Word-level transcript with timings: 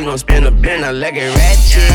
she 0.00 0.06
gon' 0.06 0.18
spin 0.18 0.46
a 0.46 0.50
bin, 0.50 0.82
I 0.82 0.92
like 0.92 1.14
it 1.16 1.28
ratchet. 1.36 1.89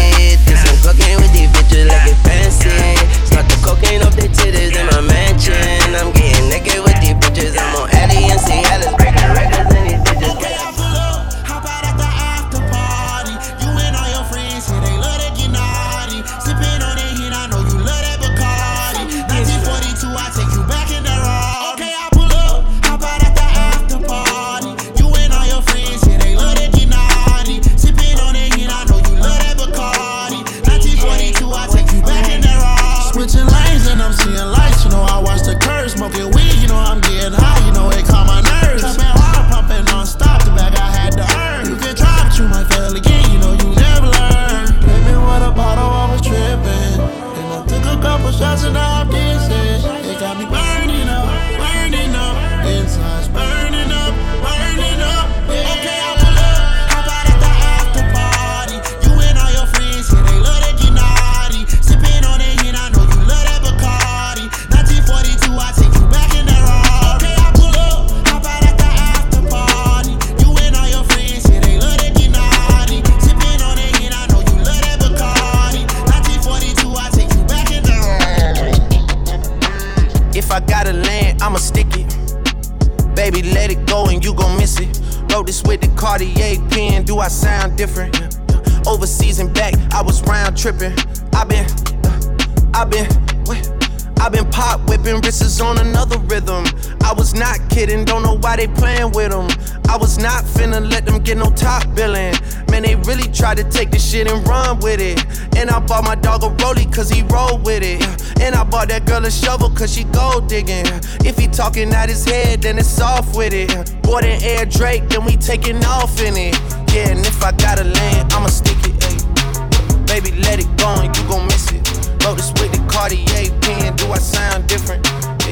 talking 111.76 111.94
out 111.94 112.08
his 112.08 112.24
head, 112.24 112.62
then 112.62 112.78
it's 112.78 113.02
off 113.02 113.36
with 113.36 113.52
it. 113.52 113.70
More 114.06 114.22
than 114.22 114.42
air 114.42 114.66
Drake, 114.66 115.10
then 115.10 115.26
we 115.26 115.36
taking 115.36 115.84
off 115.84 116.22
in 116.22 116.38
it. 116.38 116.56
Yeah, 116.94 117.10
and 117.10 117.20
if 117.26 117.44
I 117.44 117.52
got 117.52 117.80
a 117.80 117.84
land, 117.84 118.32
I'ma 118.32 118.48
stick 118.48 118.78
it. 118.84 118.96
Ay. 119.04 120.06
Baby, 120.06 120.32
let 120.40 120.60
it 120.60 120.70
go 120.78 120.88
and 121.02 121.16
you 121.16 121.24
gon' 121.28 121.46
miss 121.48 121.72
it. 121.74 121.84
Wrote 122.24 122.38
this 122.38 122.54
with 122.62 122.72
the 122.72 122.82
Cartier 122.88 123.52
pen, 123.60 123.94
do 123.98 124.10
I 124.10 124.20
sound 124.20 124.68
different? 124.68 125.06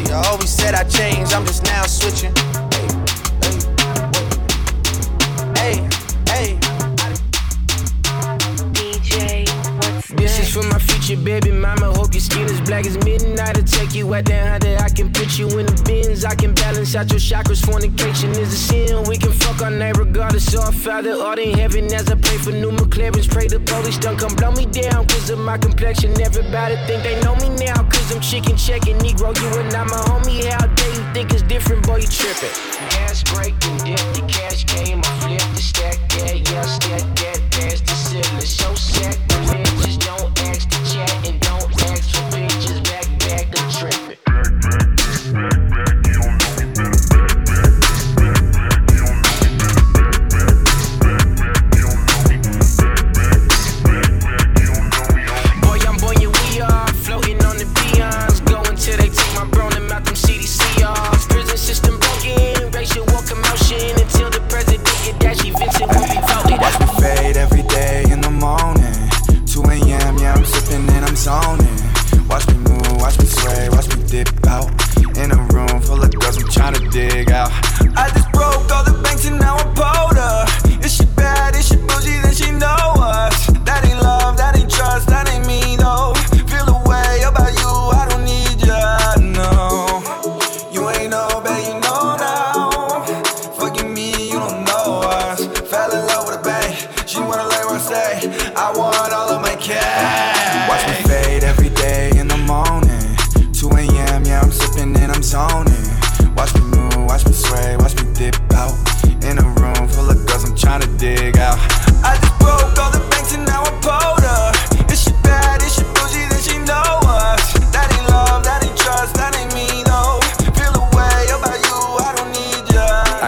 Yeah, 0.08 0.22
I 0.22 0.28
always 0.28 0.50
said 0.50 0.76
I 0.76 0.86
changed, 0.86 1.34
I'm 1.34 1.46
just 1.46 1.66
now 1.66 1.84
switching. 1.84 2.34
Hey, 5.60 5.84
hey. 6.32 6.58
DJ, 8.72 9.46
what's 9.76 10.08
This 10.08 10.40
is 10.40 10.54
for 10.54 10.64
my 10.72 10.80
future 10.80 11.22
baby 11.22 11.52
mama, 11.52 11.92
hope 11.94 12.14
you 12.14 12.22
skin 12.22 12.48
black 12.66 12.86
as 12.86 12.98
midnight. 13.06 13.58
I'll 13.58 13.64
take 13.64 13.94
you 13.94 14.14
out 14.14 14.26
there, 14.26 14.60
that 14.60 14.82
I 14.82 14.90
can 14.90 15.12
put 15.12 15.38
you 15.38 15.48
in 15.60 15.66
the 15.66 15.82
bins. 15.84 16.26
I 16.26 16.36
can 16.36 16.54
balance 16.54 16.96
out 16.96 17.10
your 17.12 17.20
chakras. 17.20 17.66
Fornication 17.66 18.32
is 18.32 18.54
a 18.54 18.58
sin. 18.58 19.04
We 19.08 19.18
can 19.18 19.32
fuck 19.32 19.62
all 19.62 19.72
night 19.72 19.98
regardless. 19.98 20.56
Our 20.56 20.72
Father, 20.72 21.14
All 21.14 21.38
in 21.38 21.58
heaven. 21.58 21.94
As 21.94 22.10
I 22.10 22.16
pray 22.16 22.38
for 22.38 22.52
new 22.52 22.72
McLaren's, 22.72 23.28
pray 23.28 23.48
the 23.48 23.60
police 23.60 23.98
don't 23.98 24.18
come 24.18 24.36
blow 24.36 24.52
me 24.52 24.66
down. 24.66 25.08
Cause 25.08 25.30
of 25.30 25.40
my 25.40 25.58
complexion, 25.58 26.20
everybody 26.22 26.76
think 26.88 27.04
they 27.04 27.20
know 27.22 27.36
me 27.36 27.50
now. 27.50 27.84
Cause 27.84 28.12
I'm 28.14 28.22
chicken 28.22 28.58
checking 28.58 28.98
Negro. 29.00 29.36
You 29.40 29.60
and 29.60 29.74
I, 29.74 29.84
my 29.84 29.98
homie. 30.10 30.46
How 30.46 30.68
dare 30.68 30.94
you 30.94 31.14
think 31.14 31.34
it's 31.34 31.44
different, 31.44 31.86
boy? 31.86 31.98
You 31.98 32.08
tripping. 32.08 32.56
Gas 32.90 33.24
break, 33.24 33.58
dip, 33.60 34.00
the 34.16 34.24
cash 34.28 34.64
came 34.66 35.00
on. 35.00 35.13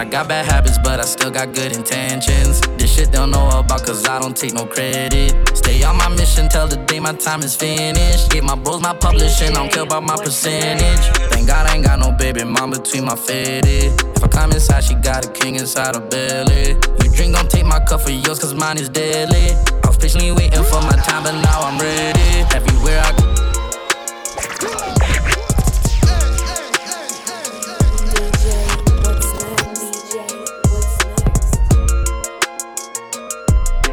Got 0.04 0.28
bad 0.28 0.44
habits, 0.44 0.78
but 0.78 1.00
I 1.00 1.04
still 1.04 1.30
got 1.30 1.54
good 1.54 1.74
intentions. 1.74 2.60
This 2.76 2.94
shit 2.94 3.10
they 3.12 3.18
don't 3.18 3.30
know 3.30 3.48
about, 3.48 3.84
cause 3.84 4.06
I 4.06 4.18
don't 4.20 4.36
take 4.36 4.52
no 4.52 4.66
credit. 4.66 5.56
Stay 5.56 5.82
on 5.84 5.96
my 5.96 6.08
mission 6.08 6.48
till 6.48 6.68
the 6.68 6.76
day 6.76 7.00
my 7.00 7.14
time 7.14 7.40
is 7.40 7.56
finished. 7.56 8.30
Get 8.30 8.44
my 8.44 8.56
bros 8.56 8.82
my 8.82 8.92
publishing, 8.92 9.50
I 9.50 9.54
don't 9.54 9.72
care 9.72 9.84
about 9.84 10.02
my 10.02 10.16
percentage. 10.16 11.06
Thank 11.30 11.46
God 11.46 11.66
I 11.66 11.76
ain't 11.76 11.84
got 11.84 11.98
no 11.98 12.12
baby 12.12 12.44
mom 12.44 12.72
between 12.72 13.04
my 13.04 13.16
fitted. 13.16 13.92
If 14.16 14.22
I 14.22 14.28
come 14.28 14.52
inside, 14.52 14.84
she 14.84 14.94
got 14.94 15.24
a 15.24 15.30
king 15.30 15.54
inside 15.56 15.94
her 15.94 16.06
belly. 16.06 16.76
You 17.02 17.10
drink, 17.16 17.34
don't 17.34 17.50
take 17.50 17.64
my 17.64 17.80
cup 17.80 18.02
for 18.02 18.10
yours, 18.10 18.38
cause 18.38 18.54
mine 18.54 18.78
is 18.78 18.88
deadly. 18.88 19.52
I 19.82 19.86
was 19.86 19.96
patiently 19.96 20.32
waiting 20.32 20.64
for 20.64 20.80
my 20.82 20.96
time, 21.08 21.22
but 21.22 21.32
now 21.40 21.60
I'm 21.62 21.78
ready. 21.78 22.44
Everywhere 22.54 23.00
I 23.02 23.12
go. 23.16 23.36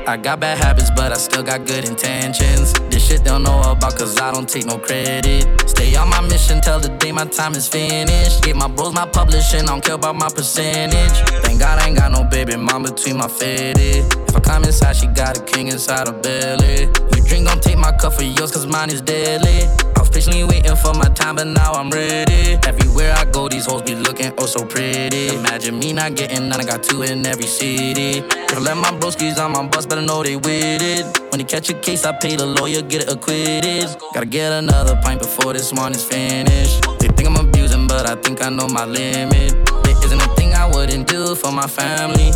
I 0.05 0.17
got 0.17 0.41
bad 0.41 0.57
habits, 0.57 0.89
but 0.89 1.13
I 1.13 1.17
still 1.17 1.43
got 1.43 1.65
good 1.65 1.87
intentions. 1.87 2.73
This 2.89 3.07
shit 3.07 3.23
don't 3.23 3.43
know 3.43 3.61
about, 3.61 3.95
cause 3.95 4.19
I 4.19 4.31
don't 4.31 4.47
take 4.47 4.65
no 4.65 4.77
credit. 4.77 5.69
Stay 5.69 5.95
on 5.95 6.09
my 6.09 6.19
mission 6.21 6.59
till 6.59 6.79
the 6.79 6.89
day 6.89 7.13
my 7.13 7.25
time 7.25 7.53
is 7.53 7.69
finished. 7.69 8.43
Get 8.43 8.57
my 8.57 8.67
bros 8.67 8.93
my 8.93 9.07
publishing, 9.07 9.65
don't 9.65 9.83
care 9.83 9.95
about 9.95 10.15
my 10.15 10.27
percentage. 10.27 11.17
Thank 11.43 11.59
God 11.59 11.79
I 11.79 11.87
ain't 11.87 11.97
got 11.97 12.11
no 12.11 12.25
baby 12.25 12.57
mom 12.57 12.83
between 12.83 13.17
my 13.17 13.29
fitted. 13.29 14.03
If 14.27 14.35
I 14.35 14.39
come 14.41 14.65
inside, 14.65 14.97
she 14.97 15.07
got 15.07 15.37
a 15.37 15.41
king 15.43 15.67
inside 15.67 16.07
her 16.07 16.13
belly. 16.13 16.81
You 17.15 17.23
drink, 17.25 17.47
don't 17.47 17.63
take 17.63 17.77
my 17.77 17.93
cup 17.93 18.13
for 18.13 18.23
yours, 18.23 18.51
cause 18.51 18.67
mine 18.67 18.89
is 18.89 19.01
deadly. 19.01 19.69
Patiently 20.13 20.43
waiting 20.43 20.75
for 20.75 20.93
my 20.93 21.09
time, 21.09 21.37
but 21.37 21.47
now 21.47 21.73
I'm 21.73 21.89
ready. 21.89 22.59
Everywhere 22.67 23.13
I 23.13 23.25
go, 23.25 23.49
these 23.49 23.65
hoes 23.65 23.81
be 23.81 23.95
looking 23.95 24.31
oh 24.37 24.45
so 24.45 24.63
pretty. 24.63 25.35
Imagine 25.35 25.79
me 25.79 25.91
not 25.91 26.15
getting 26.15 26.49
none, 26.49 26.61
I 26.61 26.63
got 26.63 26.83
two 26.83 27.01
in 27.01 27.25
every 27.25 27.47
city. 27.47 28.19
If 28.19 28.59
let 28.59 28.77
my 28.77 28.91
broskies 28.91 29.39
on 29.43 29.53
my 29.53 29.65
bus, 29.65 29.87
better 29.87 30.03
know 30.03 30.21
they 30.21 30.35
with 30.35 30.81
it. 30.81 31.19
When 31.31 31.39
they 31.39 31.43
catch 31.43 31.69
a 31.71 31.73
case, 31.73 32.05
I 32.05 32.11
pay 32.11 32.35
the 32.35 32.45
lawyer, 32.45 32.83
get 32.83 33.01
it 33.01 33.11
acquitted. 33.11 33.89
Gotta 34.13 34.27
get 34.27 34.51
another 34.51 34.95
pint 35.01 35.19
before 35.19 35.53
this 35.53 35.73
one 35.73 35.93
is 35.93 36.03
finished. 36.03 36.83
They 36.99 37.07
think 37.07 37.27
I'm 37.27 37.35
abusing, 37.35 37.87
but 37.87 38.07
I 38.07 38.15
think 38.15 38.43
I 38.43 38.49
know 38.49 38.67
my 38.67 38.85
limit. 38.85 39.65
There 39.65 40.05
isn't 40.05 40.21
a 40.21 40.35
thing 40.35 40.53
I 40.53 40.67
wouldn't 40.67 41.07
do 41.07 41.33
for 41.33 41.51
my 41.51 41.65
family. 41.65 42.31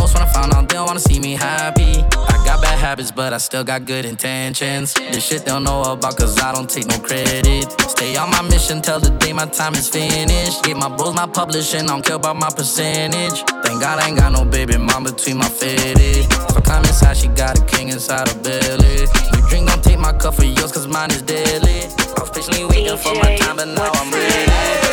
Hurt 0.00 0.08
me 0.08 0.14
the 0.14 0.14
most 0.14 0.14
when 0.14 0.22
I 0.22 0.32
found 0.32 0.52
out 0.54 0.68
they 0.68 0.76
don't 0.76 0.86
wanna 0.86 1.00
see 1.00 1.20
me 1.20 1.34
happy. 1.34 2.02
I 2.12 2.42
got 2.44 2.62
bad 2.62 2.78
habits, 2.78 3.10
but 3.10 3.32
I 3.32 3.38
still 3.38 3.64
got 3.64 3.84
good 3.84 4.04
intentions. 4.04 4.94
This 4.94 5.24
shit 5.24 5.44
they 5.44 5.50
don't 5.50 5.64
know 5.64 5.82
about, 5.82 6.16
cause 6.16 6.40
I 6.40 6.52
don't 6.52 6.68
take 6.68 6.86
no 6.86 6.98
credit. 6.98 7.70
Stay 7.90 8.16
on 8.16 8.30
my 8.30 8.42
mission 8.42 8.80
till 8.80 9.00
the 9.00 9.10
day 9.10 9.32
my 9.32 9.46
time 9.46 9.74
is 9.74 9.88
finished. 9.88 10.62
Get 10.64 10.76
my 10.76 10.88
bros 10.88 11.14
my 11.14 11.26
publishing, 11.26 11.84
I 11.84 11.86
don't 11.86 12.04
care 12.04 12.16
about 12.16 12.36
my 12.36 12.50
percentage. 12.50 13.42
Thank 13.64 13.80
God 13.80 13.98
I 14.00 14.08
ain't 14.08 14.18
got 14.18 14.32
no 14.32 14.44
baby 14.44 14.76
mom 14.76 15.04
between 15.04 15.38
my 15.38 15.48
fitted. 15.48 16.24
If 16.24 16.56
I 16.56 16.60
come 16.60 16.84
inside, 16.84 17.16
she 17.16 17.28
got 17.28 17.58
a 17.58 17.64
king 17.64 17.88
inside 17.90 18.28
her 18.28 18.38
belly. 18.42 19.06
You 19.32 19.48
drink, 19.48 19.68
don't 19.68 19.82
take 19.82 19.98
my 19.98 20.12
cup 20.12 20.34
for 20.34 20.44
yours, 20.44 20.72
cause 20.72 20.86
mine 20.86 21.10
is 21.10 21.22
deadly. 21.22 21.84
I 22.16 22.20
was 22.20 22.30
patiently 22.30 22.64
waiting 22.64 22.96
for 22.96 23.14
my 23.14 23.36
time, 23.36 23.56
but 23.56 23.68
now 23.68 23.90
I'm 23.92 24.10
ready. 24.12 24.89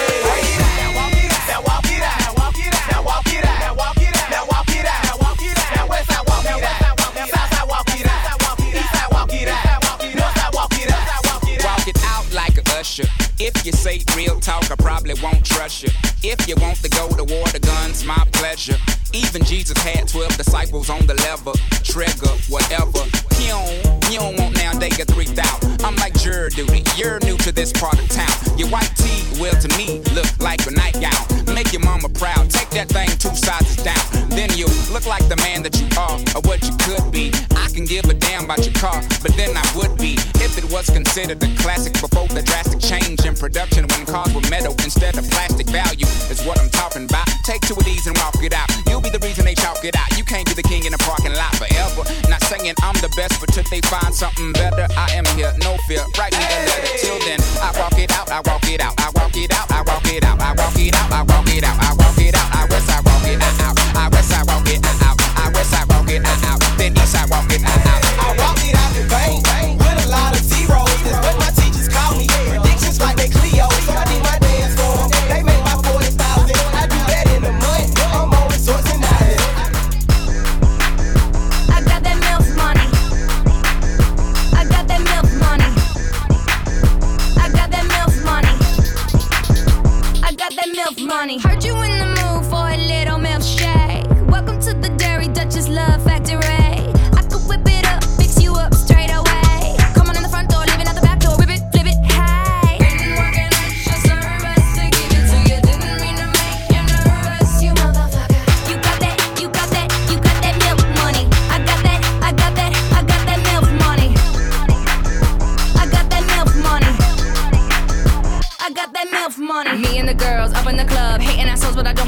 12 20.84 20.90
on 20.92 21.08
the 21.08 21.14
lever, 21.16 21.67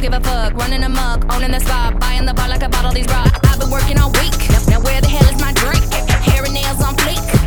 give 0.10 0.22
a 0.22 0.30
fuck. 0.30 0.54
Running 0.56 0.84
amok, 0.84 1.32
owning 1.34 1.52
the 1.52 1.60
spot, 1.60 2.00
buying 2.00 2.26
the 2.26 2.34
bar 2.34 2.50
like 2.50 2.64
I 2.64 2.68
bought 2.68 2.86
all 2.86 2.94
these 2.94 3.08
rocks. 3.08 3.40
I've 3.44 3.60
been 3.60 3.70
working 3.70 4.00
all 4.00 4.12
week. 4.12 4.34
Now 4.68 4.82
where 4.82 5.02
the 5.02 5.08
hell 5.08 5.28
is 5.30 5.40
my 5.40 5.54
drink? 5.54 5.84
Hair 6.10 6.46
and 6.46 6.54
nails 6.54 6.82
on 6.82 6.96
fleek. 6.96 7.39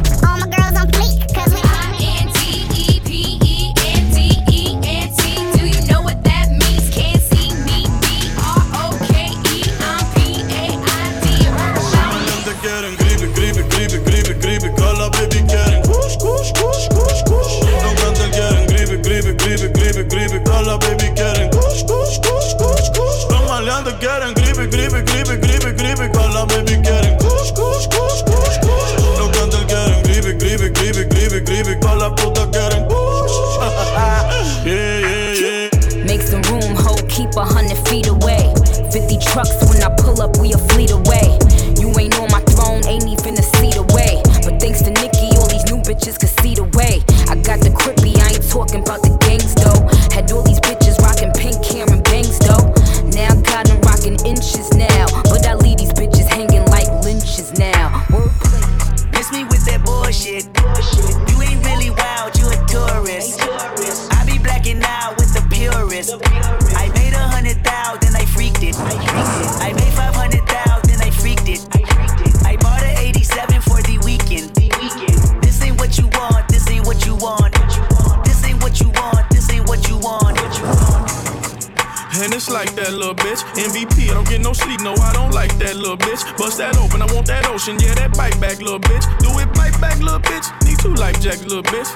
Bitch. 83.32 83.44
MVP, 83.56 84.10
I 84.10 84.14
don't 84.14 84.28
get 84.28 84.40
no 84.40 84.52
sleep, 84.52 84.80
no, 84.80 84.94
I 84.94 85.12
don't 85.12 85.32
like 85.32 85.56
that 85.58 85.76
little 85.76 85.96
bitch. 85.96 86.22
Bust 86.36 86.58
that 86.58 86.76
open, 86.76 87.02
I 87.02 87.06
want 87.12 87.26
that 87.26 87.46
ocean, 87.46 87.78
yeah, 87.80 87.94
that 87.94 88.16
bite 88.16 88.38
back, 88.40 88.60
little 88.60 88.80
bitch. 88.80 89.04
Do 89.18 89.30
it 89.38 89.52
bite 89.54 89.78
back, 89.80 89.98
little 90.00 90.20
bitch. 90.20 90.46
Need 90.64 90.78
two 90.78 90.94
life 90.94 91.20
jacks, 91.20 91.42
little 91.44 91.62
bitch. 91.62 91.88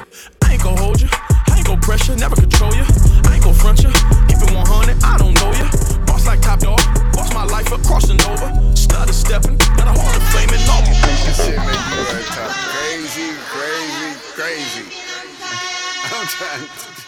I 0.43 0.55
ain't 0.55 0.62
gon' 0.62 0.76
hold 0.76 1.00
you, 1.00 1.09
I 1.12 1.57
ain't 1.59 1.66
gon' 1.66 1.81
pressure, 1.81 2.16
never 2.16 2.37
control 2.37 2.73
you. 2.75 2.85
I 3.28 3.37
ain't 3.37 3.45
gon' 3.45 3.55
front 3.55 3.83
you, 3.83 3.90
keep 4.28 4.40
it 4.40 4.52
100, 4.52 5.05
I 5.05 5.19
don't 5.19 5.35
know 5.35 5.52
you. 5.52 5.66
Boss 6.07 6.26
like 6.26 6.40
top 6.40 6.61
dog, 6.61 6.81
boss 7.12 7.33
my 7.35 7.45
life 7.45 7.73
up, 7.73 7.83
crossing 7.85 8.21
over. 8.33 8.49
Stutter 8.75 9.12
stepping, 9.12 9.57
got 9.76 9.88
a 9.88 9.95
heart 9.95 10.16
of 10.16 10.25
you 10.33 12.00
work 12.12 12.26
top. 12.33 12.50
Crazy, 12.73 13.28
crazy, 13.52 14.11
crazy. 14.33 14.85
I'm 16.12 16.26
trying 16.26 16.64
to. 16.64 17.05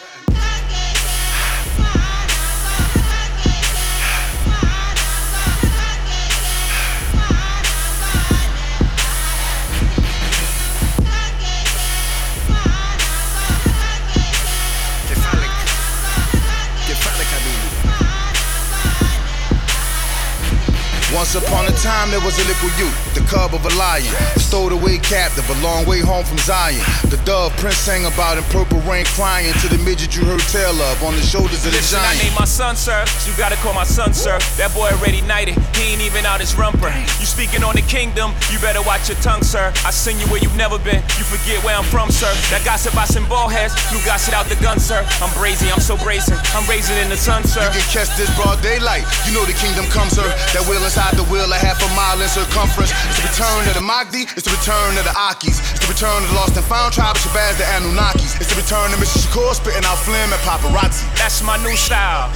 Once 21.15 21.35
upon 21.35 21.65
a 21.65 21.73
time, 21.81 22.11
there 22.11 22.21
was 22.21 22.37
a 22.39 22.45
little 22.45 22.69
youth, 22.77 22.93
the 23.15 23.25
cub 23.33 23.55
of 23.55 23.65
a 23.65 23.73
lion, 23.81 24.05
a 24.37 24.39
stowed 24.39 24.73
away 24.73 24.99
captive, 24.99 25.49
a 25.49 25.57
long 25.65 25.87
way 25.87 26.01
home 26.01 26.23
from 26.23 26.37
Zion. 26.39 26.85
The 27.09 27.17
dove 27.25 27.57
Prince 27.57 27.79
sang 27.79 28.05
about 28.05 28.37
in 28.37 28.45
purple 28.53 28.79
rain, 28.85 29.07
crying 29.17 29.55
to 29.65 29.69
the 29.69 29.79
midget 29.89 30.15
you 30.15 30.25
heard 30.27 30.41
tell 30.53 30.77
of 30.77 31.03
on 31.03 31.17
the 31.17 31.23
shoulders 31.25 31.65
of 31.65 31.73
the 31.73 31.81
Listen, 31.81 31.99
I 31.99 32.13
giant. 32.13 32.23
named 32.25 32.37
my 32.39 32.45
son, 32.45 32.77
sir. 32.77 33.05
You 33.25 33.33
gotta 33.41 33.57
call 33.65 33.73
my 33.73 33.85
son, 33.89 34.13
sir. 34.13 34.39
That 34.61 34.75
boy 34.77 34.93
already 35.01 35.23
knighted. 35.23 35.57
He 35.81 35.97
ain't 35.97 36.03
even 36.05 36.27
out 36.27 36.41
his 36.41 36.55
rumper. 36.61 36.93
You 37.19 37.25
speaking 37.25 37.65
on 37.65 37.75
the 37.75 37.83
kingdom, 37.89 38.35
you 38.53 38.59
better 38.61 38.83
watch 38.85 39.09
your 39.09 39.17
tongue, 39.25 39.43
sir. 39.43 39.73
I 39.89 39.91
send 39.91 40.21
you 40.21 40.27
where 40.29 40.41
you've 40.45 40.57
never 40.61 40.79
been. 40.79 41.01
You 41.17 41.25
forget 41.25 41.57
where 41.65 41.75
I'm 41.75 41.89
from, 41.89 42.11
sir. 42.13 42.29
That 42.53 42.69
gossip 42.69 42.93
I 43.01 43.07
send 43.07 43.29
ball 43.33 43.49
heads. 43.49 43.73
You 43.91 43.97
gossip 44.05 44.37
out 44.37 44.45
the 44.53 44.61
gun, 44.61 44.79
sir. 44.79 45.01
I'm 45.25 45.33
brazy, 45.41 45.73
I'm 45.73 45.81
so 45.81 45.97
brazen. 45.97 46.37
I'm 46.53 46.69
raising 46.69 46.99
in 47.01 47.09
the 47.09 47.17
sun, 47.17 47.45
sir. 47.49 47.65
You 47.65 47.81
can 47.81 47.87
catch 47.89 48.13
this 48.21 48.29
broad 48.37 48.61
daylight. 48.61 49.09
You 49.25 49.33
know 49.33 49.49
the 49.49 49.57
kingdom 49.57 49.89
comes, 49.89 50.13
sir. 50.13 50.29
That 50.53 50.69
wheel 50.69 50.85
inside 50.99 51.15
the 51.15 51.31
wheel, 51.31 51.47
a 51.47 51.55
half 51.55 51.79
a 51.79 51.89
mile 51.95 52.19
in 52.19 52.27
circumference. 52.27 52.91
It's 53.07 53.23
the 53.23 53.31
return 53.31 53.63
of 53.71 53.75
the 53.79 53.87
Mahdi, 53.87 54.27
it's 54.35 54.43
the 54.43 54.51
return 54.51 54.99
of 54.99 55.05
the 55.07 55.15
Akis. 55.15 55.63
It's 55.71 55.87
the 55.87 55.95
return 55.95 56.27
of 56.27 56.29
the 56.29 56.35
lost 56.35 56.57
and 56.59 56.67
found 56.67 56.93
tribe 56.93 57.15
of 57.15 57.23
Shabazz, 57.23 57.55
the 57.55 57.67
Anunnakis. 57.79 58.35
It's 58.43 58.51
the 58.51 58.59
return 58.59 58.91
of 58.91 58.99
Mr. 58.99 59.23
Shakur 59.23 59.55
spitting 59.55 59.87
out 59.87 59.99
phlegm 60.03 60.33
and 60.35 60.43
paparazzi. 60.43 61.07
That's 61.15 61.41
my 61.43 61.57
new 61.63 61.77
style. 61.77 62.27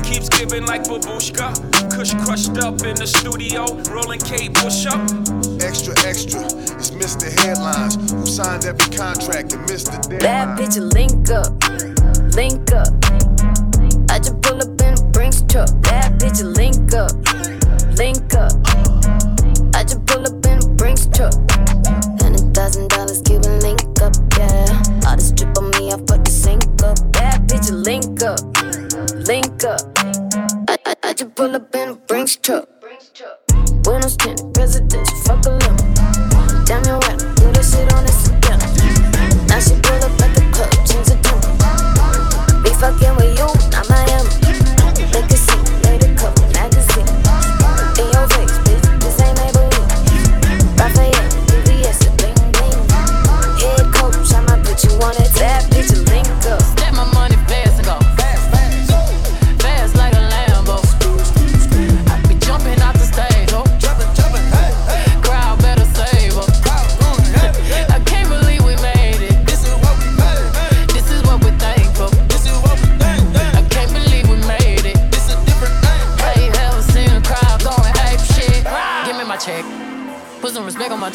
That 0.00 0.08
keeps 0.08 0.28
giving 0.28 0.66
like 0.66 0.84
babushka. 0.84 1.52
Kush 1.90 2.14
crushed 2.24 2.58
up 2.58 2.82
in 2.82 2.96
the 2.96 3.06
studio, 3.06 3.64
rolling 3.92 4.20
K 4.20 4.48
push 4.48 4.86
up. 4.86 5.00
Extra, 5.62 5.94
extra. 6.06 6.44
It's 6.76 6.90
Mr. 6.90 7.28
Headlines 7.40 7.96
who 8.10 8.26
signed 8.26 8.64
every 8.64 8.96
contract 8.96 9.52
and 9.52 9.62
missed 9.62 9.86
the 9.86 10.18
Bad 10.20 10.56
deadline. 10.56 10.58
bitch, 10.58 10.78
link 10.94 11.30
up, 11.30 11.52
link 12.34 12.72
up. 12.72 12.92
I 14.10 14.18
just 14.18 14.40
pull 14.42 14.60
up 14.60 14.80
in 14.80 14.94
a 14.94 15.10
Brinks 15.10 15.42
truck. 15.48 15.68
Bad 15.82 16.18
bitch, 16.20 16.42
link 16.42 16.92
up, 16.94 17.12
link 17.96 18.34
up. 18.34 18.52
I 19.74 19.84
just 19.84 20.04
pull 20.06 20.26
up 20.26 20.46
in 20.46 20.58
a 20.58 20.74
Brinks 20.74 21.06
truck. 21.06 21.59
Pull 31.40 31.56
up 31.56 31.74
in 31.74 31.88
a 31.88 31.94
Brinks 31.94 32.36
truck. 32.36 32.68
Buenos 33.82 34.14
tinted 34.14 34.39
presidents, 34.39 34.39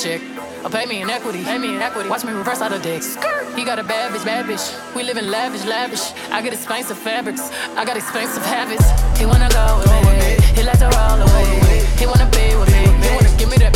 check. 0.05 0.21
Or 0.63 0.67
oh, 0.67 0.69
pay 0.69 0.85
me 0.85 1.01
in 1.01 1.09
equity. 1.09 1.43
Pay 1.43 1.57
me 1.57 1.73
in 1.75 1.81
equity. 1.81 2.09
Watch 2.09 2.23
me 2.23 2.31
reverse 2.31 2.61
out 2.61 2.71
of 2.71 2.81
dicks. 2.81 3.15
He 3.57 3.63
got 3.65 3.79
a 3.79 3.83
bad 3.83 4.13
bitch, 4.13 4.25
bad 4.25 4.45
bitch. 4.45 4.65
We 4.95 5.01
live 5.03 5.17
in 5.17 5.31
lavish, 5.31 5.65
lavish. 5.65 6.05
I 6.29 6.41
get 6.43 6.53
expensive 6.53 6.97
fabrics. 6.97 7.49
I 7.79 7.85
got 7.85 7.97
expensive 7.97 8.45
habits. 8.45 8.85
He 9.19 9.25
wanna 9.25 9.49
go 9.49 9.65
with 9.79 9.89
me. 10.05 10.37
He 10.57 10.61
like 10.63 10.79
to 10.79 10.89
roll 10.97 11.19
away. 11.25 11.49
He 11.97 12.05
wanna 12.05 12.29
be 12.37 12.45
with 12.59 12.69
me. 12.75 12.83
He 13.03 13.09
wanna 13.15 13.33
give 13.39 13.49
me 13.49 13.57
that 13.63 13.73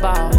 ball, 0.00 0.33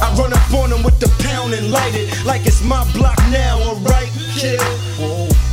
I 0.00 0.14
run 0.16 0.32
up 0.32 0.52
on 0.54 0.72
him 0.72 0.82
with 0.82 0.98
the 1.00 1.08
pound 1.22 1.52
and 1.54 1.70
light 1.70 1.94
it 1.94 2.08
like 2.24 2.46
it's 2.46 2.62
my 2.62 2.84
block 2.92 3.18
now, 3.30 3.58
alright, 3.68 4.10
kid. 4.36 4.60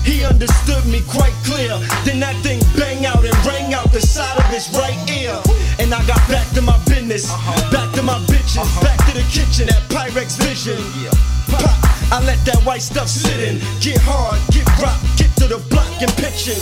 He 0.03 0.23
understood 0.23 0.85
me 0.85 1.01
quite 1.07 1.33
clear. 1.43 1.73
Then 2.05 2.19
that 2.21 2.35
thing 2.43 2.59
bang 2.77 3.05
out 3.05 3.25
and 3.25 3.35
rang 3.45 3.73
out 3.73 3.91
the 3.91 3.99
side 3.99 4.37
of 4.37 4.45
his 4.45 4.69
right 4.77 4.97
ear. 5.09 5.35
And 5.79 5.93
I 5.93 5.99
got 6.07 6.21
back 6.29 6.47
to 6.53 6.61
my 6.61 6.77
business, 6.85 7.29
uh-huh. 7.29 7.71
back 7.71 7.93
to 7.95 8.03
my 8.03 8.19
bitches, 8.29 8.61
uh-huh. 8.61 8.83
back 8.83 8.99
to 9.07 9.13
the 9.17 9.25
kitchen 9.27 9.67
at 9.67 9.81
Pyrex 9.89 10.37
Vision. 10.37 10.77
Pop, 11.49 11.63
I 12.13 12.23
let 12.23 12.39
that 12.45 12.61
white 12.63 12.81
stuff 12.81 13.09
sit 13.09 13.39
in. 13.41 13.57
Get 13.81 13.97
hard, 13.99 14.37
get 14.53 14.67
rock, 14.77 14.95
get 15.16 15.16
to 15.37 15.45
the 15.47 15.59
block 15.69 15.89
and 16.01 16.11
pitching. 16.17 16.57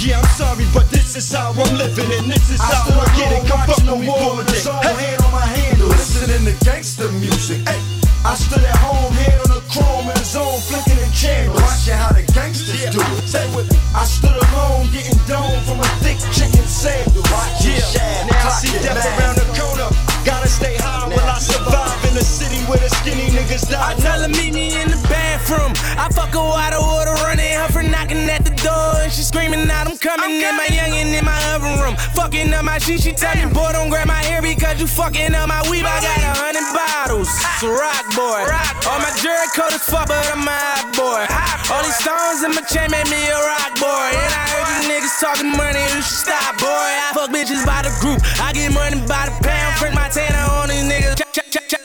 Yeah, 0.00 0.18
I'm 0.18 0.30
sorry, 0.34 0.64
but 0.72 0.88
this 0.90 1.16
is 1.16 1.30
how 1.30 1.52
I'm 1.52 1.76
living, 1.76 2.08
and 2.16 2.26
this 2.30 2.50
is 2.50 2.60
I 2.60 2.72
how 2.72 3.00
I 3.00 3.06
get 3.14 3.30
it. 3.36 3.44
Come 3.46 3.60
fuck 3.68 3.76
watching 3.76 3.90
with 3.92 4.00
me 4.00 4.06
them 4.06 4.16
for 4.16 4.36
with 4.40 4.48
day. 4.48 4.64
Hey. 4.64 4.94
hand 4.96 5.20
on 5.22 5.32
my 5.32 5.46
handle, 5.46 5.88
listening 5.88 6.44
to 6.48 6.54
gangster 6.64 7.10
music. 7.20 7.60
Hey, 7.68 7.78
I 8.24 8.34
stood 8.34 8.64
at 8.64 8.76
home, 8.80 9.12
hand 9.12 9.38
on 9.44 9.50
the 9.60 9.62
chrome 9.68 10.08
in 10.08 10.16
the 10.16 10.24
zone, 10.24 10.58
flicking 10.66 10.96
the 10.96 11.10
candles, 11.12 11.60
watching 11.60 12.00
how 12.00 12.10
the 12.16 12.24
gangsters 12.32 12.80
do 12.90 13.00
it. 13.00 13.28
Say 13.28 13.44
with 13.54 13.68
me, 13.70 13.78
I 13.92 14.04
stood 14.08 14.32
alone, 14.32 14.88
getting 14.90 15.18
dome 15.28 15.60
from 15.68 15.78
a 15.84 15.88
thick 16.00 16.18
chicken 16.32 16.64
sandwich. 16.64 17.28
Yeah, 17.60 18.24
now 18.26 18.48
I 18.48 18.50
see 18.56 18.72
death 18.80 19.04
around 19.04 19.36
the 19.36 19.46
corner. 19.52 19.92
Gotta 20.24 20.48
stay 20.48 20.80
high 20.80 21.06
while 21.12 21.28
I 21.28 21.38
survive 21.38 22.09
in 22.10 22.16
a 22.18 22.26
city 22.26 22.58
where 22.66 22.78
the 22.78 22.90
skinny 22.90 23.30
niggas 23.30 23.70
die. 23.70 23.78
I 23.78 23.94
tell 23.94 24.20
her 24.20 24.28
meet 24.28 24.52
me 24.52 24.74
in 24.74 24.90
the 24.90 25.00
bathroom. 25.06 25.72
I 25.94 26.10
fuck 26.10 26.34
her 26.34 26.42
water 26.42 26.80
water 26.82 27.14
running 27.22 27.54
her 27.54 27.70
for 27.70 27.82
knocking 27.82 28.26
at 28.26 28.42
the 28.42 28.54
door. 28.58 28.98
And 28.98 29.12
she 29.12 29.22
screaming 29.22 29.70
out, 29.70 29.86
I'm 29.86 29.96
coming. 29.96 30.42
And 30.42 30.56
my 30.56 30.66
youngin' 30.66 31.14
in 31.14 31.24
my 31.24 31.38
oven 31.54 31.78
room. 31.78 31.94
Fucking 32.18 32.52
up 32.52 32.64
my 32.64 32.78
shit. 32.78 33.00
She 33.00 33.12
tell 33.12 33.34
me, 33.38 33.46
boy, 33.54 33.72
don't 33.72 33.90
grab 33.90 34.08
my 34.08 34.22
hair 34.26 34.42
because 34.42 34.80
you 34.80 34.86
fucking 34.86 35.34
up 35.34 35.48
my 35.48 35.62
weave. 35.70 35.86
I 35.86 36.02
got 36.02 36.18
a 36.18 36.32
hundred 36.34 36.66
bottles. 36.74 37.30
It's 37.30 37.62
a 37.62 37.70
rock 37.70 38.04
boy. 38.18 38.42
All 38.90 38.98
my 38.98 39.12
jury 39.22 39.46
coat 39.54 39.70
is 39.70 39.86
fuck, 39.86 40.10
but 40.10 40.26
I'm 40.34 40.42
a 40.42 40.50
hot 40.50 40.90
boy. 40.98 41.22
All 41.70 41.82
these 41.86 41.98
stones 42.02 42.42
in 42.42 42.50
my 42.58 42.64
chain 42.66 42.90
made 42.90 43.06
me 43.06 43.22
a 43.30 43.38
rock 43.38 43.72
boy. 43.78 44.10
And 44.10 44.32
I 44.34 44.44
heard 44.50 44.66
these 44.74 44.86
niggas 44.90 45.14
talking 45.22 45.52
money, 45.54 45.82
you 45.94 46.02
should 46.02 46.26
stop, 46.26 46.58
boy. 46.58 46.90
I 47.06 47.14
fuck 47.14 47.30
bitches 47.30 47.62
by 47.62 47.86
the 47.86 47.94
group. 48.02 48.18
I 48.42 48.50
get 48.50 48.74
money 48.74 48.98
by 49.06 49.30
the 49.30 49.36
pound. 49.46 49.78
Print 49.78 49.94
my 49.94 50.08
tanner 50.10 50.39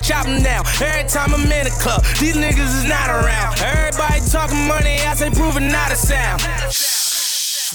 chop, 0.05 0.25
them 0.25 0.41
down. 0.43 0.63
Every 0.77 1.09
time 1.09 1.33
I'm 1.33 1.49
in 1.49 1.65
a 1.65 1.75
club, 1.81 2.05
these 2.21 2.37
niggas 2.37 2.71
is 2.77 2.85
not 2.85 3.09
around. 3.09 3.57
Everybody 3.59 4.21
talking 4.29 4.67
money, 4.67 5.01
I 5.01 5.15
say 5.15 5.31
proving 5.31 5.67
not 5.67 5.91
a 5.91 5.95
sound. 5.97 6.45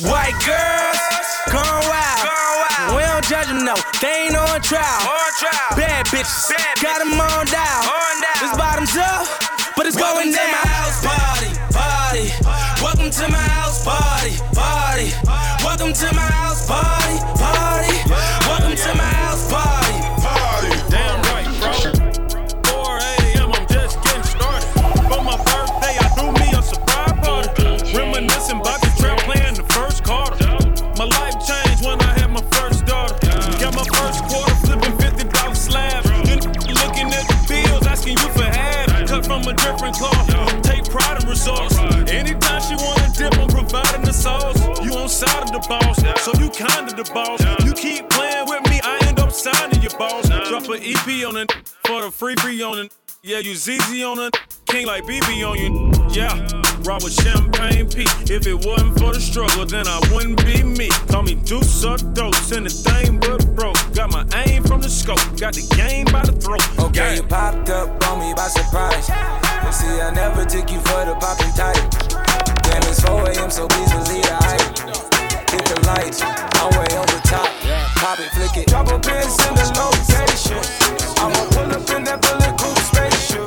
White 0.07 0.39
girls, 0.47 1.01
gone 1.51 1.83
wild. 1.91 2.95
We 2.95 3.03
don't 3.03 3.27
judge 3.27 3.49
them, 3.51 3.65
no. 3.67 3.75
They 4.01 4.31
ain't 4.31 4.37
on 4.37 4.63
trial. 4.63 5.03
Bad 5.75 6.07
bitches, 6.07 6.55
got 6.81 7.03
them 7.03 7.19
on 7.19 7.47
dial. 7.51 7.83
This 8.39 8.57
bottoms 8.57 8.97
up, 8.97 9.27
but 9.77 9.87
it's 9.87 9.99
going 9.99 10.31
down. 10.31 10.51
my 10.55 10.71
house 10.71 11.03
party, 11.03 11.51
party. 11.75 12.27
Welcome 12.81 13.11
to 13.11 13.29
my 13.29 13.45
house 13.59 13.83
party, 13.85 14.39
party. 14.55 15.11
Welcome 15.65 15.93
to 15.93 16.15
my 16.15 16.23
house 16.23 16.67
party. 16.67 17.00
An 50.81 50.87
EP 50.87 51.27
on 51.27 51.37
it 51.37 51.53
for 51.85 52.03
the 52.03 52.11
free 52.11 52.35
free 52.37 52.63
on 52.63 52.79
it. 52.79 52.93
Yeah, 53.23 53.39
you 53.39 53.55
ZZ 53.55 54.03
on 54.03 54.19
it, 54.19 54.37
king 54.67 54.87
like 54.87 55.05
BB 55.05 55.45
on 55.45 55.59
you. 55.59 55.93
Yeah, 56.11 56.33
rob 56.85 57.03
with 57.03 57.13
champagne 57.13 57.89
P. 57.89 58.05
If 58.33 58.47
it 58.47 58.55
wasn't 58.55 58.99
for 58.99 59.13
the 59.13 59.21
struggle, 59.21 59.67
then 59.67 59.87
I 59.87 60.01
wouldn't 60.13 60.43
be 60.45 60.63
me. 60.63 60.89
Call 61.09 61.23
me 61.23 61.35
Deuce 61.35 61.85
or 61.85 61.99
Dose, 61.99 62.53
anything 62.53 63.21
but 63.21 63.45
broke. 63.55 63.77
Got 63.95 64.13
my 64.13 64.25
aim 64.47 64.65
from 64.65 64.81
the 64.81 64.89
scope, 64.89 65.21
got 65.39 65.55
the 65.55 65.67
game 65.77 66.07
by 66.07 66.23
the 66.25 66.33
throat. 66.33 66.65
Okay, 66.79 67.17
you 67.17 67.23
popped 67.25 67.69
up 67.69 67.89
on 68.09 68.21
me 68.21 68.33
by 68.35 68.49
surprise. 68.49 69.09
You 69.65 69.73
see, 69.73 70.01
I 70.01 70.11
never 70.15 70.45
took 70.45 70.71
you 70.71 70.81
for 70.81 71.05
the 71.05 71.15
popping 71.21 71.53
title. 71.53 71.89
Damn, 72.65 72.83
it's 72.89 73.01
4 73.05 73.29
a.m., 73.31 73.51
so 73.51 73.69
please 73.69 73.93
believe 73.93 74.25
the 74.25 74.37
hype. 74.41 75.51
Hit 75.51 75.65
the 75.67 75.81
lights, 75.87 76.23
I'm 76.23 76.71
way 76.73 76.89
over 76.97 77.21
top. 77.29 77.90
Pop 78.01 78.19
it, 78.19 78.33
flick 78.33 78.57
it. 78.57 78.67
Drop 78.67 78.89
a 78.89 78.99
pin, 78.99 79.29
send 79.29 79.61
the 79.61 79.67
location. 79.77 80.57
I'ma 81.21 81.37
pull 81.53 81.69
up 81.69 81.85
in 81.93 82.09
that 82.09 82.25
bulletproof 82.25 82.81
spaceship. 82.89 83.45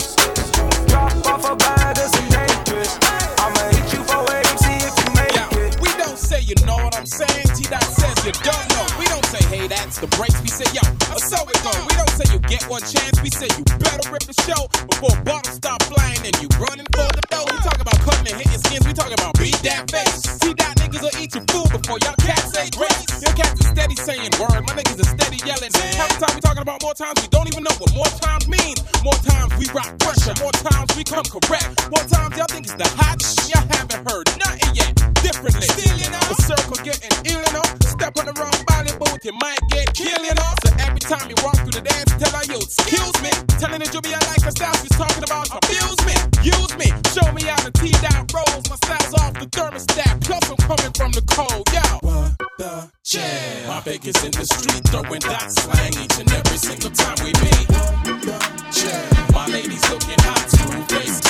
Drop 0.86 1.10
off 1.26 1.42
a 1.50 1.58
bag 1.58 1.98
some 1.98 2.30
dangerous. 2.30 2.94
I'ma 3.42 3.66
hit 3.74 3.89
you 3.89 4.06
4 4.06 4.13
a.m., 4.22 4.58
see 4.62 4.78
if 4.78 4.94
you 4.94 5.10
make 5.18 5.34
it. 5.58 5.82
We 5.82 5.89
don't 5.98 6.22
say 6.22 6.46
you 6.46 6.54
know 6.70 6.78
what 6.78 6.94
I'm 6.94 7.10
saying. 7.10 7.50
T 7.58 7.66
dot 7.66 7.82
says 7.82 8.13
you 8.22 8.34
don't 8.46 8.68
know. 8.78 8.86
We 9.02 9.10
don't 9.10 9.26
say 9.26 9.42
hey 9.50 9.66
that's 9.66 9.98
the 9.98 10.06
breaks. 10.13 10.38
We 10.46 10.54
say 10.54 10.70
yo, 10.70 10.86
uh, 10.86 11.18
so 11.18 11.42
it 11.50 11.58
go. 11.66 11.74
We 11.89 11.98
don't 11.98 12.13
say 12.13 12.30
you 12.30 12.38
get 12.46 12.62
one 12.70 12.86
chance. 12.86 13.18
We 13.26 13.34
say 13.34 13.50
you 13.58 13.66
better 13.82 14.06
rip 14.13 14.22
the 14.30 14.38
show 14.46 14.70
before 14.86 15.18
bottles 15.26 15.58
stop 15.58 15.82
flying 15.89 16.22
and 16.22 16.36
you 16.38 16.46
running 16.62 16.86
for 16.94 17.10
the 17.10 17.26
dough. 17.34 17.50
We 17.50 17.58
talk 17.66 17.82
about 17.82 17.98
cutting 18.06 18.30
and 18.30 18.38
hitting 18.38 18.62
skins. 18.70 18.86
We 18.86 18.94
talk 18.94 19.10
about 19.10 19.34
beat 19.42 19.58
that 19.66 19.89
face. 19.89 20.38
T 20.38 20.54
dot 20.54 20.83
niggas 20.94 21.02
will 21.02 21.22
eat 21.22 21.34
your 21.34 21.44
food 21.50 21.70
before 21.74 21.98
y'all 22.06 22.16
cats 22.22 22.54
say 22.54 22.70
grace. 22.78 23.22
Your 23.22 23.34
cats 23.34 23.60
is 23.60 23.68
steady 23.68 23.96
saying 23.96 24.32
word. 24.40 24.62
My 24.68 24.74
niggas 24.78 25.02
are 25.02 25.10
steady 25.18 25.38
yelling. 25.46 25.74
Half 25.98 26.10
the 26.14 26.26
time 26.26 26.36
we 26.36 26.42
talking 26.42 26.62
about 26.62 26.82
more 26.82 26.94
times 26.94 27.18
we 27.22 27.28
don't 27.28 27.48
even 27.48 27.64
know 27.64 27.74
what 27.80 27.94
more 27.94 28.14
times 28.22 28.48
means. 28.48 28.80
More 29.04 29.18
times 29.26 29.54
we 29.58 29.66
rock 29.74 29.90
pressure. 30.00 30.34
More 30.42 30.54
times 30.54 30.96
we 30.96 31.04
come 31.04 31.26
correct. 31.26 31.90
More 31.90 32.06
times 32.06 32.38
y'all 32.38 32.50
think 32.50 32.70
it's 32.70 32.78
the 32.78 32.88
hot 32.94 33.22
shit. 33.22 33.54
Y'all 33.54 33.66
haven't 33.74 34.06
heard 34.06 34.26
nothing 34.38 34.72
yet. 34.76 34.94
Differently. 35.22 35.68
You 35.98 36.10
know, 36.14 36.24
the 36.30 36.38
circle 36.46 36.78
getting 36.84 37.14
ill, 37.26 37.42
enough. 37.42 37.72
Step 37.90 38.18
on 38.18 38.26
the 38.26 38.36
wrong 38.38 38.58
body 38.68 38.92
booth, 39.00 39.24
you 39.24 39.34
might 39.40 39.62
get 39.70 39.94
killed, 39.94 40.40
off. 40.40 40.58
So 40.66 40.70
every 40.84 41.00
time 41.00 41.30
you 41.30 41.38
walk 41.42 41.58
through 41.64 41.80
the 41.80 41.86
dance, 41.86 42.12
tell 42.20 42.34
her 42.36 42.46
you 42.46 42.60
excuse 42.60 43.18
me. 43.24 43.32
Telling 43.58 43.80
the 43.80 43.88
Juby 43.88 44.12
I 44.12 44.20
like 44.28 44.44
her 44.44 44.52
style, 44.52 44.76
she's 44.82 44.94
talking 44.98 45.24
about 45.24 45.48
abuse 45.54 46.00
me, 46.04 46.16
use 46.44 46.74
me. 46.76 46.92
Show 47.16 47.26
me 47.32 47.48
how 47.48 47.62
to 47.64 47.72
tee 47.80 47.96
down 48.04 48.28
rolls. 48.34 48.68
My 48.68 48.76
style's 48.84 49.14
off 49.24 49.34
the 49.40 49.48
thermostat. 49.48 50.20
Plus 50.26 50.44
I'm 50.50 50.58
coming 50.68 50.83
from 50.91 51.12
the 51.12 51.22
cold, 51.32 51.63
yo. 51.72 51.82
What 52.02 52.36
the 52.58 52.91
jam? 53.06 53.67
My 53.67 53.82
biggest 53.82 54.24
in 54.26 54.32
the 54.32 54.46
street, 54.46 54.84
throwing 54.89 55.22
that 55.22 55.52
slang 55.52 55.93
each 56.04 56.19
and 56.19 56.32
every 56.34 56.58
single 56.58 56.91
time 56.91 57.15
we 57.24 57.32
meet. 57.39 57.67
What 57.72 58.19
the 58.28 58.38
jam? 58.76 59.34
My 59.34 59.48
ladies 59.48 59.84
looking 59.89 60.19
hot, 60.19 60.50
smooth 60.50 60.89
face, 60.91 61.23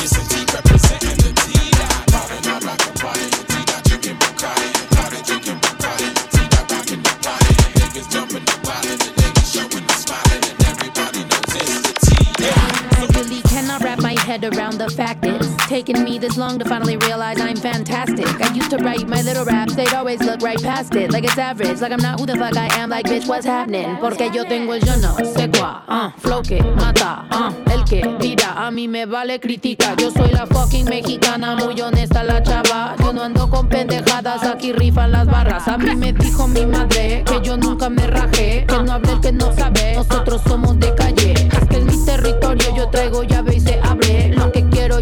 head 14.33 14.55
around 14.55 14.77
the 14.79 14.89
fact 14.89 15.25
it's 15.25 15.55
taken 15.67 16.03
me 16.03 16.17
this 16.17 16.37
long 16.37 16.57
to 16.57 16.65
finally 16.65 16.97
realize 16.97 17.39
I'm 17.39 17.55
fantastic. 17.55 18.27
I 18.41 18.51
used 18.53 18.71
to 18.71 18.77
write 18.77 19.07
my 19.07 19.21
little 19.21 19.45
raps, 19.45 19.75
they'd 19.75 19.93
always 19.93 20.19
look 20.21 20.41
right 20.41 20.61
past 20.61 20.95
it, 20.95 21.11
like 21.11 21.23
it's 21.23 21.37
average, 21.37 21.81
like 21.81 21.91
I'm 21.91 22.01
not 22.01 22.19
who 22.19 22.25
the 22.25 22.35
fuck 22.35 22.57
I 22.57 22.67
am, 22.79 22.89
like 22.89 23.05
bitch, 23.05 23.27
what's 23.27 23.45
happening? 23.45 23.97
Porque 23.97 24.31
yo 24.33 24.43
tengo 24.45 24.73
el 24.73 24.81
yo 24.81 24.95
no 24.97 25.13
sé 25.35 25.49
cuá, 25.51 25.83
uh, 25.87 26.09
flow 26.19 26.41
que 26.41 26.61
mata, 26.63 27.25
uh, 27.31 27.71
el 27.71 27.83
que 27.83 28.01
tira, 28.19 28.53
a 28.65 28.71
mí 28.71 28.87
me 28.87 29.05
vale 29.05 29.39
critica. 29.39 29.95
Yo 29.97 30.09
soy 30.09 30.31
la 30.31 30.47
fucking 30.47 30.85
mexicana, 30.85 31.55
muy 31.55 31.79
honesta 31.81 32.23
la 32.23 32.41
chava. 32.41 32.95
Yo 32.99 33.13
no 33.13 33.23
ando 33.23 33.49
con 33.49 33.67
pendejadas, 33.67 34.43
aquí 34.43 34.73
rifan 34.73 35.11
las 35.11 35.27
barras. 35.27 35.67
A 35.67 35.77
mí 35.77 35.95
me 35.95 36.13
dijo 36.13 36.47
mi 36.47 36.65
madre 36.65 37.23
que 37.25 37.41
yo 37.41 37.57
nunca 37.57 37.89
me 37.89 38.07
rajé, 38.07 38.65
que 38.67 38.83
no 38.83 38.93
hable 38.93 39.11
el 39.11 39.19
que 39.19 39.31
no 39.31 39.53
sabe, 39.53 39.93
nosotros 39.95 40.41
somos 40.47 40.79
de 40.79 40.93
calle. 40.95 41.33
Es 41.33 41.67
que 41.69 41.77
es 41.77 41.83
mi 41.83 42.05
territorio, 42.05 42.75
yo 42.75 42.89
traigo 42.89 43.23
llave 43.23 43.55
y 43.55 43.59
se 43.59 43.79
abre. 43.83 44.02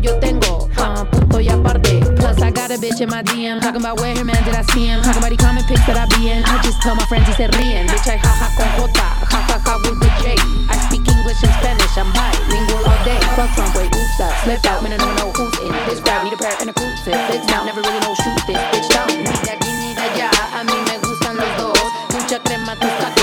yo 0.01 0.17
tengo. 0.19 0.69
Huh, 0.75 1.05
punto 1.05 1.39
y 1.39 1.49
aparte. 1.49 2.01
Plus, 2.17 2.41
I 2.41 2.51
got 2.51 2.71
a 2.71 2.77
bitch 2.77 3.01
in 3.01 3.09
my 3.09 3.21
DM. 3.23 3.61
Talking 3.61 3.81
about 3.81 3.99
where 3.99 4.15
her 4.15 4.25
man 4.25 4.41
did 4.43 4.55
I 4.55 4.63
see 4.73 4.87
him. 4.87 5.01
Talking 5.01 5.21
about 5.21 5.29
the 5.29 5.37
common 5.37 5.63
pics 5.65 5.85
that 5.85 5.97
I 5.97 6.05
be 6.17 6.29
in. 6.29 6.43
I 6.43 6.61
just 6.63 6.81
tell 6.81 6.95
my 6.95 7.05
friends 7.05 7.27
he's 7.27 7.39
a 7.39 7.47
rien. 7.57 7.87
Bitch, 7.87 8.09
I 8.09 8.17
jaja 8.17 8.47
con 8.57 8.69
jota. 8.77 9.07
Jajaja 9.29 9.73
with 9.85 9.99
the 10.01 10.09
J. 10.21 10.35
I 10.69 10.75
speak 10.89 11.05
English 11.05 11.41
and 11.45 11.53
Spanish. 11.61 11.93
I'm 11.97 12.09
bilingual 12.13 12.81
all 12.81 13.01
day. 13.05 13.21
Fuck 13.37 13.53
Trump, 13.53 13.75
wait, 13.77 13.93
oops, 13.93 14.19
I 14.19 14.29
slipped 14.43 14.65
out. 14.65 14.81
Man, 14.81 14.93
I 14.93 14.97
don't 14.97 15.15
know 15.15 15.31
who's 15.37 15.53
in 15.61 15.71
this 15.85 16.01
crowd. 16.01 16.25
Need 16.25 16.33
a 16.33 16.37
pair 16.37 16.55
and 16.59 16.69
a 16.69 16.73
cruise 16.73 16.99
set. 17.05 17.17
Six 17.29 17.45
never 17.47 17.81
really 17.81 18.01
know 18.01 18.13
shoot 18.17 18.35
this 18.49 18.57
bitch 18.73 18.89
down. 18.89 19.07
Ni 19.07 19.35
de 19.45 19.51
aquí 19.53 19.69
ni 19.69 19.93
de 19.93 20.01
allá. 20.01 20.29
A 20.57 20.63
mí 20.63 20.77
me 20.89 20.97
gustan 20.97 21.37
los 21.37 21.51
dos. 21.57 21.77
Mucha 22.13 22.39
crema, 22.41 22.75
tus 22.75 22.91
tacos. 22.97 23.20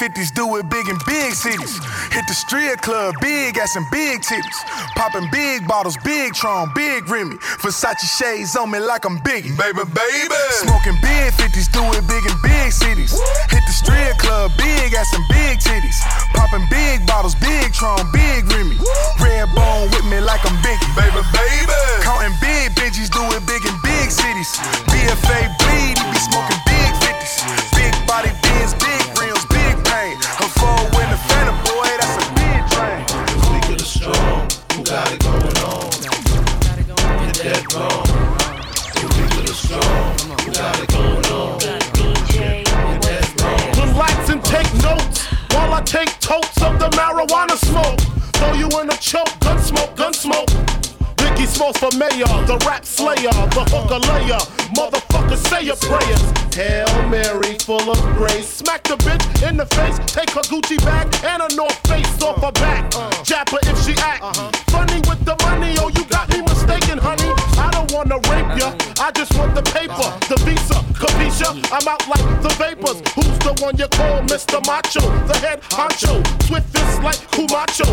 50s, 0.00 0.32
do 0.32 0.56
it 0.56 0.64
big 0.70 0.88
in 0.88 0.96
big 1.04 1.34
cities. 1.34 1.76
Hit 2.08 2.24
the 2.26 2.32
strip 2.32 2.80
club, 2.80 3.14
big 3.20 3.58
ass 3.58 3.76
and 3.76 3.84
big 3.92 4.22
titties. 4.22 4.60
Popping 4.96 5.28
big 5.30 5.68
bottles, 5.68 5.98
big 6.02 6.32
Tron, 6.32 6.72
big 6.74 7.06
Remy. 7.06 7.36
Versace 7.60 8.08
shades 8.16 8.56
on 8.56 8.70
me 8.70 8.78
like 8.78 9.04
I'm 9.04 9.18
Biggie. 9.18 9.52
Baby, 9.60 9.84
baby. 9.92 10.40
Smoking 10.64 10.96
big 11.04 11.36
50s, 11.36 11.68
do 11.68 11.84
it 11.92 12.08
big 12.08 12.24
in 12.24 12.32
big 12.40 12.72
cities. 12.72 13.12
Hit 13.52 13.60
the 13.68 13.74
strip 13.76 14.16
club, 14.16 14.50
big 14.56 14.94
ass 14.94 15.12
and 15.12 15.24
big 15.28 15.60
titties. 15.60 16.00
Popping 16.32 16.64
big 16.70 17.04
bottles, 17.06 17.34
big 17.34 17.70
Tron, 17.74 18.00
big 18.10 18.29
Mr. 74.40 74.66
Macho? 74.66 75.00
The 75.26 75.36
head 75.36 75.60
honcho, 75.60 76.16
swift 76.44 76.66
fist 76.72 77.02
like 77.02 77.30
Camacho. 77.30 77.84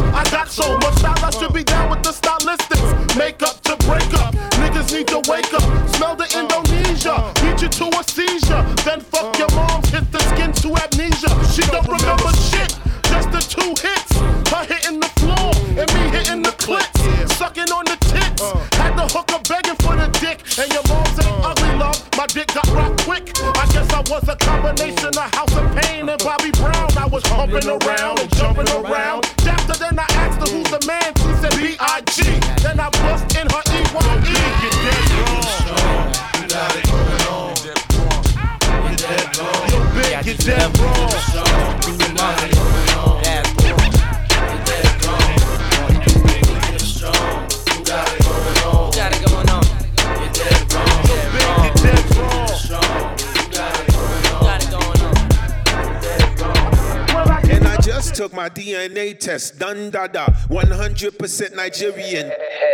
DNA 58.49 59.13
test, 59.19 59.59
done 59.59 59.89
da 59.89 60.07
da, 60.07 60.25
100% 60.49 61.55
Nigerian. 61.55 62.31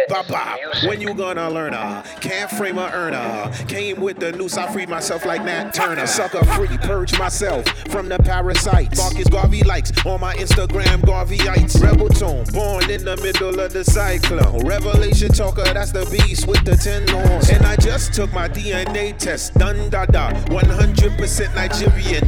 Baba, 0.10 0.58
when 0.86 1.00
you 1.00 1.14
gonna 1.14 1.50
learn 1.50 1.74
uh? 1.74 2.02
Can't 2.20 2.50
frame 2.52 2.78
a 2.78 2.90
earner. 2.94 3.52
Came 3.68 4.02
with 4.02 4.20
the 4.20 4.32
noose, 4.32 4.58
I 4.58 4.72
freed 4.72 4.90
myself 4.90 5.26
like 5.26 5.44
Nat 5.44 5.74
Turner. 5.74 6.08
Sucker 6.08 6.44
free, 6.46 6.78
purge 6.80 7.18
myself 7.18 7.66
from 7.90 8.10
the 8.10 8.18
parasites. 8.20 8.98
Marcus 8.98 9.28
Garvey 9.30 9.64
likes 9.64 9.92
on 10.06 10.20
my 10.20 10.36
Instagram, 10.36 11.02
Garveyites. 11.02 11.82
Rebel 11.82 12.10
tone, 12.10 12.46
born 12.54 12.90
in 12.90 13.06
the 13.06 13.18
middle 13.18 13.60
of 13.60 13.74
the 13.74 13.84
cyclone. 13.84 14.66
Revelation 14.66 15.32
talker, 15.32 15.64
that's 15.64 15.92
the 15.92 16.06
beast 16.06 16.48
with 16.48 16.64
the 16.66 16.76
ten 16.76 17.08
horns. 17.08 17.50
And 17.50 17.66
I 17.66 17.76
just 17.78 18.14
took 18.14 18.32
my 18.34 18.48
DNA 18.48 19.18
test, 19.18 19.54
done 19.56 19.90
da 19.90 20.06
da, 20.06 20.32
100% 20.32 21.56
Nigerian. 21.56 22.26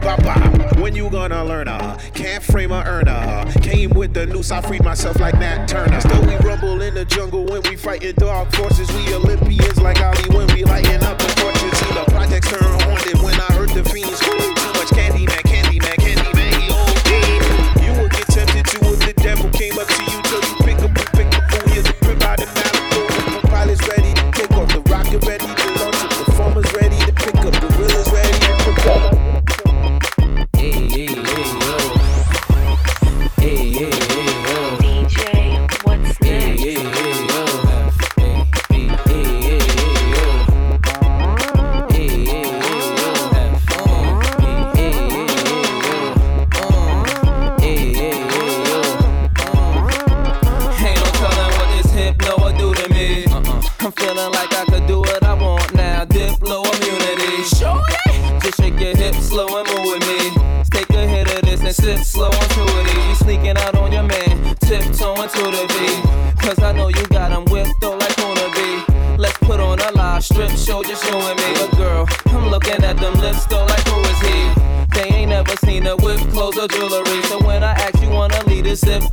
Baba, 0.00 0.80
when 0.80 0.94
you 0.94 1.10
gonna 1.10 1.44
learn 1.44 1.68
uh? 1.68 1.98
Can't 2.14 2.42
frame 2.42 2.72
a 2.72 2.82
earner. 2.86 3.50
Came 3.60 3.90
with 3.90 4.14
the 4.14 4.26
noose, 4.26 4.50
I 4.50 4.60
freed 4.62 4.84
myself 4.84 5.20
like 5.20 5.34
Nat 5.38 5.66
Turner. 5.66 6.00
Still 6.00 6.24
we 6.26 6.36
rumble 6.36 6.80
in 6.82 6.94
the 6.94 7.04
jungle 7.18 7.44
when 7.46 7.60
we 7.62 7.74
fighting 7.74 8.14
dark 8.14 8.48
forces. 8.54 8.88
We 8.92 9.12
Olympians 9.12 9.80
like 9.82 10.00
Ali 10.00 10.22
when 10.36 10.46
we 10.54 10.62
lighting 10.62 11.02
up 11.02 11.18
the 11.18 11.26
torches. 11.26 11.57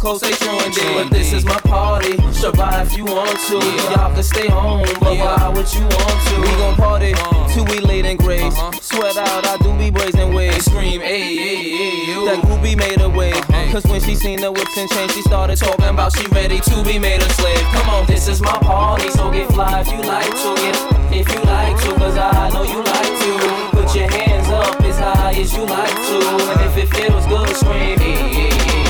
Close, 0.06 0.22
they 0.22 0.32
true 0.34 0.60
indeed. 0.64 0.94
But 0.94 1.10
this 1.10 1.34
is 1.34 1.44
my 1.46 1.60
party, 1.62 2.16
survive 2.32 2.88
if 2.88 2.98
you 2.98 3.06
want 3.06 3.40
to. 3.50 3.58
Y'all 3.90 4.14
can 4.14 4.22
stay 4.24 4.48
home, 4.48 4.86
but 5.00 5.18
why 5.18 5.50
would 5.50 5.74
you 5.74 5.82
want 5.82 6.18
to? 6.28 6.36
We 6.42 6.52
gon' 6.62 6.76
party 6.76 7.14
uh-huh. 7.14 7.50
till 7.50 7.66
we 7.66 7.80
late 7.80 8.06
in 8.06 8.18
grace. 8.18 8.44
Uh-huh. 8.44 8.72
Sweat 8.82 9.18
out, 9.18 9.48
I 9.48 9.58
do 9.58 9.74
be 9.78 9.90
brazen 9.90 10.34
ways. 10.36 10.64
Scream, 10.66 11.02
ayy, 11.02 11.38
ayy, 11.38 11.70
ayy, 11.86 12.26
That 12.28 12.40
groupie 12.46 12.78
made 12.78 13.02
a 13.02 13.10
wave. 13.10 13.36
Uh-huh. 13.36 13.72
Cause 13.72 13.86
when 13.86 14.00
she 14.00 14.14
seen 14.14 14.42
the 14.42 14.52
whips 14.52 14.78
and 14.78 14.90
chains, 14.92 15.12
she 15.14 15.24
started 15.24 15.58
talking 15.58 15.90
about 15.90 16.16
she 16.16 16.26
ready 16.28 16.60
to 16.60 16.84
be 16.84 17.00
made 17.00 17.22
a 17.22 17.30
slave. 17.34 17.66
Come 17.74 17.90
on, 17.90 18.06
this 18.06 18.28
is 18.28 18.42
my 18.42 18.58
party, 18.60 19.10
so 19.10 19.32
get 19.32 19.52
fly 19.54 19.82
if 19.82 19.88
you 19.88 20.02
like 20.04 20.30
to. 20.30 20.50
Get, 20.62 20.78
if 21.18 21.28
you 21.34 21.42
like 21.50 21.76
to, 21.82 21.90
cause 21.98 22.18
I 22.18 22.50
know 22.54 22.62
you 22.62 22.78
like 22.78 23.14
to. 23.24 23.32
Put 23.74 23.96
your 23.96 24.10
hands 24.12 24.50
up 24.50 24.80
as 24.82 25.00
high 25.00 25.34
as 25.34 25.52
you 25.52 25.66
like 25.66 25.98
to. 26.10 26.18
And 26.52 26.62
if 26.70 26.78
it 26.78 26.90
feels 26.94 27.26
good, 27.26 27.50
scream, 27.58 27.98
ayy, 27.98 28.18
ayy, 28.22 28.50
ayy, 28.52 28.85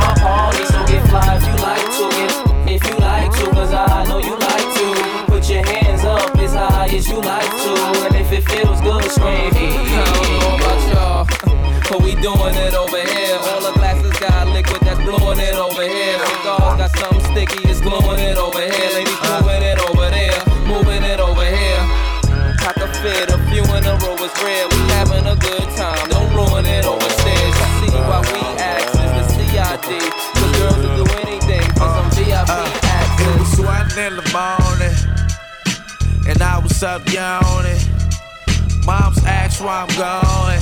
my 0.00 0.14
party, 0.18 0.64
so 0.64 0.80
get 0.88 1.02
fly 1.08 1.36
if 1.36 1.44
you 1.44 1.56
like 1.60 1.88
to. 1.96 2.04
If, 2.24 2.32
if 2.74 2.82
you 2.88 2.96
like 2.98 3.30
to, 3.38 3.44
cause 3.52 3.72
I 3.72 4.04
know 4.08 4.18
you 4.18 4.36
like 4.36 4.68
to. 4.80 4.88
Put 5.28 5.48
your 5.48 5.64
hands 5.64 6.04
up 6.04 6.36
as 6.38 6.54
high 6.54 6.88
as 6.88 7.06
you 7.08 7.20
like 7.20 7.52
to. 7.64 7.72
And 8.06 8.14
if 8.16 8.32
it 8.32 8.44
feels 8.48 8.80
good, 8.80 9.04
scream. 9.12 9.52
I 9.52 10.04
don't 10.08 10.40
know 10.40 10.56
about 10.56 10.80
y'all, 10.90 11.24
but 11.88 11.98
we 12.02 12.14
doing 12.18 12.56
it 12.56 12.74
over 12.74 13.02
here. 13.12 13.36
All 13.50 13.60
the 13.60 13.72
glasses 13.76 14.16
got 14.18 14.48
liquid 14.48 14.80
that's 14.82 15.00
blowing 15.04 15.38
it 15.38 15.54
over 15.54 15.84
here. 15.84 16.18
The 16.18 16.26
Cigars 16.40 16.76
got 16.80 16.90
something 16.98 17.24
sticky, 17.32 17.68
it's 17.68 17.80
glowing 17.80 18.20
it 18.20 18.36
over 18.36 18.60
here. 18.60 18.90
Ladies 18.96 19.20
doing 19.20 19.62
it 19.62 19.78
over 19.88 20.08
there, 20.08 20.40
moving 20.66 21.04
it 21.04 21.20
over 21.20 21.44
here. 21.44 21.82
Cock 22.60 22.76
a 22.76 22.88
fit, 23.00 23.30
a 23.30 23.38
few 23.48 23.64
in 23.64 23.84
a 23.84 23.94
row 24.04 24.16
is 24.20 24.34
rare. 24.42 24.66
We 24.68 24.80
have 24.96 25.09
in 33.98 34.14
the 34.14 34.22
morning, 34.32 34.94
and 36.28 36.42
I 36.42 36.58
was 36.58 36.82
up 36.82 37.02
yawning. 37.12 37.80
Moms 38.86 39.24
asked 39.24 39.60
where 39.60 39.70
I'm 39.70 39.88
going. 39.96 40.60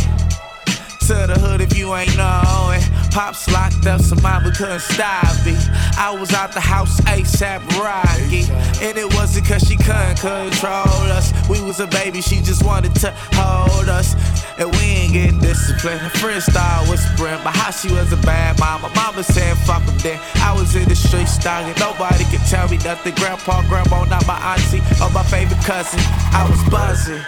To 1.09 1.27
the 1.27 1.39
hood 1.39 1.61
if 1.61 1.77
you 1.77 1.95
ain't 1.95 2.17
knowing. 2.17 2.88
Pops 3.11 3.51
locked 3.51 3.87
up, 3.87 4.01
so 4.01 4.15
mama 4.17 4.53
couldn't 4.53 4.81
stop 4.81 5.35
me. 5.45 5.57
I 5.97 6.17
was 6.19 6.33
out 6.33 6.53
the 6.53 6.61
house 6.61 7.01
ASAP 7.03 7.61
Rocky. 7.79 8.45
And 8.85 8.97
it 8.97 9.13
wasn't 9.15 9.47
cause 9.47 9.63
she 9.63 9.77
couldn't 9.77 10.19
control 10.19 11.11
us. 11.11 11.33
We 11.49 11.61
was 11.63 11.81
a 11.81 11.87
baby, 11.87 12.21
she 12.21 12.37
just 12.37 12.65
wanted 12.65 12.95
to 12.97 13.11
hold 13.35 13.89
us. 13.89 14.15
And 14.59 14.71
we 14.77 14.83
ain't 14.83 15.13
getting 15.13 15.41
disciplined. 15.41 16.01
Her 16.01 16.11
friends 16.19 16.47
started 16.47 16.91
whispering 16.91 17.35
about 17.35 17.57
how 17.57 17.71
she 17.71 17.93
was 17.93 18.13
a 18.13 18.17
bad 18.19 18.59
mama. 18.59 18.91
Mama 18.95 19.23
said 19.23 19.57
fuck 19.59 19.85
them 19.87 19.99
then. 19.99 20.21
I 20.37 20.55
was 20.59 20.75
in 20.75 20.89
the 20.89 20.97
streets 20.97 21.33
stalking. 21.33 21.75
Nobody 21.79 22.25
could 22.25 22.45
tell 22.47 22.69
me 22.69 22.79
nothing. 22.79 23.15
Grandpa, 23.15 23.63
grandma, 23.69 24.05
not 24.05 24.27
my 24.27 24.39
auntie 24.55 24.83
or 25.03 25.11
my 25.11 25.23
favorite 25.25 25.63
cousin. 25.65 26.01
I 26.33 26.47
was 26.49 26.63
buzzing. 26.71 27.23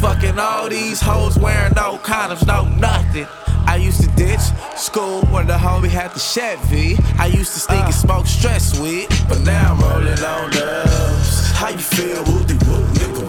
Fucking 0.00 0.38
all 0.38 0.68
these 0.68 1.00
hoes 1.00 1.38
wearing 1.38 1.72
no 1.74 1.98
condoms, 1.98 2.46
no 2.46 2.64
nothing. 2.76 3.26
I 3.66 3.76
used 3.76 4.00
to 4.02 4.05
ditch 4.16 4.40
school 4.76 5.20
when 5.26 5.46
the 5.46 5.52
homie 5.54 5.88
had 5.88 6.12
the 6.12 6.20
Chevy. 6.20 6.96
I 7.18 7.26
used 7.26 7.52
to 7.54 7.60
sneak 7.60 7.84
and 7.84 7.94
smoke 7.94 8.26
stress 8.26 8.78
weed, 8.80 9.08
but 9.28 9.40
now 9.42 9.74
I'm 9.74 9.80
rolling 9.80 10.24
on 10.24 10.50
dubs. 10.50 11.52
How 11.52 11.68
you 11.68 11.78
feel? 11.78 12.24
Whoop, 12.24 12.46
nigga, 12.48 13.25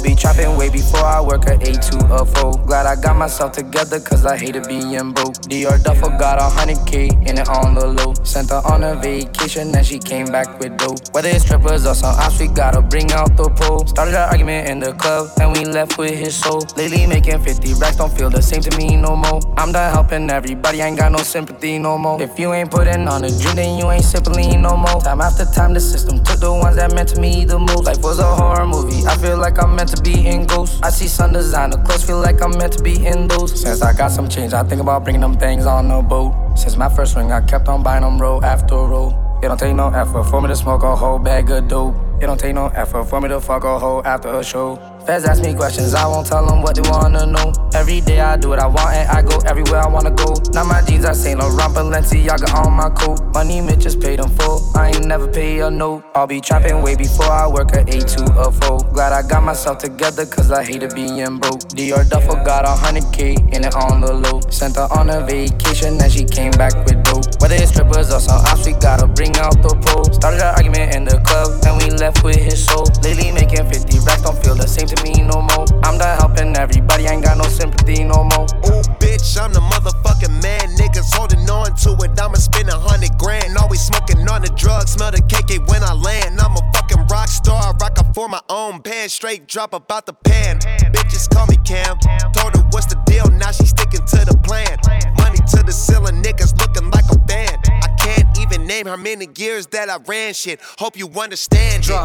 I'll 0.00 0.06
be 0.06 0.14
trapping 0.14 0.56
way 0.56 0.70
before 0.70 1.04
I 1.04 1.20
work 1.20 1.44
a 1.44 1.60
8 1.60 1.60
to 1.60 2.14
a 2.14 2.24
4. 2.24 2.64
Glad 2.64 2.86
I 2.86 2.98
got 2.98 3.16
myself 3.16 3.52
together 3.52 4.00
cause 4.00 4.24
I 4.24 4.38
hated 4.38 4.66
being 4.66 5.12
broke. 5.12 5.34
Dior 5.44 5.76
Duffel 5.84 6.08
got 6.16 6.38
a 6.38 6.48
100k 6.56 7.28
in 7.28 7.36
it 7.36 7.46
on 7.50 7.74
the 7.74 7.86
low. 7.86 8.14
Sent 8.24 8.48
her 8.48 8.62
on 8.64 8.82
a 8.82 8.94
vacation 8.94 9.76
and 9.76 9.84
she 9.84 9.98
came 9.98 10.24
back 10.24 10.58
with 10.58 10.78
dope. 10.78 11.00
Whether 11.12 11.28
it's 11.28 11.44
strippers 11.44 11.84
or 11.84 11.94
some 11.94 12.14
ops, 12.16 12.40
we 12.40 12.48
gotta 12.48 12.80
bring 12.80 13.12
out 13.12 13.36
the 13.36 13.50
pole. 13.50 13.86
Started 13.88 14.14
an 14.14 14.30
argument 14.30 14.70
in 14.70 14.80
the 14.80 14.94
club 14.94 15.28
and 15.38 15.52
we 15.52 15.66
left 15.66 15.98
with 15.98 16.18
his 16.18 16.34
soul. 16.34 16.62
Lately 16.78 17.06
making 17.06 17.42
50 17.42 17.74
racks 17.74 17.96
don't 17.96 18.10
feel 18.16 18.30
the 18.30 18.40
same 18.40 18.62
to 18.62 18.74
me 18.78 18.96
no 18.96 19.14
more. 19.14 19.40
I'm 19.58 19.70
done 19.70 19.92
helping 19.92 20.30
everybody, 20.30 20.80
I 20.80 20.86
ain't 20.86 20.96
got 20.96 21.12
no 21.12 21.18
sympathy 21.18 21.78
no 21.78 21.98
more. 21.98 22.22
If 22.22 22.38
you 22.38 22.54
ain't 22.54 22.70
putting 22.70 23.06
on 23.06 23.24
a 23.24 23.28
dream, 23.28 23.56
then 23.56 23.78
you 23.78 23.90
ain't 23.90 24.04
simply 24.04 24.56
no 24.56 24.78
more. 24.78 25.02
Time 25.02 25.20
after 25.20 25.44
time, 25.44 25.74
the 25.74 25.80
system 25.80 26.24
took 26.24 26.40
the 26.40 26.50
ones 26.50 26.76
that 26.76 26.94
meant 26.94 27.10
to 27.10 27.20
me 27.20 27.44
the 27.44 27.58
most. 27.58 27.84
Life 27.84 28.02
was 28.02 28.18
a 28.18 28.24
horror 28.24 28.66
movie, 28.66 29.04
I 29.06 29.14
feel 29.18 29.36
like 29.36 29.62
I'm 29.62 29.76
meant 29.76 29.89
to 29.94 30.02
be 30.02 30.26
in 30.26 30.46
ghosts. 30.46 30.80
I 30.82 30.90
see 30.90 31.08
sun 31.08 31.32
designer 31.32 31.76
clothes, 31.84 32.04
feel 32.04 32.20
like 32.20 32.42
I'm 32.42 32.56
meant 32.56 32.72
to 32.74 32.82
be 32.82 33.06
in 33.06 33.28
those. 33.28 33.60
Since 33.60 33.82
I 33.82 33.92
got 33.92 34.10
some 34.10 34.28
change, 34.28 34.52
I 34.52 34.62
think 34.62 34.80
about 34.80 35.04
bringing 35.04 35.20
them 35.20 35.36
things 35.38 35.66
on 35.66 35.88
the 35.88 36.02
boat. 36.02 36.34
Since 36.56 36.76
my 36.76 36.88
first 36.88 37.16
ring, 37.16 37.32
I 37.32 37.40
kept 37.40 37.68
on 37.68 37.82
buying 37.82 38.02
them 38.02 38.18
roll 38.20 38.44
after 38.44 38.74
roll. 38.74 39.10
It 39.42 39.48
don't 39.48 39.58
take 39.58 39.74
no 39.74 39.88
effort 39.88 40.24
for 40.24 40.42
me 40.42 40.48
to 40.48 40.56
smoke 40.56 40.82
a 40.82 40.94
whole 40.94 41.18
bag 41.18 41.50
of 41.50 41.66
dope. 41.66 41.94
It 42.20 42.26
don't 42.26 42.38
take 42.38 42.54
no 42.54 42.66
effort 42.68 43.04
for 43.04 43.20
me 43.20 43.28
to 43.30 43.40
fuck 43.40 43.64
a 43.64 43.78
hoe 43.78 44.02
after 44.04 44.28
a 44.28 44.44
show. 44.44 44.76
Feds 45.10 45.24
ask 45.24 45.42
me 45.42 45.52
questions, 45.54 45.92
I 45.92 46.06
won't 46.06 46.24
tell 46.24 46.46
them 46.46 46.62
what 46.62 46.76
they 46.76 46.88
wanna 46.88 47.26
know. 47.26 47.52
Every 47.74 48.00
day 48.00 48.20
I 48.20 48.36
do 48.36 48.50
what 48.50 48.60
I 48.60 48.68
want 48.68 48.94
and 48.94 49.08
I 49.10 49.22
go 49.22 49.38
everywhere 49.44 49.80
I 49.80 49.88
wanna 49.88 50.12
go. 50.12 50.36
Now 50.52 50.62
my 50.62 50.82
jeans 50.82 51.04
are 51.04 51.14
Saint 51.14 51.40
Laurent 51.40 51.74
Balenciaga 51.74 52.54
on 52.64 52.72
my 52.74 52.90
coat. 52.90 53.18
Money 53.34 53.60
Mitch 53.60 53.80
just 53.80 54.00
paid 54.00 54.20
in 54.20 54.28
full, 54.28 54.70
I 54.76 54.90
ain't 54.90 55.06
never 55.06 55.26
pay 55.26 55.58
a 55.62 55.68
note. 55.68 56.04
I'll 56.14 56.28
be 56.28 56.40
trapping 56.40 56.80
way 56.82 56.94
before 56.94 57.26
I 57.26 57.48
work 57.48 57.74
a 57.74 57.80
8 57.80 58.06
to 58.06 58.22
a 58.38 58.52
4. 58.52 58.78
Glad 58.92 59.12
I 59.12 59.26
got 59.26 59.42
myself 59.42 59.78
together 59.78 60.26
cause 60.26 60.52
I 60.52 60.62
hated 60.62 60.94
being 60.94 61.38
broke. 61.38 61.58
Dior 61.74 62.08
Duffel 62.08 62.36
got 62.44 62.64
a 62.64 62.74
100k 62.78 63.52
in 63.52 63.64
it 63.64 63.74
on 63.74 64.02
the 64.02 64.14
low. 64.14 64.40
Sent 64.48 64.76
her 64.76 64.86
on 64.92 65.10
a 65.10 65.26
vacation 65.26 66.00
and 66.00 66.12
she 66.12 66.24
came 66.24 66.52
back 66.52 66.74
with 66.86 67.02
dope. 67.02 67.26
Whether 67.42 67.56
it's 67.56 67.72
strippers 67.72 68.12
or 68.12 68.20
some 68.20 68.44
ops, 68.46 68.64
we 68.64 68.74
gotta 68.74 69.08
bring 69.08 69.36
out 69.38 69.60
the 69.60 69.74
pole. 69.82 70.04
Started 70.12 70.40
an 70.40 70.54
argument 70.54 70.94
in 70.94 71.02
the 71.02 71.18
club 71.26 71.58
and 71.66 71.82
we 71.82 71.90
left 71.98 72.22
with 72.22 72.36
his 72.36 72.64
soul. 72.64 72.86
Lately 73.02 73.32
making 73.32 73.66
50 73.66 73.98
racks 74.06 74.22
don't 74.22 74.38
feel 74.44 74.54
the 74.54 74.68
same 74.68 74.86
to 74.86 74.99
me 75.02 75.22
no 75.22 75.42
more. 75.42 75.66
I'm 75.84 75.98
done 75.98 76.18
helping 76.18 76.56
everybody, 76.56 77.08
I 77.08 77.12
ain't 77.12 77.24
got 77.24 77.38
no 77.38 77.44
sympathy 77.44 78.04
no 78.04 78.24
more. 78.24 78.46
Ooh, 78.68 78.84
bitch, 79.00 79.40
I'm 79.40 79.52
the 79.52 79.60
motherfucking 79.60 80.42
man. 80.42 80.76
Niggas 80.76 81.14
holding 81.14 81.48
on 81.48 81.74
to 81.84 81.90
it. 82.04 82.20
I'ma 82.20 82.34
spend 82.34 82.68
a 82.68 82.78
hundred 82.78 83.16
grand. 83.18 83.56
Always 83.56 83.80
smoking 83.80 84.26
on 84.28 84.42
the 84.42 84.52
drugs. 84.56 84.92
Smell 84.92 85.10
the 85.10 85.22
KK 85.22 85.68
when 85.68 85.82
I 85.82 85.92
land. 85.92 86.40
I'm 86.40 86.52
a 86.52 86.62
fucking 86.74 87.06
rock 87.06 87.28
star. 87.28 87.74
Rock 87.80 87.98
up 87.98 88.14
for 88.14 88.28
my 88.28 88.40
own 88.48 88.80
band. 88.80 89.10
Straight 89.10 89.46
drop 89.46 89.74
about 89.74 90.06
the 90.06 90.12
pan. 90.12 90.58
Bitches 90.92 91.28
call 91.32 91.46
me 91.46 91.56
Cam. 91.64 91.98
Told 92.34 92.56
her 92.56 92.62
what's 92.70 92.86
the 92.86 93.00
deal. 93.06 93.26
Now 93.38 93.52
she 93.52 93.66
sticking 93.66 94.04
to 94.04 94.24
the 94.24 94.36
plan. 94.42 94.76
Money 95.18 95.38
to 95.52 95.62
the 95.62 95.72
ceiling. 95.72 96.22
Niggas 96.22 96.58
looking 96.60 96.90
like 96.90 97.08
a 97.10 97.18
band. 97.18 97.58
I 97.82 97.88
can't 97.98 98.38
even 98.38 98.66
name 98.66 98.86
how 98.86 98.96
many 98.96 99.28
years 99.36 99.66
that 99.68 99.88
I 99.88 99.98
ran 100.06 100.34
shit. 100.34 100.60
Hope 100.78 100.96
you 100.96 101.08
understand. 101.08 101.82
Draw. 101.82 102.04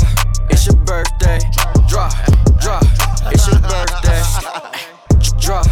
It's 0.50 0.66
your 0.66 0.76
birthday. 0.78 1.40
Draw, 1.88 2.10
draw. 2.60 2.80
It's 3.32 3.48
your 3.48 3.60
birthday. 3.60 4.22
Draw. 5.40 5.64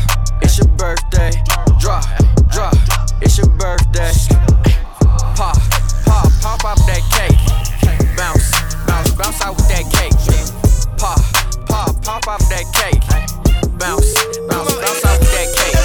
It's 0.41 0.57
your 0.57 0.67
birthday. 0.77 1.31
Draw, 1.79 2.01
draw. 2.51 2.71
It's 3.21 3.37
your 3.37 3.47
birthday. 3.47 4.11
Pop, 5.35 5.57
pop, 6.05 6.27
pop 6.41 6.65
up 6.65 6.77
that 6.85 7.03
cake. 7.11 7.37
Bounce, 8.17 8.51
bounce, 8.87 9.11
bounce 9.11 9.41
out 9.41 9.55
with 9.55 9.67
that 9.69 9.85
cake. 9.91 10.13
Pop, 10.97 11.19
pop, 11.67 12.01
pop 12.03 12.27
up 12.27 12.39
that 12.49 12.65
cake. 12.73 13.01
Bounce, 13.79 14.13
bounce, 14.47 14.73
bounce 14.75 15.05
out 15.05 15.19
with 15.19 15.31
that 15.31 15.49
cake. 15.55 15.75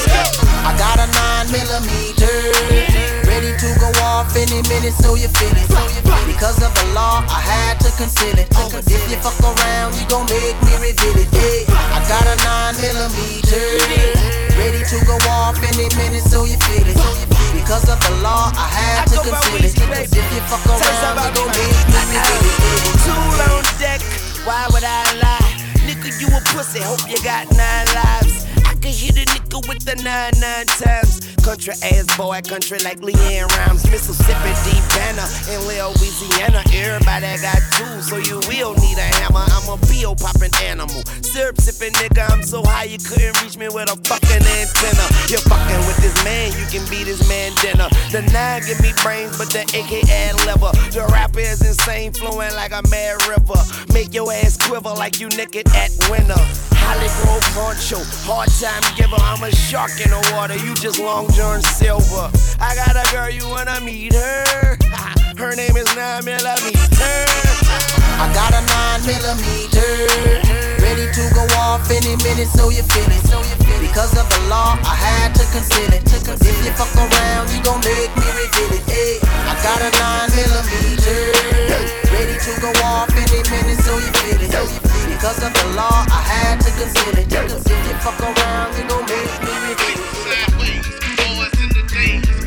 I 0.65 0.77
got 0.77 0.99
a 0.99 1.07
9 1.07 1.53
millimeter, 1.53 2.08
off 4.29 4.37
any 4.37 4.61
minute, 4.69 4.93
so 4.93 5.15
you 5.15 5.29
feel 5.41 5.57
it. 5.57 5.69
Because 6.27 6.61
of 6.63 6.73
the 6.75 6.87
law, 6.93 7.25
I 7.29 7.41
had 7.41 7.81
to 7.81 7.91
conceal 7.97 8.37
it. 8.37 8.49
But 8.51 8.85
if 8.87 9.03
you 9.09 9.17
fuck 9.17 9.39
around, 9.41 9.97
you 9.97 10.05
gon' 10.09 10.27
make 10.29 10.57
me 10.63 10.73
reveal 10.77 11.17
it. 11.17 11.29
Yeah. 11.33 11.97
I 11.97 12.01
got 12.05 12.25
a 12.29 12.37
9 12.37 12.77
millimeter, 12.85 13.65
ready 14.61 14.85
to 14.85 14.97
go 15.09 15.17
off 15.33 15.57
any 15.65 15.89
minute, 15.97 16.25
so 16.29 16.45
you 16.45 16.57
feel 16.69 16.85
it. 16.85 16.99
Because 17.57 17.89
of 17.89 17.99
the 18.05 18.21
law, 18.21 18.53
I 18.53 18.69
had 18.69 19.05
to 19.13 19.17
conceal 19.25 19.65
it. 19.65 19.75
Cause 19.77 20.13
if 20.13 20.27
you 20.33 20.43
fuck 20.49 20.65
around, 20.69 21.25
you 21.25 21.31
gon' 21.33 21.49
make 21.57 21.89
me 22.13 22.19
reveal 22.21 22.61
it. 22.61 23.01
Tool 23.09 23.41
on 23.49 23.65
deck, 23.81 24.01
why 24.45 24.69
would 24.73 24.85
I 24.85 25.05
lie? 25.25 25.53
Nigga, 25.89 26.13
you 26.21 26.29
a 26.37 26.41
pussy, 26.53 26.81
hope 26.81 27.09
you 27.09 27.17
got 27.25 27.49
nine 27.57 27.89
lives. 27.97 28.45
Could 28.79 28.95
hit 28.95 29.19
a 29.19 29.27
nigga 29.27 29.59
with 29.67 29.83
the 29.83 29.99
nine 30.07 30.39
nine 30.39 30.67
times. 30.79 31.19
Country 31.43 31.75
ass 31.83 32.07
boy, 32.17 32.39
country 32.47 32.79
like 32.87 33.01
LeAnn 33.01 33.51
Rimes, 33.59 33.83
Mississippi, 33.91 34.53
deep 34.63 34.85
banner 34.95 35.27
in 35.51 35.59
Louisiana. 35.67 36.63
Everybody 36.71 37.27
got 37.43 37.59
tools, 37.75 38.07
so 38.07 38.23
you 38.23 38.39
will 38.47 38.79
need 38.79 38.99
a 38.99 39.09
hammer. 39.19 39.43
I'm 39.51 39.67
a 39.67 39.75
bill 39.91 40.15
popping 40.15 40.55
animal, 40.63 41.03
syrup 41.27 41.59
sipping 41.59 41.93
nigga. 41.99 42.31
I'm 42.31 42.45
so 42.45 42.63
high 42.63 42.85
you 42.85 42.99
couldn't 42.99 43.35
reach 43.43 43.59
me 43.59 43.67
with 43.67 43.91
a 43.91 43.97
fucking 44.07 44.47
antenna. 44.47 45.07
You're 45.27 45.43
fucking 45.51 45.83
with 45.91 45.99
this 45.99 46.15
man, 46.23 46.55
you 46.55 46.67
can 46.71 46.87
beat 46.87 47.11
this 47.11 47.27
man 47.27 47.51
dinner. 47.59 47.91
The 48.15 48.23
nine 48.31 48.63
give 48.63 48.79
me 48.79 48.95
brains, 49.03 49.35
but 49.35 49.51
the 49.51 49.67
AK 49.75 50.07
add 50.07 50.39
lever. 50.47 50.71
The 50.95 51.03
rapper 51.11 51.41
is 51.41 51.67
insane, 51.67 52.13
flowing 52.13 52.55
like 52.55 52.71
a 52.71 52.87
mad 52.95 53.27
river. 53.27 53.59
Make 53.91 54.15
your 54.15 54.31
ass 54.31 54.55
quiver 54.57 54.95
like 54.95 55.19
you 55.19 55.27
naked 55.35 55.67
at 55.75 55.91
winter. 56.07 56.39
Hollywood 56.89 57.45
poncho, 57.53 58.01
hard 58.25 58.49
time 58.57 58.81
giver. 58.97 59.21
I'm 59.21 59.45
a 59.45 59.53
shark 59.53 60.01
in 60.01 60.09
the 60.09 60.33
water, 60.33 60.57
you 60.57 60.73
just 60.73 60.97
long 60.97 61.29
John 61.37 61.61
Silver. 61.61 62.33
I 62.65 62.73
got 62.81 62.97
a 62.97 63.05
girl, 63.13 63.29
you 63.29 63.45
wanna 63.45 63.77
meet 63.85 64.17
her? 64.17 64.81
Her 65.37 65.53
name 65.53 65.77
is 65.77 65.85
9 65.93 66.25
millimeter. 66.25 67.13
I 68.17 68.25
got 68.33 68.57
a 68.57 68.65
9 68.65 69.05
millimeter, 69.05 69.93
ready 70.81 71.13
to 71.13 71.25
go 71.37 71.45
off 71.61 71.85
any 71.93 72.17
minute, 72.25 72.49
so 72.57 72.73
you 72.73 72.81
feel 72.89 73.05
it. 73.05 73.21
Because 73.85 74.17
of 74.17 74.25
the 74.25 74.41
law, 74.49 74.81
I 74.81 74.97
had 74.97 75.37
to 75.37 75.45
conceal 75.53 75.93
it. 75.93 76.09
If 76.09 76.65
you 76.65 76.73
fuck 76.73 76.89
around, 76.97 77.53
you 77.53 77.61
gon' 77.69 77.85
make 77.85 78.17
me 78.17 78.27
reveal 78.33 78.81
it. 78.81 78.85
Hey, 78.89 79.21
I 79.45 79.53
got 79.61 79.85
a 79.85 79.93
9 79.93 80.33
millimeter, 80.41 81.21
ready 82.17 82.37
to 82.41 82.53
go 82.65 82.73
off 82.81 83.13
any 83.13 83.45
minute, 83.53 83.77
so 83.85 83.93
you 84.01 84.09
feel 84.25 84.41
it. 84.41 84.88
Because 85.19 85.43
of 85.43 85.53
the 85.53 85.75
law, 85.75 86.07
I 86.13 86.23
had 86.31 86.61
to 86.61 86.71
conceal 86.79 87.19
it. 87.19 87.27
If 87.27 87.89
you 87.89 87.95
fuck 87.99 88.21
around, 88.21 88.79
you 88.79 88.87
gon' 88.87 89.03
make 89.03 89.43
me 89.43 89.51
reveal 89.67 89.91
it. 89.91 90.79
Big 91.91 92.38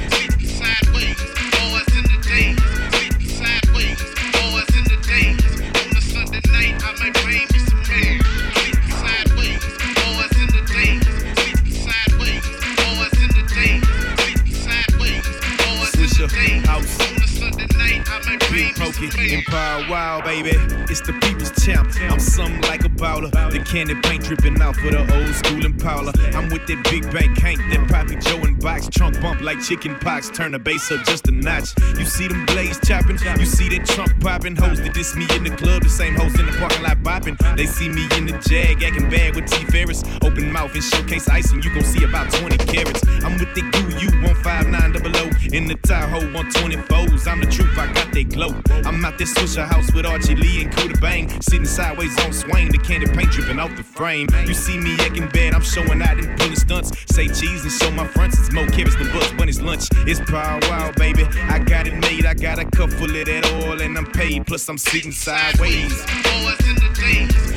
Empire 19.03 19.89
wild, 19.89 20.23
baby. 20.25 20.51
It's 20.85 21.01
the 21.01 21.13
people's 21.13 21.49
champ. 21.65 21.89
I'm 22.01 22.19
something 22.19 22.61
like 22.61 22.85
a 22.85 22.89
bowler. 22.89 23.29
The 23.29 23.59
candy 23.65 23.95
paint 23.95 24.25
dripping 24.25 24.61
out 24.61 24.75
for 24.75 24.91
the 24.91 25.01
old 25.01 25.33
school 25.33 25.65
Impala. 25.65 26.13
I'm 26.35 26.49
with 26.49 26.67
that 26.67 26.83
big 26.83 27.11
bank 27.11 27.35
hank, 27.39 27.57
that 27.71 27.89
Poppy 27.89 28.17
Joe 28.17 28.37
and 28.45 28.61
box. 28.61 28.87
Trunk 28.89 29.19
bump 29.19 29.41
like 29.41 29.59
chicken 29.59 29.95
pox. 29.95 30.29
Turn 30.29 30.51
the 30.51 30.59
bass 30.59 30.91
up 30.91 31.03
just 31.03 31.27
a 31.27 31.31
notch. 31.31 31.73
You 31.97 32.05
see 32.05 32.27
them 32.27 32.45
blades 32.45 32.77
chopping. 32.85 33.17
You 33.39 33.45
see 33.45 33.69
that 33.69 33.87
trunk 33.87 34.11
popping. 34.21 34.55
Hoes 34.55 34.79
that 34.79 34.93
diss 34.93 35.15
me 35.15 35.25
in 35.35 35.45
the 35.45 35.55
club. 35.57 35.81
The 35.81 35.89
same 35.89 36.13
hoes 36.13 36.39
in 36.39 36.45
the 36.45 36.53
parking 36.53 36.83
lot 36.83 36.97
bopping. 37.01 37.37
They 37.57 37.65
see 37.65 37.89
me 37.89 38.05
in 38.17 38.27
the 38.27 38.37
jag, 38.47 38.83
acting 38.83 39.09
bad 39.09 39.35
with 39.35 39.49
T 39.49 39.65
Farris. 39.65 40.03
Open 40.21 40.51
mouth 40.51 40.75
and 40.75 40.83
showcase 40.83 41.27
ice, 41.27 41.51
and 41.51 41.65
You 41.65 41.73
gon' 41.73 41.83
see 41.83 42.03
about 42.03 42.31
20 42.33 42.57
carats. 42.69 43.01
I'm 43.25 43.33
with 43.39 43.53
the 43.55 43.61
goo, 43.73 43.89
you 43.97 44.09
159 44.21 44.91
double 44.91 45.17
O. 45.17 45.29
In 45.53 45.65
the 45.65 45.75
Tahoe 45.81 46.21
124s. 46.37 47.27
I'm 47.27 47.39
the 47.39 47.47
truth, 47.47 47.75
I 47.77 47.91
got 47.93 48.11
that 48.13 48.29
glow. 48.29 48.53
I'm 48.85 48.90
out 49.05 49.17
this 49.17 49.33
Swishahouse 49.33 49.93
with 49.95 50.05
Archie 50.05 50.35
Lee 50.35 50.63
and 50.63 50.71
Coota 50.71 50.99
Bang. 50.99 51.29
Sitting 51.41 51.65
sideways 51.65 52.17
on 52.23 52.33
swing, 52.33 52.69
the 52.69 52.77
candy 52.77 53.07
paint 53.07 53.31
dripping 53.31 53.59
off 53.59 53.75
the 53.75 53.83
frame. 53.83 54.27
You 54.45 54.53
see 54.53 54.77
me 54.77 54.95
acting 54.99 55.27
bad, 55.29 55.53
I'm 55.53 55.61
showing 55.61 56.01
out 56.01 56.17
and 56.17 56.37
pulling 56.39 56.55
stunts. 56.55 56.91
Say 57.13 57.27
cheese 57.27 57.63
and 57.63 57.71
show 57.71 57.91
my 57.91 58.07
fronts, 58.07 58.39
it's 58.39 58.51
more 58.51 58.67
carrots 58.67 58.95
than 58.95 59.11
books 59.11 59.33
when 59.35 59.49
it's 59.49 59.61
lunch. 59.61 59.87
It's 60.07 60.19
Paul 60.29 60.59
Wall, 60.69 60.91
baby. 60.93 61.23
I 61.49 61.59
got 61.59 61.87
it 61.87 61.95
made, 61.95 62.25
I 62.25 62.33
got 62.33 62.59
a 62.59 62.65
cup 62.65 62.89
full 62.91 63.15
of 63.15 63.25
that 63.25 63.45
oil 63.63 63.81
and 63.81 63.97
I'm 63.97 64.05
paid. 64.05 64.45
Plus 64.45 64.67
I'm 64.67 64.77
sitting 64.77 65.11
sideways. 65.11 66.05
Boys 66.23 66.59
in 66.67 66.75
the 66.75 66.91
days, 66.95 67.50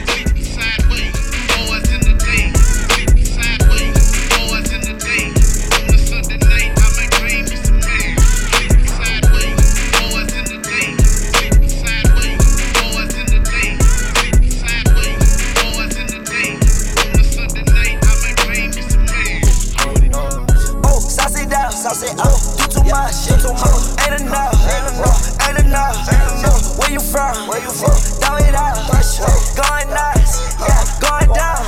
you 26.94 27.00
from? 27.00 27.34
Where 27.48 27.60
you 27.60 27.70
from? 27.70 27.98
Throw 28.22 28.36
it 28.38 28.54
out, 28.54 28.78
going 28.86 29.90
nuts, 29.90 30.54
yeah, 30.62 30.78
going 31.02 31.30
down. 31.34 31.58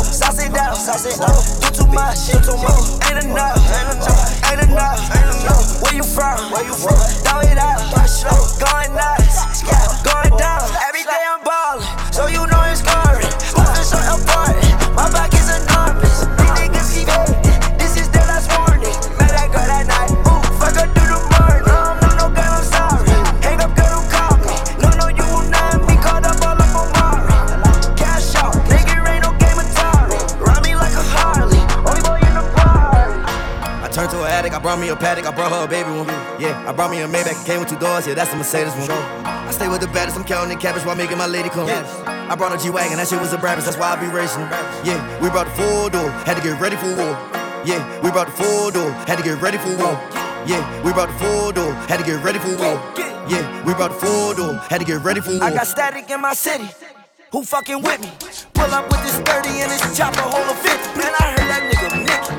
Sauce 0.00 0.40
it 0.40 0.52
down, 0.52 0.74
sauce 0.76 1.04
it 1.04 1.20
up. 1.20 1.44
You 1.60 1.70
too 1.76 1.92
much, 1.92 2.32
you 2.32 2.40
too 2.40 2.56
much. 2.56 3.04
Ain't 3.04 3.20
enough, 3.22 3.60
ain't 3.68 3.92
enough, 3.92 4.48
ain't 4.48 4.64
enough. 4.64 5.82
Where 5.82 5.94
you 5.94 6.02
from? 6.02 6.50
Where 6.52 6.64
you 6.64 6.72
from? 6.72 6.96
Throw 7.20 7.40
it 7.44 7.58
out, 7.58 7.84
going 8.64 8.94
nuts, 8.96 9.60
yeah, 9.60 9.84
going 10.08 10.38
down. 10.38 10.81
Brought 34.72 34.80
me 34.80 34.88
a 34.88 34.96
Patek, 34.96 35.26
I 35.28 35.30
brought 35.36 35.52
her 35.52 35.64
a 35.66 35.68
baby 35.68 35.90
one. 35.90 36.08
Yeah, 36.40 36.56
I 36.66 36.72
brought 36.72 36.90
me 36.90 37.02
a 37.02 37.06
Maybach, 37.06 37.44
came 37.44 37.60
with 37.60 37.68
two 37.68 37.76
doors, 37.76 38.06
yeah, 38.06 38.14
that's 38.14 38.32
a 38.32 38.36
Mercedes 38.36 38.72
one. 38.72 38.88
I 38.88 39.50
stay 39.52 39.68
with 39.68 39.82
the 39.82 39.86
baddest, 39.88 40.16
I'm 40.16 40.24
counting 40.24 40.56
the 40.56 40.56
cabbage 40.56 40.82
while 40.86 40.96
making 40.96 41.18
my 41.18 41.26
lady 41.26 41.50
come. 41.50 41.68
I 41.68 42.34
brought 42.36 42.56
a 42.56 42.58
G-Wagon, 42.58 42.96
that 42.96 43.06
shit 43.06 43.20
was 43.20 43.34
a 43.34 43.36
Brabus, 43.36 43.68
that's 43.68 43.76
why 43.76 43.92
I 43.92 44.00
be 44.00 44.08
racing. 44.08 44.48
Yeah, 44.80 44.96
we 45.20 45.28
brought 45.28 45.44
the 45.44 45.52
four 45.60 45.90
door, 45.92 46.08
had 46.24 46.40
to 46.40 46.42
get 46.42 46.56
ready 46.56 46.76
for 46.80 46.88
war. 46.96 47.12
Yeah, 47.68 47.84
we 48.00 48.08
brought 48.16 48.32
the 48.32 48.36
four 48.40 48.72
door, 48.72 48.88
had 49.04 49.20
to 49.20 49.22
get 49.22 49.42
ready 49.44 49.60
for 49.60 49.76
war. 49.76 49.92
Yeah, 50.48 50.64
we 50.80 50.96
brought 50.96 51.12
the 51.12 51.20
four 51.20 51.52
door, 51.52 51.76
had 51.84 52.00
to 52.00 52.06
get 52.08 52.24
ready 52.24 52.40
for 52.40 52.56
war. 52.56 52.80
Yeah, 53.28 53.44
we 53.68 53.76
brought 53.76 53.92
the 53.92 54.00
four 54.00 54.32
door, 54.32 54.56
had 54.72 54.80
to 54.80 54.88
get 54.88 55.04
ready 55.04 55.20
for 55.20 55.36
war. 55.36 55.44
I 55.44 55.52
got 55.52 55.68
static 55.68 56.08
in 56.08 56.22
my 56.24 56.32
city. 56.32 56.64
Who 57.28 57.44
fucking 57.44 57.84
with 57.84 58.00
me? 58.00 58.08
Pull 58.56 58.72
up 58.72 58.88
with 58.88 59.04
this 59.04 59.20
30 59.20 59.52
and 59.52 59.68
this 59.68 59.84
chopper, 59.92 60.24
hold 60.24 60.48
a 60.48 60.56
50. 60.56 60.96
Man, 60.96 61.12
I 61.12 61.36
heard 61.36 61.44
that 61.52 61.60
nigga 61.68 62.08
Nicky. 62.08 62.31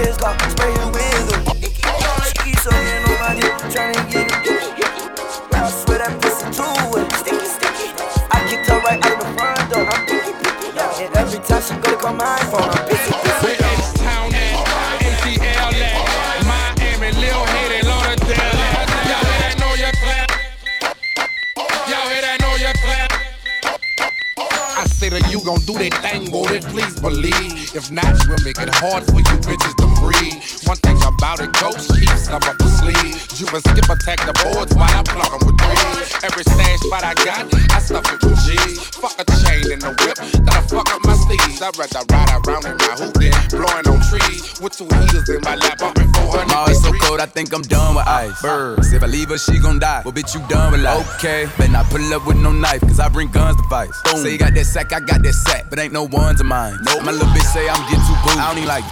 We 0.00 0.06
spray 0.06 0.32
spray 0.48 0.72
his 0.72 0.84
window. 0.86 1.52
Ski 2.24 2.54
so 2.56 2.70
yeah, 2.72 3.04
nobody 3.04 3.42
tryna 3.68 4.00
get 4.10 4.32
it. 4.32 4.84
I 5.52 5.68
swear 5.68 5.98
that 5.98 6.16
pussy 6.22 6.48
too 6.56 6.64
wet. 6.88 7.12
Sticky, 7.20 7.44
sticky. 7.44 7.92
I 8.32 8.40
kicked 8.48 8.66
her 8.70 8.80
right 8.80 8.96
out 9.04 9.12
of 9.12 9.18
the 9.20 9.28
front 9.36 9.60
door. 9.70 9.84
I'm 9.84 10.06
picky, 10.06 10.32
picky. 10.40 11.04
And 11.04 11.16
every 11.16 11.40
time 11.40 11.60
she 11.60 11.74
go 11.74 11.90
to 11.90 11.96
call 11.98 12.14
my 12.14 12.24
iPhone, 12.24 12.62
I'm 12.62 12.88
that? 12.88 13.10
That? 13.36 13.60
That 25.10 25.32
you 25.32 25.42
gon' 25.44 25.58
do 25.66 25.72
that 25.72 25.92
thing, 26.06 26.30
boy, 26.30 26.46
then 26.46 26.62
please 26.70 27.00
believe. 27.00 27.74
If 27.74 27.90
not, 27.90 28.14
we'll 28.28 28.38
make 28.44 28.58
it 28.62 28.72
hard 28.76 29.02
for 29.06 29.18
you 29.18 29.36
bitches 29.42 29.79
about 31.30 31.46
it, 31.46 31.52
ghost 31.60 31.90
keeps 31.94 32.24
some 32.24 32.42
up 32.42 32.58
the 32.58 32.68
sleeve. 32.68 33.14
You 33.38 33.46
and 33.54 33.62
skip 33.62 33.88
attack 33.88 34.18
the 34.26 34.34
boards 34.42 34.74
while 34.74 34.90
I 34.90 35.02
plug 35.02 35.30
'em 35.30 35.46
with 35.46 35.58
three. 35.60 36.26
Every 36.26 36.44
stash 36.44 36.80
spot 36.80 37.04
I 37.04 37.14
got, 37.14 37.46
I 37.70 37.78
stuff 37.78 38.06
it 38.12 38.22
with 38.22 38.38
G's. 38.44 38.78
Fuck 38.98 39.14
a 39.18 39.24
chain 39.42 39.70
in 39.72 39.78
the 39.78 39.92
whip, 40.00 40.16
then 40.16 40.48
I 40.48 40.60
fuck 40.66 40.90
up 40.92 41.04
my 41.04 41.14
sleeves. 41.14 41.62
I'd 41.62 41.76
rather 41.78 42.02
ride 42.10 42.46
around 42.46 42.64
in 42.66 42.76
my 42.76 42.94
hoopin', 42.98 43.34
blowing 43.50 43.86
on 43.86 44.00
trees 44.10 44.42
with 44.60 44.76
two 44.76 44.88
heaters 44.98 45.28
in 45.28 45.40
my 45.42 45.54
lap, 45.54 45.78
bumping 45.78 46.12
400 46.12 46.48
Ma, 46.48 46.66
it's 46.66 46.82
so 46.82 46.92
cold, 47.04 47.20
I 47.20 47.26
think 47.26 47.52
I'm 47.54 47.62
done 47.62 47.94
with 47.94 48.06
ice. 48.06 48.40
Birds, 48.42 48.92
if 48.92 49.02
I 49.02 49.06
leave 49.06 49.28
her, 49.28 49.38
she 49.38 49.58
gon' 49.58 49.78
die. 49.78 50.02
Well, 50.04 50.14
bitch, 50.14 50.34
you 50.34 50.40
done 50.48 50.72
with 50.72 50.82
life. 50.82 51.06
Okay, 51.16 51.46
better 51.56 51.72
not 51.72 51.88
pull 51.90 52.02
up 52.12 52.26
with 52.26 52.38
no 52.38 52.52
knife, 52.52 52.80
cause 52.80 52.98
I 52.98 53.08
bring 53.08 53.28
guns 53.28 53.56
to 53.56 53.62
fight. 53.68 53.90
Say 54.16 54.32
you 54.32 54.38
got 54.38 54.54
that 54.54 54.66
sack, 54.66 54.92
I 54.92 55.00
got 55.00 55.22
that 55.22 55.34
sack, 55.34 55.70
but 55.70 55.78
ain't 55.78 55.92
no 55.92 56.04
ones 56.04 56.40
of 56.40 56.46
mine. 56.46 56.76
Nope. 56.82 57.04
My 57.04 57.12
little 57.12 57.28
bitch 57.28 57.48
say 57.52 57.68
I'm 57.68 57.82
getting 57.88 58.04
too 58.08 58.18
boo. 58.24 58.38
I 58.38 58.48
don't 58.48 58.58
even 58.58 58.68
like 58.68 58.84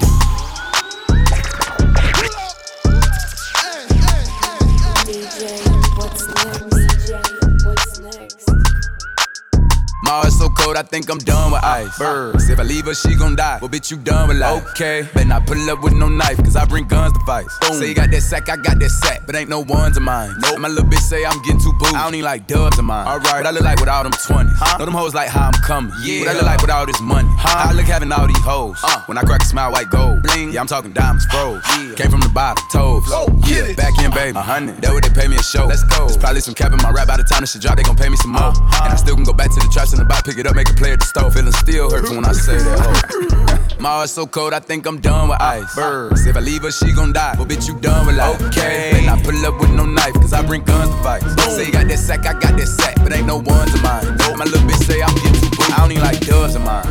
It's 10.08 10.38
so 10.38 10.48
cold, 10.48 10.76
I 10.76 10.82
think 10.82 11.10
I'm 11.10 11.18
done 11.18 11.52
with 11.52 11.62
ice. 11.62 11.98
Birds, 11.98 12.48
if 12.48 12.58
I 12.58 12.62
leave 12.62 12.86
her, 12.86 12.94
she 12.94 13.14
gon' 13.14 13.36
die. 13.36 13.58
Well, 13.60 13.68
bitch, 13.68 13.90
you 13.90 13.98
done 13.98 14.28
with 14.28 14.38
life. 14.38 14.64
Okay, 14.70 15.02
better 15.12 15.28
not 15.28 15.46
pull 15.46 15.70
up 15.70 15.82
with 15.82 15.92
no 15.92 16.08
knife, 16.08 16.38
cause 16.38 16.56
I 16.56 16.64
bring 16.64 16.86
guns 16.88 17.12
to 17.12 17.20
fight. 17.20 17.46
Say 17.72 17.88
you 17.88 17.94
got 17.94 18.10
that 18.10 18.22
sack, 18.22 18.48
I 18.48 18.56
got 18.56 18.78
that 18.78 18.88
sack, 18.88 19.26
but 19.26 19.36
ain't 19.36 19.50
no 19.50 19.60
ones 19.60 19.96
of 19.96 20.02
mine. 20.02 20.32
Nope. 20.38 20.58
My 20.60 20.68
little 20.68 20.88
bitch 20.88 21.00
say 21.00 21.24
I'm 21.24 21.40
getting 21.42 21.60
too 21.60 21.72
boo. 21.78 21.86
I 21.94 22.04
don't 22.04 22.14
even 22.14 22.24
like 22.24 22.46
dubs 22.46 22.78
of 22.78 22.84
mine. 22.84 23.06
Alright, 23.06 23.44
what 23.44 23.46
I 23.46 23.50
look 23.50 23.62
like 23.62 23.80
with 23.80 23.88
all 23.88 24.02
them 24.02 24.12
20s. 24.12 24.52
Huh? 24.56 24.78
Know 24.78 24.86
them 24.86 24.94
hoes 24.94 25.14
like 25.14 25.28
how 25.28 25.48
I'm 25.48 25.60
coming. 25.62 25.92
Yeah. 26.00 26.20
What 26.20 26.28
I 26.28 26.32
look 26.34 26.42
like 26.44 26.62
with 26.62 26.70
all 26.70 26.86
this 26.86 27.00
money. 27.00 27.28
Huh? 27.32 27.68
I 27.68 27.72
look 27.72 27.84
having 27.84 28.10
all 28.10 28.26
these 28.26 28.40
hoes. 28.40 28.78
Uh. 28.82 29.02
When 29.06 29.18
I 29.18 29.22
crack 29.22 29.42
a 29.42 29.44
smile, 29.44 29.72
white 29.72 29.90
gold. 29.90 30.22
Bling. 30.22 30.52
Yeah, 30.52 30.60
I'm 30.60 30.66
talking 30.66 30.92
diamonds, 30.92 31.26
froze. 31.26 31.62
Yeah. 31.76 31.94
Came 31.94 32.10
from 32.10 32.20
the 32.20 32.30
bottom, 32.30 32.64
toes. 32.72 33.04
Oh, 33.08 33.28
yeah, 33.46 33.74
back 33.74 33.98
in, 34.02 34.10
baby. 34.10 34.36
A 34.36 34.40
hundred. 34.40 34.80
That 34.80 34.92
what 34.92 35.04
they 35.04 35.10
pay 35.10 35.28
me 35.28 35.36
a 35.36 35.42
show. 35.42 35.66
Let's 35.66 35.84
go. 35.84 36.06
There's 36.06 36.16
probably 36.16 36.40
some 36.40 36.54
cap 36.54 36.72
in 36.72 36.78
my 36.82 36.90
rap 36.90 37.08
by 37.08 37.16
the 37.16 37.24
time 37.24 37.40
this 37.42 37.52
shit 37.52 37.62
drop, 37.62 37.76
they 37.76 37.82
gon' 37.82 37.96
pay 37.96 38.08
me 38.08 38.16
some 38.16 38.32
more. 38.32 38.52
And 38.56 38.92
I 38.92 38.96
still 38.96 39.14
can 39.14 39.24
go 39.24 39.32
back 39.32 39.50
to 39.50 39.60
the 39.60 39.68
traps 39.72 39.97
in 39.98 40.06
the 40.06 40.08
bot, 40.08 40.24
pick 40.24 40.38
it 40.38 40.46
up, 40.46 40.54
make 40.54 40.68
a 40.70 40.74
play 40.74 40.92
at 40.92 41.00
the 41.00 41.06
stove. 41.06 41.34
Feeling 41.34 41.52
still 41.52 41.90
hurtful 41.90 42.16
when 42.16 42.24
I 42.24 42.32
say 42.32 42.56
that. 42.56 42.78
Oh. 42.80 43.76
My 43.80 43.90
heart's 43.90 44.12
so 44.12 44.26
cold, 44.26 44.52
I 44.54 44.60
think 44.60 44.86
I'm 44.86 45.00
done 45.00 45.28
with 45.28 45.40
ice. 45.40 45.74
Birds, 45.74 46.26
if 46.26 46.36
I 46.36 46.40
leave 46.40 46.62
her, 46.62 46.70
she 46.70 46.92
gon' 46.92 47.12
die. 47.12 47.34
Well, 47.36 47.46
bitch, 47.46 47.68
you 47.68 47.78
done 47.80 48.06
with 48.06 48.16
life. 48.16 48.40
Okay, 48.48 48.90
better 48.92 49.10
I 49.10 49.22
pull 49.22 49.46
up 49.46 49.60
with 49.60 49.70
no 49.70 49.84
knife, 49.84 50.14
cause 50.14 50.32
I 50.32 50.44
bring 50.44 50.62
guns 50.62 50.90
to 50.90 51.02
fight. 51.02 51.22
Say 51.50 51.66
you 51.66 51.72
got 51.72 51.86
that 51.88 51.98
sack, 51.98 52.26
I 52.26 52.32
got 52.38 52.56
that 52.56 52.66
sack, 52.66 52.96
but 52.96 53.12
ain't 53.12 53.26
no 53.26 53.36
ones 53.36 53.74
of 53.74 53.82
mine. 53.82 54.16
Nope. 54.18 54.38
My 54.38 54.44
little 54.44 54.66
bitch 54.66 54.82
say 54.84 55.02
I'm 55.02 55.14
getting 55.14 55.40
too. 55.40 55.50
I 55.74 55.76
don't 55.78 55.92
even 55.92 56.02
like 56.02 56.20
dubs 56.20 56.54
of 56.54 56.62
mine. 56.62 56.84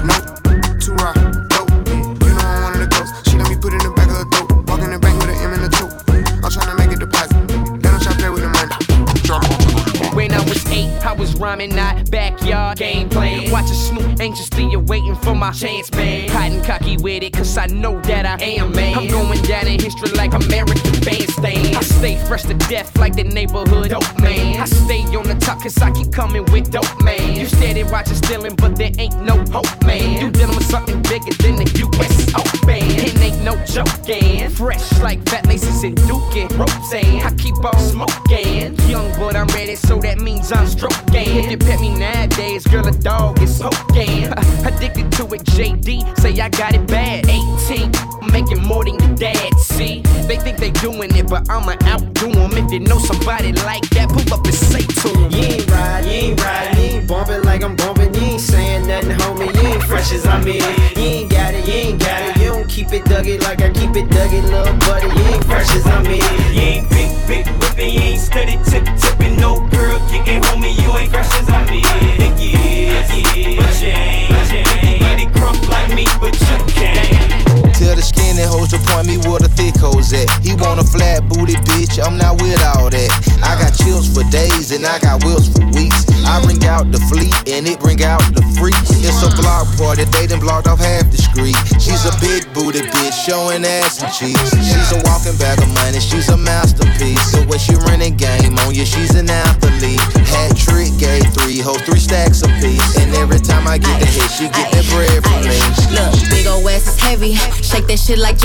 Too 0.79 0.93
raw, 0.95 1.13
rhyming, 11.39 11.75
not 11.75 12.09
backyard 12.11 12.77
game 12.77 13.09
playing. 13.09 13.51
Watching 13.51 13.73
Snoop 13.73 14.19
anxiously 14.19 14.73
awaiting 14.73 15.15
for 15.15 15.35
my 15.35 15.51
chance, 15.51 15.91
man. 15.91 16.29
And 16.29 16.63
cocky 16.63 16.97
with 16.97 17.23
it, 17.23 17.33
cause 17.33 17.57
I 17.57 17.67
know 17.67 17.99
that 18.01 18.25
I 18.25 18.43
am, 18.43 18.71
man. 18.71 18.97
I'm 18.97 19.07
going 19.07 19.41
down 19.43 19.67
in 19.67 19.79
history 19.79 20.09
like 20.11 20.33
American 20.33 20.91
bandstand. 21.01 21.75
I 21.75 21.81
stay 21.81 22.17
fresh 22.27 22.43
to 22.43 22.53
death 22.53 22.97
like 22.97 23.15
the 23.15 23.23
neighborhood 23.23 23.89
dope 23.89 24.19
man. 24.19 24.59
I 24.61 24.65
stay 24.65 25.03
on 25.15 25.27
the 25.27 25.35
top 25.39 25.61
cause 25.61 25.77
I 25.79 25.91
keep 25.91 26.11
coming 26.11 26.45
with 26.51 26.71
dope 26.71 27.01
man. 27.03 27.35
You 27.35 27.45
steady 27.45 27.83
watching 27.83 28.15
stealing, 28.15 28.55
but 28.55 28.75
there 28.75 28.91
ain't 28.97 29.21
no 29.21 29.43
hope, 29.51 29.85
man. 29.85 30.21
You 30.21 30.31
dealing 30.31 30.55
with 30.55 30.65
something 30.65 31.01
bigger 31.03 31.33
than 31.41 31.55
the 31.57 31.67
US 31.85 32.33
Open. 32.35 32.75
It 32.75 33.19
ain't 33.19 33.41
no 33.43 33.55
joking. 33.65 34.49
Fresh 34.49 34.99
like 34.99 35.27
fat 35.29 35.45
laces 35.47 35.83
and 35.83 35.95
Duke 36.07 36.35
and 36.35 36.51
I 36.91 37.33
keep 37.37 37.55
on 37.63 37.79
smoking. 37.79 38.75
Young 38.89 39.11
but 39.17 39.35
I'm 39.35 39.47
ready, 39.47 39.75
so 39.75 39.99
that 39.99 40.19
means 40.19 40.51
I'm 40.51 40.67
stroking. 40.67 41.26
If 41.35 41.51
you 41.51 41.57
pet 41.57 41.79
me 41.81 41.89
nowadays, 41.89 42.65
girl, 42.67 42.87
a 42.87 42.91
dog 42.91 43.41
is 43.41 43.57
so 43.57 43.69
damn 43.89 44.33
addicted 44.65 45.11
to 45.13 45.25
it. 45.33 45.43
JD 45.43 46.17
say 46.19 46.39
I 46.39 46.49
got 46.49 46.73
it 46.73 46.87
bad. 46.87 47.27
18, 47.27 47.91
making 48.31 48.63
more 48.63 48.85
than 48.85 48.97
your 48.99 49.15
dad. 49.15 49.53
See, 49.59 50.01
they 50.27 50.37
think 50.37 50.57
they 50.57 50.71
doing 50.71 51.13
it, 51.15 51.27
but 51.27 51.49
I'ma 51.49 51.75
outdo 51.83 52.31
them. 52.31 52.51
If 52.53 52.71
you 52.71 52.79
know 52.79 52.97
somebody 52.99 53.51
like 53.53 53.87
that, 53.89 54.09
pull 54.09 54.33
up 54.33 54.45
and 54.45 54.53
say 54.53 54.81
to 54.81 55.09
them. 55.09 55.31
You 55.31 55.43
ain't 55.43 55.69
ride, 55.69 56.05
you 56.05 56.11
ain't 56.11 56.41
ride, 56.41 56.77
you 56.77 56.83
ain't 56.83 57.07
bumping 57.07 57.43
like 57.43 57.63
I'm 57.63 57.75
bumping. 57.75 58.16
Ain't 58.37 58.45
saying 58.45 58.87
nothing, 58.87 59.17
homie. 59.17 59.51
You 59.51 59.67
ain't 59.67 59.83
fresh 59.85 60.13
as 60.13 60.27
I'm 60.27 60.47
in. 60.47 60.61
You 60.95 61.01
ain't 61.01 61.31
got 61.31 61.55
it, 61.55 61.67
you 61.67 61.73
ain't 61.73 61.99
got 61.99 62.21
it. 62.21 62.37
You 62.37 62.49
don't 62.49 62.69
keep 62.69 62.93
it 62.93 63.03
duggy 63.05 63.41
like 63.41 63.63
I 63.63 63.69
keep 63.71 63.95
it 63.95 64.09
duggy, 64.09 64.43
little 64.43 64.77
buddy. 64.77 65.07
You 65.07 65.25
ain't 65.33 65.43
fresh 65.43 65.75
as 65.75 65.87
I'm 65.87 66.05
in. 66.05 66.21
You 66.53 66.61
ain't 66.61 66.89
big, 66.91 67.09
big 67.27 67.47
whipping, 67.59 67.95
you 67.95 67.99
ain't 67.99 68.21
steady 68.21 68.59
tip 68.63 68.85
tipping. 69.01 69.37
No 69.37 69.67
girl 69.69 69.97
kicking, 70.11 70.39
homie, 70.43 70.79
you 70.79 70.95
ain't 70.99 71.09
fresh 71.09 71.33
as 71.33 71.49
I'm 71.49 71.67
in. 71.69 71.81
Think 71.81 72.39
you 72.39 72.53
is, 72.59 73.57
but 73.57 73.81
you 73.81 73.87
ain't. 73.87 75.19
You 75.19 75.29
crump 75.31 75.67
like 75.67 75.95
me, 75.95 76.05
but 76.21 76.39
you 76.39 76.57
can't. 76.75 76.96
The 77.97 78.05
skinny 78.05 78.45
hoes 78.45 78.69
to 78.69 78.79
point 78.93 79.09
me 79.09 79.17
where 79.25 79.41
the 79.41 79.49
thick 79.49 79.73
hoes 79.73 80.13
at. 80.13 80.29
He 80.45 80.53
want 80.53 80.77
a 80.77 80.85
flat 80.85 81.25
booty 81.25 81.57
bitch, 81.65 81.97
I'm 81.97 82.13
not 82.13 82.37
with 82.37 82.61
all 82.61 82.93
that. 82.93 83.09
I 83.41 83.57
got 83.57 83.73
chills 83.73 84.05
for 84.05 84.21
days 84.29 84.69
and 84.69 84.85
I 84.85 85.01
got 85.01 85.25
wheels 85.25 85.49
for 85.49 85.65
weeks. 85.73 86.05
I 86.21 86.37
bring 86.45 86.61
out 86.69 86.93
the 86.93 87.01
fleet 87.09 87.33
and 87.49 87.65
it 87.65 87.81
bring 87.81 88.05
out 88.05 88.21
the 88.37 88.45
freaks. 88.53 88.93
It's 89.01 89.25
a 89.25 89.33
block 89.41 89.65
party, 89.81 90.05
they 90.13 90.29
done 90.29 90.45
blocked 90.45 90.69
off 90.69 90.77
half 90.77 91.09
the 91.09 91.17
street. 91.17 91.57
She's 91.81 92.05
a 92.05 92.13
big 92.21 92.45
booty 92.53 92.85
bitch, 92.85 93.17
showing 93.17 93.65
ass 93.65 93.97
and 94.05 94.13
cheeks. 94.13 94.45
She's 94.53 94.93
a 94.93 95.01
walking 95.01 95.33
bag 95.41 95.57
of 95.57 95.69
money, 95.81 95.96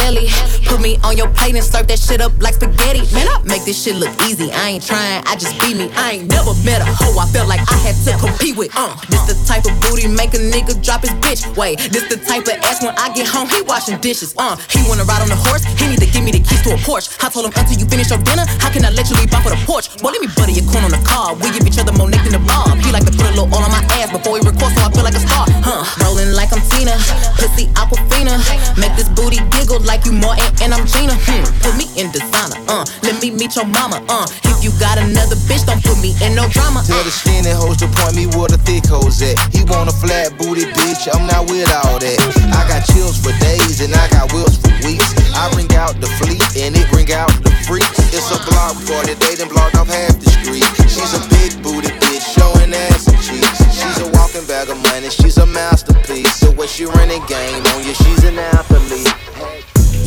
that 0.02 0.61
me 0.82 0.98
on 1.06 1.16
your 1.16 1.30
plate 1.30 1.54
and 1.54 1.62
slurp 1.62 1.86
that 1.86 1.98
shit 2.02 2.20
up 2.20 2.34
like 2.42 2.58
spaghetti. 2.58 3.06
Man, 3.14 3.30
I 3.30 3.38
make 3.46 3.62
this 3.64 3.78
shit 3.78 3.94
look 3.94 4.10
easy. 4.26 4.50
I 4.50 4.74
ain't 4.76 4.84
trying, 4.84 5.22
I 5.30 5.38
just 5.38 5.54
be 5.62 5.72
me. 5.72 5.88
I 5.94 6.18
ain't 6.18 6.26
never 6.26 6.52
met 6.66 6.82
a 6.82 6.88
hoe 6.90 7.14
I 7.14 7.26
felt 7.30 7.46
like 7.46 7.62
I 7.70 7.78
had 7.86 7.94
to 8.04 8.18
compete 8.18 8.58
with. 8.58 8.74
Uh, 8.74 8.90
this 9.06 9.22
the 9.30 9.38
type 9.46 9.64
of 9.64 9.72
booty 9.80 10.10
make 10.10 10.34
a 10.34 10.42
nigga 10.42 10.74
drop 10.82 11.06
his 11.06 11.14
bitch. 11.22 11.46
Wait, 11.56 11.78
this 11.94 12.10
the 12.10 12.18
type 12.18 12.50
of 12.50 12.58
ass 12.66 12.82
when 12.82 12.92
I 12.98 13.14
get 13.14 13.30
home, 13.30 13.48
he 13.48 13.62
washing 13.62 13.96
dishes. 14.02 14.34
Uh, 14.36 14.58
he 14.68 14.82
wanna 14.90 15.06
ride 15.06 15.22
on 15.22 15.30
the 15.30 15.38
horse, 15.38 15.62
he 15.78 15.86
need 15.86 16.02
to 16.02 16.10
give 16.10 16.26
me 16.26 16.34
the 16.34 16.42
keys 16.42 16.60
to 16.66 16.74
a 16.74 16.78
Porsche. 16.82 17.14
I 17.22 17.30
told 17.30 17.46
him 17.46 17.54
until 17.54 17.78
you 17.78 17.86
finish 17.86 18.10
your 18.10 18.18
dinner, 18.26 18.44
how 18.58 18.74
can 18.74 18.84
I 18.84 18.90
let 18.90 19.06
you 19.06 19.16
leave 19.22 19.30
off 19.32 19.46
of 19.46 19.54
the 19.54 19.62
porch? 19.62 19.86
Well, 20.02 20.10
let 20.10 20.20
me 20.20 20.28
butter 20.34 20.50
your 20.50 20.66
corn 20.66 20.82
on 20.82 20.90
the 20.90 21.02
car. 21.06 21.38
We 21.38 21.54
give 21.54 21.62
each 21.62 21.78
other 21.78 21.94
more 21.94 22.10
neck 22.10 22.26
than 22.26 22.34
the 22.34 22.42
bob. 22.42 22.74
He 22.82 22.90
like 22.90 23.06
to 23.06 23.14
put 23.14 23.30
a 23.30 23.34
little 23.38 23.46
oil 23.54 23.62
on 23.62 23.70
my 23.70 23.84
ass 24.02 24.10
before 24.10 24.34
he 24.38 24.42
records, 24.42 24.74
so 24.74 24.82
I 24.82 24.90
feel 24.90 25.06
like 25.06 25.14
a 25.14 25.22
star. 25.22 25.46
Huh, 25.62 25.86
rolling 26.02 26.34
like 26.34 26.50
I'm 26.50 26.62
Tina, 26.74 26.98
pussy 27.38 27.70
aquafina. 27.78 28.34
Make 28.74 28.98
this 28.98 29.08
booty 29.14 29.38
giggle 29.54 29.78
like 29.86 30.02
you 30.04 30.12
Martin 30.12 30.50
and 30.64 30.71
I'm 30.72 30.88
Gina. 30.88 31.12
Hmm, 31.28 31.44
put 31.60 31.76
me 31.76 31.84
in 32.00 32.08
designer. 32.16 32.56
Uh, 32.64 32.80
let 33.04 33.20
me 33.20 33.28
meet 33.28 33.52
your 33.60 33.68
mama. 33.68 34.00
Uh, 34.08 34.24
if 34.48 34.64
you 34.64 34.72
got 34.80 34.96
another 34.96 35.36
bitch, 35.44 35.68
don't 35.68 35.84
put 35.84 36.00
me 36.00 36.16
in 36.24 36.32
no 36.32 36.48
drama. 36.48 36.80
Tell 36.80 37.04
the 37.04 37.12
skinny 37.12 37.52
hoes 37.52 37.76
to 37.84 37.88
point 37.92 38.16
me 38.16 38.24
where 38.32 38.48
the 38.48 38.56
thick 38.64 38.88
hoes 38.88 39.20
at. 39.20 39.36
He 39.52 39.68
want 39.68 39.92
a 39.92 39.96
flat 40.00 40.32
booty 40.40 40.64
bitch, 40.72 41.12
I'm 41.12 41.28
not 41.28 41.44
with 41.52 41.68
all 41.84 42.00
that. 42.00 42.18
I 42.56 42.64
got 42.72 42.88
chills 42.88 43.20
for 43.20 43.36
days 43.36 43.84
and 43.84 43.92
I 43.92 44.08
got 44.08 44.32
wheels 44.32 44.56
for 44.56 44.72
weeks. 44.80 45.12
I 45.36 45.52
bring 45.52 45.68
out 45.76 46.00
the 46.00 46.08
fleet 46.16 46.40
and 46.56 46.72
it 46.72 46.88
bring 46.88 47.12
out 47.12 47.28
the 47.44 47.52
freaks. 47.68 47.92
It's 48.08 48.32
a 48.32 48.40
block 48.48 48.72
party, 48.88 49.12
they 49.20 49.36
done 49.36 49.52
blocked 49.52 49.76
off 49.76 49.92
half 49.92 50.16
the 50.24 50.32
street. 50.40 50.64
She's 50.88 51.12
a 51.12 51.20
big 51.36 51.52
booty 51.60 51.92
bitch, 52.00 52.24
showing 52.32 52.72
ass 52.72 53.12
and 53.12 53.20
cheeks. 53.20 53.60
She's 53.76 54.00
a 54.00 54.08
walking 54.16 54.48
bag 54.48 54.72
of 54.72 54.80
money, 54.88 55.12
she's 55.12 55.36
a 55.36 55.44
masterpiece. 55.44 56.32
So 56.40 56.48
when 56.56 56.68
she 56.68 56.88
running 56.88 57.20
game 57.28 57.60
on 57.76 57.84
you, 57.84 57.92
she's 57.92 58.24
an 58.24 58.40
athlete. 58.40 59.12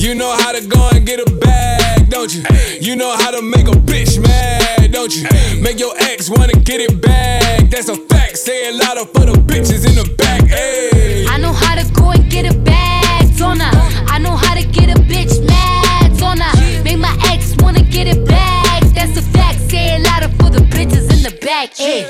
You 0.06 0.14
know 0.14 0.36
how 0.38 0.52
to 0.52 0.62
go 0.68 0.88
and 0.94 1.04
get 1.04 1.20
a 1.20 1.32
bag, 1.38 2.12
don't 2.12 2.32
you? 2.32 2.44
You 2.80 2.96
know 2.96 3.18
how 3.18 3.32
to 3.32 3.42
make 3.42 3.68
a 3.68 3.72
bitch 3.72 4.22
mad, 4.22 4.92
don't 4.92 5.12
you? 5.16 5.28
Make 5.60 5.80
your 5.80 5.96
ex 5.98 6.30
wanna 6.30 6.54
get 6.54 6.80
it 6.80 7.02
back. 7.02 7.72
That's 7.72 7.90
a 7.90 7.96
fact. 7.96 8.38
Say 8.38 8.70
it 8.70 8.76
louder 8.76 9.06
for 9.06 9.26
the 9.26 9.34
bitches 9.34 9.84
in 9.90 9.96
the 9.96 10.08
back. 10.16 10.44
Hey. 10.44 11.26
I 11.28 11.40
know 11.40 11.52
how 11.52 11.74
to 11.74 11.92
go 11.94 12.12
and 12.12 12.30
get 12.30 12.46
a 12.46 12.56
bag, 12.56 13.36
Donna. 13.36 13.72
I 14.08 14.18
I 14.18 14.20
know 14.20 14.36
how 14.36 14.54
to 14.54 14.64
get 14.64 14.96
a 14.96 15.02
bitch 15.02 15.44
mad, 15.44 16.16
Donna. 16.20 16.52
Make 16.84 17.00
my 17.00 17.18
ex 17.32 17.56
wanna 17.64 17.82
get 17.82 18.06
it 18.06 18.28
back. 18.28 18.84
That's 18.94 19.18
a 19.18 19.24
fact. 19.24 19.60
Say 19.72 19.96
it 19.96 20.04
louder 20.04 20.30
for 20.38 20.52
the 20.52 20.60
bitches 20.70 21.10
in 21.16 21.24
the 21.24 21.36
back. 21.42 21.76
Hey, 21.76 22.04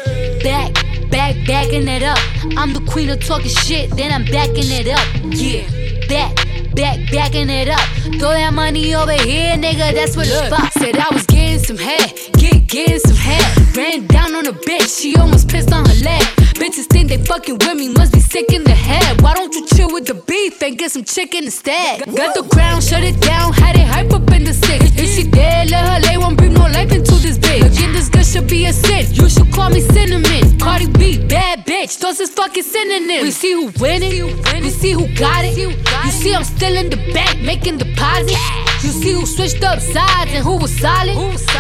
back, 0.44 0.74
back, 1.10 1.36
backing 1.48 1.88
it 1.88 2.04
up. 2.04 2.20
I'm 2.58 2.74
the 2.74 2.84
queen 2.92 3.10
of 3.10 3.26
talking 3.26 3.48
shit, 3.48 3.90
then 3.92 4.12
I'm 4.12 4.26
backing 4.26 4.70
it 4.80 4.90
up. 4.90 5.08
Yeah, 5.32 5.64
back. 6.10 6.55
Back, 6.76 7.10
backing 7.10 7.50
it 7.50 7.70
up. 7.70 7.80
Throw 8.20 8.32
that 8.32 8.54
money 8.54 8.94
over 8.96 9.14
here, 9.14 9.56
nigga. 9.56 9.94
That's 9.94 10.18
what 10.18 10.28
it's 10.28 10.48
about. 10.48 10.74
Said 10.74 10.98
I 10.98 11.08
was 11.14 11.26
getting 11.26 11.60
some 11.60 11.78
head, 11.78 12.14
get 12.38 12.68
getting 12.68 13.00
some 13.00 13.16
head. 13.16 13.78
Ran 13.78 14.08
down 14.08 14.36
on 14.36 14.46
a 14.46 14.52
bitch, 14.52 15.02
she 15.02 15.16
almost 15.16 15.48
pissed 15.50 15.72
on 15.72 15.86
her 15.86 16.04
leg. 16.04 16.45
Bitches 16.56 16.88
think 16.88 17.10
they 17.10 17.18
fucking 17.18 17.58
with 17.60 17.76
me, 17.76 17.90
must 17.90 18.14
be 18.14 18.22
sick 18.22 18.52
in 18.54 18.64
the 18.64 18.74
head. 18.74 19.22
Why 19.22 19.34
don't 19.34 19.54
you 19.54 19.68
chill 19.68 19.92
with 19.92 20.08
the 20.08 20.14
beef 20.14 20.62
and 20.62 20.78
get 20.78 20.92
some 20.92 21.04
chicken 21.04 21.44
instead? 21.44 22.06
Got 22.06 22.34
the 22.34 22.44
ground, 22.44 22.82
shut 22.82 23.04
it 23.04 23.20
down, 23.20 23.52
had 23.52 23.76
it 23.76 23.86
hype 23.86 24.12
up 24.14 24.32
in 24.32 24.46
the 24.46 24.54
six. 24.54 24.86
If 24.98 25.10
she 25.16 25.30
dead, 25.30 25.70
let 25.70 25.86
her 25.86 26.00
lay, 26.08 26.18
won't 26.18 26.38
bring 26.38 26.54
no 26.54 26.62
life 26.62 26.92
into 26.94 27.16
this 27.16 27.38
bitch. 27.38 27.66
Again, 27.66 27.92
this 27.92 28.08
girl 28.08 28.24
should 28.24 28.48
be 28.48 28.66
a 28.66 28.74
sin. 28.74 29.06
You 29.14 29.28
should 29.30 29.52
call 29.52 29.70
me 29.70 29.82
cinnamon. 29.82 30.58
Cardi 30.58 30.88
B, 30.88 31.20
bad 31.28 31.66
bitch, 31.66 32.00
those 32.00 32.22
is 32.22 32.30
fucking 32.32 32.64
synonyms. 32.64 33.24
We 33.24 33.32
see 33.32 33.52
who 33.52 33.72
winning, 33.80 34.36
we 34.64 34.70
see 34.70 34.94
who 34.94 35.08
got 35.16 35.44
it. 35.44 35.58
You 35.58 35.72
see 36.12 36.34
I'm 36.34 36.46
still 36.46 36.76
in 36.78 36.90
the 36.90 37.12
back 37.14 37.38
making 37.40 37.80
deposits. 37.80 38.40
You 38.84 38.92
see 38.92 39.12
who 39.12 39.26
switched 39.26 39.64
up 39.64 39.80
sides 39.80 40.32
and 40.32 40.44
who 40.44 40.58
was 40.58 40.72
solid. 40.80 41.16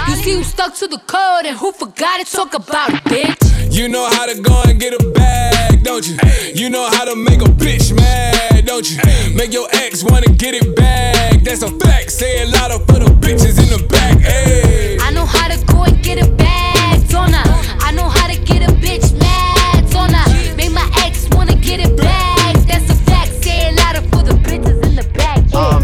You 0.07 0.15
see 0.15 0.35
who 0.35 0.43
stuck 0.43 0.73
to 0.75 0.87
the 0.87 0.99
code 0.99 1.45
and 1.45 1.57
who 1.57 1.71
forgot 1.73 2.21
it. 2.21 2.27
Talk 2.27 2.53
about 2.53 2.89
it, 2.89 3.03
bitch. 3.03 3.41
You 3.71 3.89
know 3.89 4.05
how 4.05 4.25
to 4.25 4.39
go 4.39 4.61
and 4.65 4.79
get 4.79 4.84
a 4.93 5.11
bag, 5.11 5.83
don't 5.83 6.07
you? 6.07 6.17
You 6.53 6.69
know 6.69 6.87
how 6.91 7.05
to 7.05 7.15
make 7.15 7.41
a 7.41 7.45
bitch 7.45 7.95
mad, 7.95 8.65
don't 8.65 8.89
you? 8.89 8.97
Make 9.35 9.53
your 9.53 9.67
ex 9.73 10.03
wanna 10.03 10.27
get 10.27 10.53
it 10.53 10.75
back. 10.75 11.43
That's 11.43 11.61
a 11.63 11.69
fact. 11.79 12.11
Say 12.11 12.41
it 12.41 12.49
louder 12.49 12.79
for 12.85 12.99
the 12.99 13.11
bitches 13.19 13.57
in 13.61 13.69
the 13.69 13.85
back. 13.87 14.19
Hey. 14.19 14.97
I 15.01 15.11
know 15.11 15.25
how 15.25 15.47
to 15.47 15.57
go 15.65 15.83
and 15.83 16.03
get 16.03 16.25
a 16.25 16.29
bag, 16.31 17.07
Donna. 17.09 17.43
I 17.81 17.85
I 17.87 17.91
know 17.91 18.09
how 18.09 18.27
to 18.27 18.37
get 18.37 18.69
a 18.69 18.73
bitch 18.73 19.17
mad, 19.19 19.89
Donna. 19.91 20.23
Make 20.57 20.71
my 20.71 20.89
ex 21.05 21.27
wanna 21.31 21.55
get 21.55 21.79
it 21.79 21.95
back. 21.97 22.55
That's 22.67 22.89
a 22.89 22.95
fact. 23.05 23.43
Say 23.43 23.69
it 23.69 23.75
louder 23.75 24.01
for 24.09 24.23
the 24.23 24.33
bitches 24.33 24.83
in 24.83 24.95
the 24.95 25.07
back. 25.13 25.43
Oh 25.53 25.79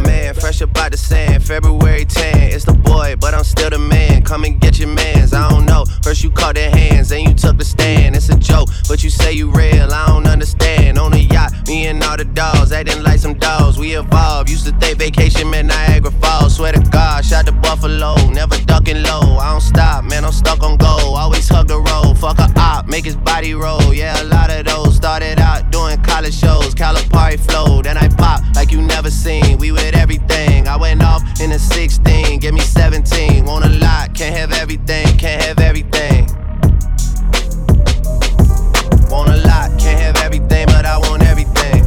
fresh 0.67 0.85
up 0.85 0.91
the 0.91 0.97
sand, 0.97 1.43
February 1.43 2.05
10. 2.05 2.51
It's 2.51 2.65
the 2.65 2.73
boy, 2.73 3.15
but 3.19 3.33
I'm 3.33 3.43
still 3.43 3.69
the 3.69 3.79
man. 3.79 4.23
Come 4.23 4.43
and 4.43 4.59
get 4.59 4.79
your 4.79 4.89
mans. 4.89 5.33
I 5.33 5.49
don't 5.49 5.65
know. 5.65 5.85
First 6.03 6.23
you 6.23 6.31
caught 6.31 6.55
their 6.55 6.69
hands, 6.69 7.09
then 7.09 7.27
you 7.27 7.33
took 7.33 7.57
the 7.57 7.65
stand. 7.65 8.15
It's 8.15 8.29
a 8.29 8.37
joke, 8.37 8.69
but 8.87 9.03
you 9.03 9.09
say 9.09 9.33
you 9.33 9.49
real. 9.51 9.91
I 9.91 10.07
don't 10.07 10.27
understand. 10.27 10.97
On 10.97 11.13
a 11.13 11.17
yacht, 11.17 11.51
me 11.67 11.87
and 11.87 12.03
all 12.03 12.17
the 12.17 12.25
dogs 12.25 12.71
acting 12.71 13.01
like 13.03 13.19
some 13.19 13.35
dogs. 13.35 13.77
We 13.77 13.95
evolved. 13.95 14.49
Used 14.49 14.65
to 14.65 14.71
think 14.73 14.99
vacation 14.99 15.49
meant 15.49 15.67
Niagara 15.69 16.11
Falls. 16.11 16.55
Swear 16.55 16.73
to 16.73 16.81
God, 16.91 17.25
shot 17.25 17.45
the 17.45 17.53
Buffalo, 17.53 18.15
never 18.29 18.57
ducking 18.65 19.01
low. 19.03 19.37
I 19.37 19.51
don't 19.51 19.61
stop, 19.61 20.03
man. 20.03 20.25
I'm 20.25 20.31
stuck 20.31 20.61
on 20.63 20.77
goal. 20.77 21.15
Always 21.15 21.47
hug 21.47 21.67
the 21.67 21.79
road. 21.79 22.17
Fuck 22.17 22.39
a 22.39 22.51
op, 22.59 22.87
make 22.87 23.05
his 23.05 23.15
body 23.15 23.53
roll. 23.53 23.93
Yeah, 23.93 24.21
a 24.21 24.25
lot 24.25 24.51
of 24.51 24.65
those 24.65 24.95
started 24.95 25.39
out 25.39 25.71
doing 25.71 26.01
college 26.03 26.35
shows. 26.35 26.75
Calipari 26.75 27.39
flow, 27.39 27.81
then 27.81 27.97
I 27.97 28.07
pop 28.09 28.41
like 28.55 28.71
you 28.71 28.81
never 28.81 29.09
seen. 29.09 29.57
We 29.57 29.71
with 29.71 29.95
everything. 29.95 30.50
I 30.67 30.77
went 30.77 31.03
off 31.03 31.21
in 31.39 31.51
a 31.51 31.59
16, 31.59 32.39
give 32.39 32.53
me 32.53 32.61
17. 32.61 33.45
Want 33.45 33.65
a 33.65 33.69
lot, 33.69 34.13
can't 34.13 34.35
have 34.35 34.51
everything, 34.53 35.05
can't 35.17 35.41
have 35.43 35.59
everything. 35.59 36.27
Want 39.09 39.29
a 39.29 39.37
lot, 39.47 39.69
can't 39.79 39.99
have 39.99 40.17
everything, 40.17 40.65
but 40.67 40.85
I 40.85 40.97
want 40.97 41.23
everything. 41.23 41.83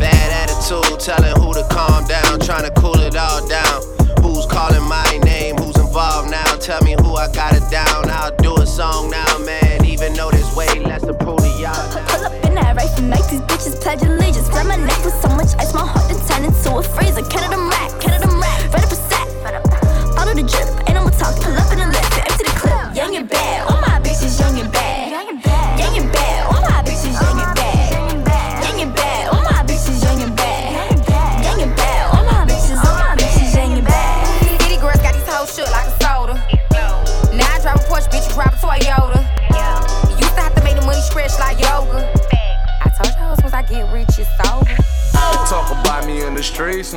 Bad 0.00 0.28
attitude, 0.40 1.00
telling 1.00 1.34
who 1.40 1.52
to 1.52 1.66
calm 1.70 2.06
down, 2.06 2.40
trying 2.40 2.64
to 2.64 2.80
cool 2.80 2.98
it 3.00 3.16
all 3.16 3.46
down. 3.46 3.55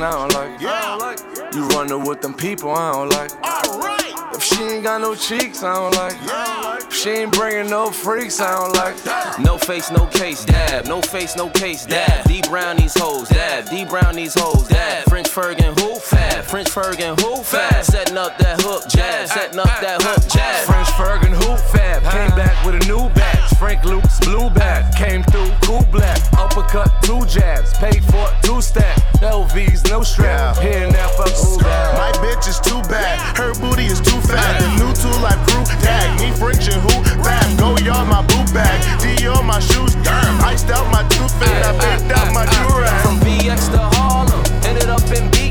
and 0.00 0.04
I 0.04 0.10
don't 0.12 0.32
like. 0.32 0.60
Yeah. 0.60 1.50
You 1.54 1.68
running 1.68 2.04
with 2.04 2.20
them 2.20 2.34
people, 2.34 2.70
I 2.70 2.92
don't 2.92 3.08
like. 3.10 3.32
Alright. 3.44 4.34
If 4.34 4.42
she 4.42 4.62
ain't 4.62 4.84
got 4.84 5.00
no 5.00 5.14
cheeks, 5.14 5.62
I 5.62 5.74
don't 5.74 5.94
like 5.96 6.14
it. 6.14 6.86
If 6.86 6.94
she 6.94 7.10
ain't 7.10 7.32
bringing 7.32 7.70
no 7.70 7.90
freaks, 7.90 8.40
I 8.40 8.58
don't 8.58 8.72
like. 8.74 8.96
No 9.38 9.58
face, 9.58 9.90
no 9.90 10.06
case, 10.06 10.44
dab. 10.44 10.86
No 10.86 11.02
face, 11.02 11.36
no 11.36 11.48
case, 11.50 11.84
dab. 11.86 12.24
D 12.26 12.42
Brown 12.48 12.76
these 12.76 12.98
hoes, 12.98 13.28
dab. 13.28 13.68
D 13.68 13.84
Brown 13.84 14.14
these 14.14 14.34
hoes, 14.34 14.68
dab. 14.68 15.04
French 15.08 15.28
Fergan 15.28 15.78
who? 15.80 15.96
Fab. 15.96 16.44
French 16.44 16.68
Fergan 16.68 17.20
who? 17.20 17.42
Fab. 17.42 17.84
Setting 17.84 18.16
up 18.16 18.38
that 18.38 18.60
hook, 18.62 18.88
jab. 18.88 19.28
Setting 19.28 19.58
up 19.58 19.66
that 19.66 20.02
hook, 20.02 20.28
jab. 20.30 20.66
French 20.66 20.88
Fergan 20.88 21.34
who? 21.34 21.56
Fab. 21.72 22.02
Came 22.02 22.36
back 22.36 22.64
with 22.64 22.82
a 22.82 22.86
new 22.86 23.08
batch. 23.14 23.39
Frank 23.60 23.84
Luke's 23.84 24.18
blue 24.20 24.48
bat. 24.48 24.96
Came 24.96 25.22
through 25.22 25.52
cool 25.60 25.84
black. 25.92 26.16
Uppercut, 26.32 26.88
two 27.02 27.20
jabs. 27.26 27.74
Paid 27.74 28.02
for 28.04 28.26
two 28.42 28.62
stack. 28.62 28.96
LV's 29.20 29.84
no 29.84 30.00
strap. 30.02 30.56
Here 30.56 30.84
and 30.84 30.92
now, 30.94 31.08
fuck 31.08 31.28
bad. 31.60 31.92
My 31.92 32.10
bitch 32.24 32.48
is 32.48 32.58
too 32.58 32.80
bad, 32.88 33.20
her 33.36 33.52
booty 33.60 33.84
is 33.84 34.00
too 34.00 34.18
fat. 34.22 34.60
The 34.60 34.68
new 34.80 34.92
tool 34.96 35.20
life 35.20 35.36
crew 35.46 35.62
tag 35.84 36.08
me 36.18 36.32
French 36.40 36.72
and 36.72 36.80
who 36.80 37.04
rap. 37.20 37.44
Go 37.58 37.76
y'all 37.84 38.06
my 38.06 38.22
boot 38.22 38.48
bag, 38.54 38.80
Dior 38.98 39.44
my 39.44 39.60
shoes, 39.60 39.94
damn. 39.96 40.40
Iced 40.40 40.70
out 40.70 40.90
my 40.90 41.06
tooth 41.10 41.36
and 41.44 41.62
I 41.62 41.72
baked 41.76 42.10
out 42.16 42.32
my 42.32 42.46
durag. 42.46 43.02
From 43.02 43.20
BX 43.20 43.72
to 43.72 43.78
Harlem, 43.78 44.42
ended 44.64 44.88
up 44.88 45.02
in 45.12 45.28
BK. 45.30 45.49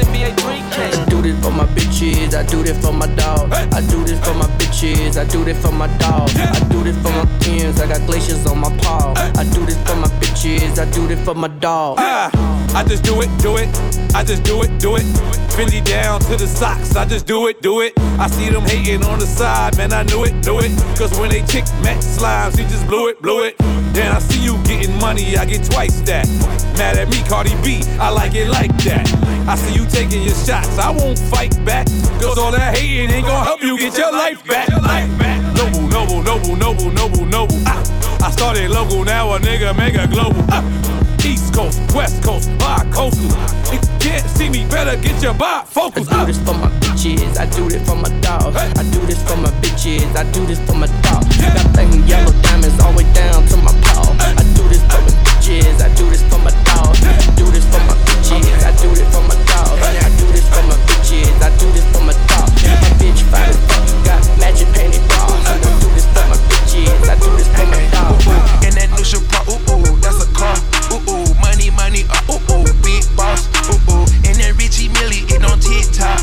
NBA 0.00 0.36
3K. 0.36 0.76
I 0.96 1.04
do 1.08 1.22
this 1.22 1.38
for 1.44 1.50
my 1.50 1.66
bitches, 1.66 2.34
I 2.34 2.42
do 2.44 2.62
this 2.62 2.78
for 2.84 2.92
my 2.92 3.06
dog. 3.14 3.52
I 3.52 3.80
do 3.82 4.04
this 4.04 4.18
for 4.26 4.34
my 4.34 4.46
bitches, 4.58 5.16
I 5.16 5.24
do 5.24 5.44
this 5.44 5.60
for 5.62 5.72
my 5.72 5.86
dog. 5.98 6.30
I 6.36 6.58
do 6.70 6.82
this 6.82 6.96
for 7.02 7.10
my 7.10 7.26
pins, 7.40 7.80
I 7.80 7.86
got 7.86 8.06
glaciers 8.06 8.46
on 8.46 8.58
my 8.60 8.70
paw. 8.78 9.12
I 9.16 9.44
do 9.44 9.66
this 9.66 9.76
for 9.86 9.96
my 9.96 10.08
bitches, 10.20 10.78
I 10.78 10.90
do 10.90 11.06
this 11.06 11.22
for 11.24 11.34
my 11.34 11.48
dog. 11.48 11.98
I 11.98 12.84
just 12.88 13.04
do 13.04 13.20
it, 13.20 13.28
do 13.42 13.56
it. 13.56 13.68
I 14.14 14.24
just 14.24 14.42
do 14.42 14.62
it, 14.62 14.78
do 14.78 14.96
it. 14.96 15.02
Fendi 15.54 15.84
down 15.84 16.20
to 16.20 16.36
the 16.36 16.46
socks. 16.46 16.96
I 16.96 17.04
just 17.04 17.26
do 17.26 17.48
it, 17.48 17.62
do 17.62 17.80
it. 17.80 17.92
I 18.18 18.26
see 18.28 18.48
them 18.48 18.62
hating 18.62 19.04
on 19.04 19.18
the 19.18 19.26
side, 19.26 19.76
man. 19.76 19.92
I 19.92 20.02
knew 20.04 20.24
it, 20.24 20.34
knew 20.44 20.58
it. 20.58 20.72
Cause 20.98 21.18
when 21.18 21.30
they 21.30 21.42
chick 21.42 21.64
met 21.82 21.98
slimes, 21.98 22.58
he 22.58 22.64
just 22.64 22.86
blew 22.86 23.08
it, 23.08 23.20
blew 23.22 23.44
it. 23.44 23.56
Then 23.92 24.12
I 24.12 24.18
see 24.20 24.42
you 24.42 24.56
getting 24.64 24.96
money, 25.00 25.36
I 25.36 25.44
get 25.44 25.64
twice 25.64 26.00
that. 26.02 26.28
Mad 26.78 26.96
at 26.96 27.08
me, 27.08 27.22
Cardi 27.28 27.54
B, 27.62 27.82
I 27.98 28.10
like 28.10 28.34
it 28.34 28.48
like 28.48 28.74
that. 28.84 29.06
I 29.48 29.56
see 29.56 29.74
you 29.74 29.86
taking 29.86 30.22
your 30.22 30.34
shots, 30.34 30.78
I 30.78 30.90
won't 30.90 31.18
fight 31.18 31.52
back. 31.64 31.86
Cause 32.20 32.38
all 32.38 32.52
that 32.52 32.76
hating 32.76 33.10
ain't 33.10 33.26
gonna 33.26 33.44
help 33.44 33.62
you 33.62 33.78
get 33.78 33.96
your 33.98 34.12
life 34.12 34.44
back. 34.46 34.68
Noble, 35.54 35.88
noble, 35.88 36.22
noble, 36.22 36.56
noble, 36.56 36.90
noble, 36.92 37.26
noble. 37.26 37.56
Ah, 37.66 37.82
I 38.26 38.30
started 38.30 38.70
local, 38.70 39.04
now 39.04 39.34
a 39.34 39.38
nigga 39.38 39.76
make 39.76 39.94
a 39.94 40.06
global. 40.06 40.42
Ah, 40.48 40.62
East 41.24 41.52
Coast, 41.52 41.78
West 41.94 42.22
Coast, 42.22 42.48
bi-coastal. 42.58 43.30
If 43.72 43.82
you 43.84 43.98
can't 44.00 44.26
see 44.30 44.48
me, 44.48 44.66
better 44.68 44.96
get 44.96 45.22
your 45.22 45.34
bifocals. 45.34 46.08
I 46.10 46.24
do 46.24 46.32
this 46.32 46.38
for 46.40 46.54
my 46.54 46.68
bitches, 46.80 47.36
I 47.38 47.46
do 47.46 47.68
this 47.68 47.82
for 47.88 47.96
my 47.96 48.08
dog. 48.20 48.56
I 48.56 48.82
do 48.90 49.00
this 49.06 49.22
for 49.28 49.36
my 49.36 49.50
bitches, 49.60 50.16
I 50.16 50.24
do 50.32 50.46
this 50.46 50.60
for 50.66 50.74
my 50.74 50.86
dog. 51.04 51.24
Got 51.36 51.72
banging 51.76 52.06
yellow 52.08 52.32
diamonds 52.42 52.80
all 52.80 52.92
the 52.92 53.04
way 53.04 53.12
down 53.12 53.44
to 53.46 53.56
my 53.58 53.72
paw. 53.84 54.16
I 54.20 54.42
do 54.56 54.64
this 54.68 54.82
for 54.88 55.00
my 55.02 55.12
bitches, 55.28 55.80
I 55.80 55.92
do 55.94 56.08
this 56.08 56.22
for 56.24 56.38
my 56.38 56.50
dog. 56.64 56.96
I 57.04 57.20
do 57.36 57.44
this 57.52 57.64
for 57.68 57.80
my 57.84 57.94
bitches, 58.08 58.64
I 58.64 58.72
do 58.80 58.88
this 58.94 59.08
for 59.12 59.22
my 59.28 59.36
dog. 59.44 59.76
I 59.76 60.08
do 60.16 60.26
this 60.32 60.46
for 60.48 60.62
my 60.64 60.76
bitches, 60.88 61.36
I 61.42 61.50
do 61.60 61.66
this 61.76 61.84
for 61.92 62.00
my 62.00 62.16
dog. 62.32 62.48
My 62.64 62.90
bitch 62.96 63.20
fine 63.28 63.48
as 63.50 63.60
fuck, 63.68 63.84
got 64.08 64.22
magic 64.40 64.68
painted 64.72 65.04
bras. 65.12 65.36
I 65.44 65.60
do 65.80 65.88
this 65.92 66.06
for 66.08 66.24
my 66.32 66.38
bitches, 66.48 67.04
I 67.04 67.14
do 67.20 67.30
this 67.36 67.48
for 67.52 67.66
my 67.68 67.82
dog. 67.92 68.16
And 68.64 68.72
that 68.74 68.88
new 68.96 69.04
ooh 69.52 69.69
TikTok. 75.60 76.18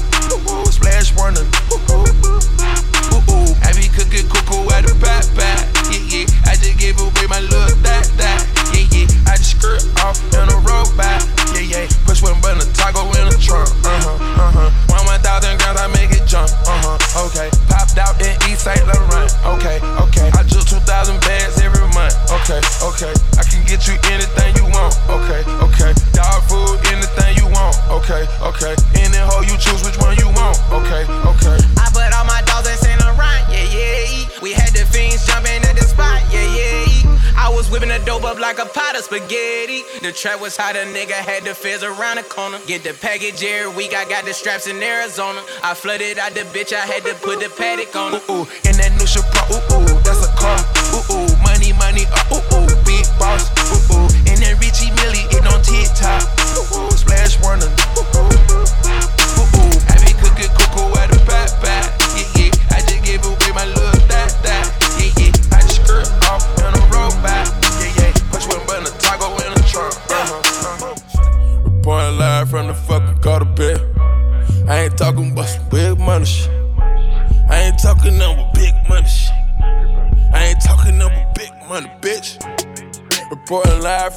Splash 0.71 1.15
warning. 1.15 1.47
Okay, 28.07 28.23
okay. 28.39 28.71
Any 28.95 29.19
hoe 29.19 29.43
you 29.43 29.59
choose, 29.59 29.83
which 29.83 29.99
one 29.99 30.15
you 30.15 30.31
want. 30.31 30.55
Okay, 30.71 31.03
okay. 31.27 31.59
I 31.75 31.91
put 31.91 32.07
all 32.15 32.23
my 32.23 32.39
dogs 32.47 32.71
in 32.71 32.79
Saint 32.79 33.03
Laurent, 33.03 33.43
yeah, 33.51 33.67
yeah. 33.67 34.31
We 34.39 34.55
had 34.55 34.71
the 34.71 34.87
fiends 34.87 35.27
jumping 35.27 35.59
at 35.67 35.75
the 35.75 35.83
spot, 35.83 36.23
yeah, 36.31 36.47
yeah. 36.55 37.35
I 37.35 37.51
was 37.51 37.69
whipping 37.69 37.91
the 37.91 37.99
dope 38.07 38.23
up 38.23 38.39
like 38.39 38.59
a 38.59 38.65
pot 38.65 38.95
of 38.95 39.03
spaghetti. 39.03 39.83
The 39.99 40.15
trap 40.15 40.39
was 40.39 40.55
hot, 40.55 40.79
a 40.79 40.87
nigga 40.87 41.19
had 41.19 41.43
the 41.43 41.53
fizz 41.53 41.83
around 41.83 42.15
the 42.15 42.23
corner. 42.23 42.63
Get 42.63 42.87
the 42.87 42.95
package 42.95 43.43
every 43.43 43.75
week, 43.75 43.91
I 43.93 44.07
got 44.07 44.23
the 44.23 44.31
straps 44.31 44.67
in 44.67 44.81
Arizona. 44.81 45.43
I 45.61 45.73
flooded 45.75 46.17
out 46.17 46.31
the 46.31 46.47
bitch, 46.55 46.71
I 46.71 46.87
had 46.87 47.03
to 47.03 47.13
put 47.19 47.43
the 47.43 47.51
Patek 47.59 47.91
on 47.91 48.15
her. 48.15 48.23
Ooh, 48.31 48.47
ooh, 48.47 48.47
and 48.63 48.79
that 48.79 48.95
new 48.95 49.03
Chevron, 49.03 49.51
ooh 49.51 49.83
ooh, 49.83 49.99
that's 50.07 50.23
a 50.23 50.31
car. 50.39 50.55
Ooh 50.95 51.03
ooh, 51.11 51.27
money 51.43 51.75
money, 51.75 52.07
uh, 52.07 52.23
ooh 52.31 52.55
ooh, 52.55 52.71
big 52.87 53.03
boss. 53.19 53.51
Ooh 53.67 53.99
ooh, 53.99 54.07
and 54.31 54.39
that 54.39 54.55
Richie 54.63 54.95
Millie, 55.03 55.27
it 55.27 55.43
on 55.43 55.59
TikTok. 55.59 56.23
Ooh 56.55 56.87
ooh, 56.87 56.91
splash 56.95 57.35
warning. 57.43 57.67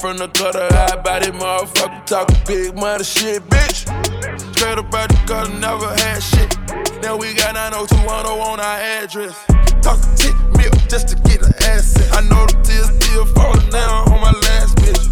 From 0.01 0.17
the 0.17 0.29
gutter, 0.29 0.67
high 0.71 0.97
body 0.97 1.27
motherfucker 1.27 2.07
talking 2.07 2.37
big 2.47 2.75
money 2.75 3.05
shit, 3.05 3.43
bitch. 3.51 3.85
Straight 4.57 4.79
up 4.79 4.95
out 4.95 5.11
the 5.11 5.21
gutter, 5.27 5.53
never 5.61 5.93
had 6.01 6.21
shit. 6.21 6.57
Now 7.03 7.19
we 7.19 7.35
got 7.35 7.53
90210 7.53 8.33
on 8.33 8.61
our 8.61 8.81
address. 8.81 9.37
Talking 9.85 10.15
tick 10.17 10.37
milk 10.57 10.73
just 10.89 11.09
to 11.09 11.17
get 11.29 11.45
an 11.45 11.53
asset. 11.69 12.09
I 12.17 12.23
know 12.25 12.49
the 12.49 12.57
tears 12.65 12.89
still 12.97 13.27
falling 13.37 13.69
down 13.69 14.09
on 14.09 14.21
my 14.25 14.33
last 14.33 14.79
bitch. 14.81 15.05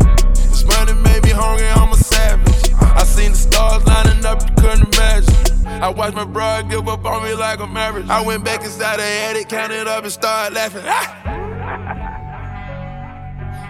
This 0.48 0.64
money 0.64 0.94
made 1.04 1.22
me 1.22 1.36
hungry, 1.36 1.68
I'm 1.68 1.92
a 1.92 1.96
savage. 1.96 2.72
I 2.80 3.04
seen 3.04 3.32
the 3.32 3.38
stars 3.38 3.84
lining 3.84 4.24
up, 4.24 4.40
you 4.40 4.54
couldn't 4.56 4.88
imagine. 4.96 5.36
I 5.84 5.90
watched 5.90 6.16
my 6.16 6.24
bro 6.24 6.62
give 6.64 6.88
up 6.88 7.04
on 7.04 7.24
me 7.24 7.34
like 7.34 7.60
a 7.60 7.66
marriage. 7.66 8.08
I 8.08 8.22
went 8.24 8.42
back 8.42 8.64
inside 8.64 9.00
the 9.00 9.04
attic, 9.04 9.50
counted 9.50 9.86
up 9.86 10.04
and 10.04 10.12
started 10.12 10.54
laughing. 10.54 10.82
Ah! 10.86 12.04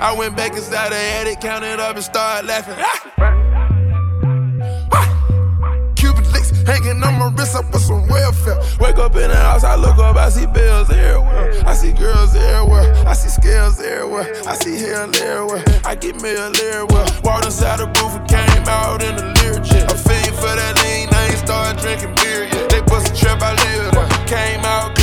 I 0.00 0.14
went 0.16 0.36
back 0.36 0.52
inside 0.52 0.92
the 0.92 0.96
attic, 0.96 1.40
counted 1.40 1.80
up 1.80 1.96
and 1.96 2.04
started 2.04 2.46
laughing. 2.46 2.76
Cuban 5.96 6.24
links 6.32 6.50
hanging 6.62 7.02
on 7.02 7.18
my 7.18 7.32
wrist, 7.36 7.56
I 7.56 7.62
put 7.62 7.80
some 7.80 8.06
welfare. 8.06 8.58
Wake 8.78 8.98
up 8.98 9.16
in 9.16 9.28
the 9.28 9.34
house, 9.36 9.64
I 9.64 9.74
look 9.74 9.98
up, 9.98 10.16
I 10.16 10.28
see 10.28 10.46
bills 10.46 10.88
everywhere. 10.90 11.52
I 11.66 11.74
see 11.74 11.92
girls 11.92 12.36
everywhere, 12.36 12.94
I 13.08 13.12
see 13.14 13.28
scales 13.28 13.80
everywhere. 13.80 14.32
I 14.46 14.54
see 14.54 14.78
hell 14.78 15.10
everywhere, 15.16 15.64
I 15.84 15.96
get 15.96 16.22
mail 16.22 16.46
everywhere. 16.46 17.06
Walked 17.24 17.46
inside 17.46 17.80
the 17.80 17.86
booth 17.86 18.14
and 18.14 18.28
came 18.28 18.68
out 18.68 19.02
in 19.02 19.16
the 19.16 19.24
lyric 19.42 19.64
jet. 19.64 19.90
I'm 19.90 19.98
fiend 19.98 20.34
for 20.36 20.54
that 20.54 20.78
lean, 20.84 21.08
I 21.10 21.26
ain't 21.26 21.38
started 21.38 21.82
drinking 21.82 22.14
beer 22.22 22.44
yet. 22.44 22.70
They 22.70 22.82
bust 22.82 23.12
a 23.12 23.16
trap, 23.18 23.42
I 23.42 23.50
live 23.50 23.92
there. 23.92 24.26
Came 24.26 24.64
out 24.64 24.97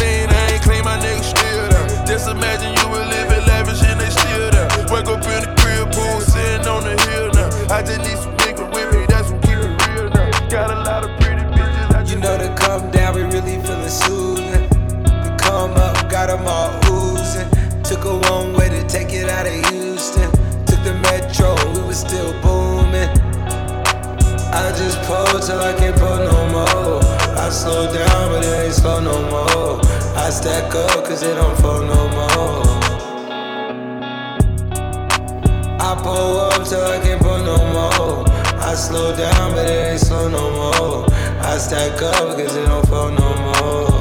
stack 30.35 30.75
up, 30.75 31.05
cause 31.05 31.23
it 31.23 31.33
don't 31.35 31.57
fall 31.59 31.81
no 31.81 32.09
more. 32.09 32.63
I 35.79 35.95
pull 36.03 36.39
up 36.39 36.67
till 36.67 36.83
I 36.83 36.99
can't 37.01 37.21
pull 37.21 37.41
no 37.41 37.57
more. 37.73 38.25
I 38.59 38.75
slow 38.75 39.15
down, 39.15 39.53
but 39.53 39.65
it 39.65 39.91
ain't 39.91 40.01
slow 40.01 40.27
no 40.27 40.51
more. 40.51 41.05
I 41.39 41.57
stack 41.57 42.01
up, 42.01 42.37
cause 42.37 42.55
it 42.55 42.65
don't 42.65 42.85
fall 42.87 43.11
no 43.11 43.29
more. 43.45 43.94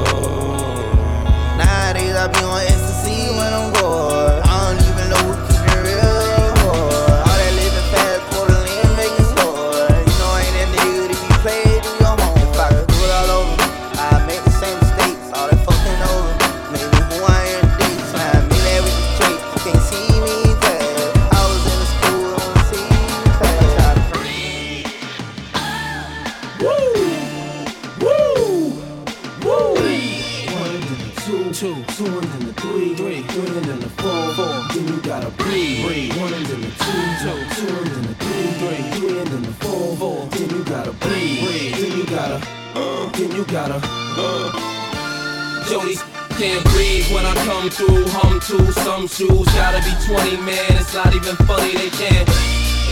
20 50.04 50.36
man. 50.44 50.68
It's 50.76 50.92
not 50.92 51.14
even 51.14 51.34
funny, 51.48 51.72
they 51.72 51.88
can't. 51.88 52.28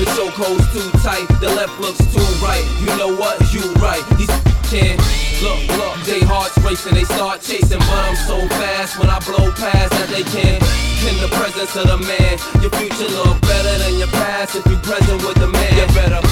The 0.00 0.08
chokehold's 0.16 0.64
too 0.72 0.88
tight, 1.04 1.28
the 1.44 1.52
left 1.52 1.78
looks 1.78 2.00
too 2.08 2.24
right. 2.40 2.64
You 2.80 2.96
know 2.96 3.12
what? 3.20 3.36
You 3.52 3.60
right. 3.84 4.00
These 4.16 4.32
can't 4.72 4.96
look, 5.44 5.60
look. 5.76 5.94
They 6.08 6.24
hearts 6.24 6.56
racing, 6.64 6.94
they 6.94 7.04
start 7.04 7.42
chasing, 7.42 7.78
but 7.78 8.00
I'm 8.08 8.16
so 8.16 8.40
fast 8.56 8.98
when 8.98 9.10
I 9.12 9.20
blow 9.28 9.52
past 9.52 9.92
that 9.92 10.08
they 10.08 10.24
can't. 10.24 10.64
In 11.04 11.20
the 11.20 11.28
presence 11.36 11.76
of 11.76 11.84
the 11.92 12.00
man, 12.00 12.34
your 12.64 12.72
future 12.80 13.10
look 13.12 13.36
better 13.42 13.74
than 13.76 13.98
your 13.98 14.08
past 14.16 14.56
if 14.56 14.64
you 14.64 14.76
present 14.80 15.20
with 15.20 15.36
the 15.36 15.48
man. 15.48 15.68
You 15.76 15.86
better. 15.92 16.22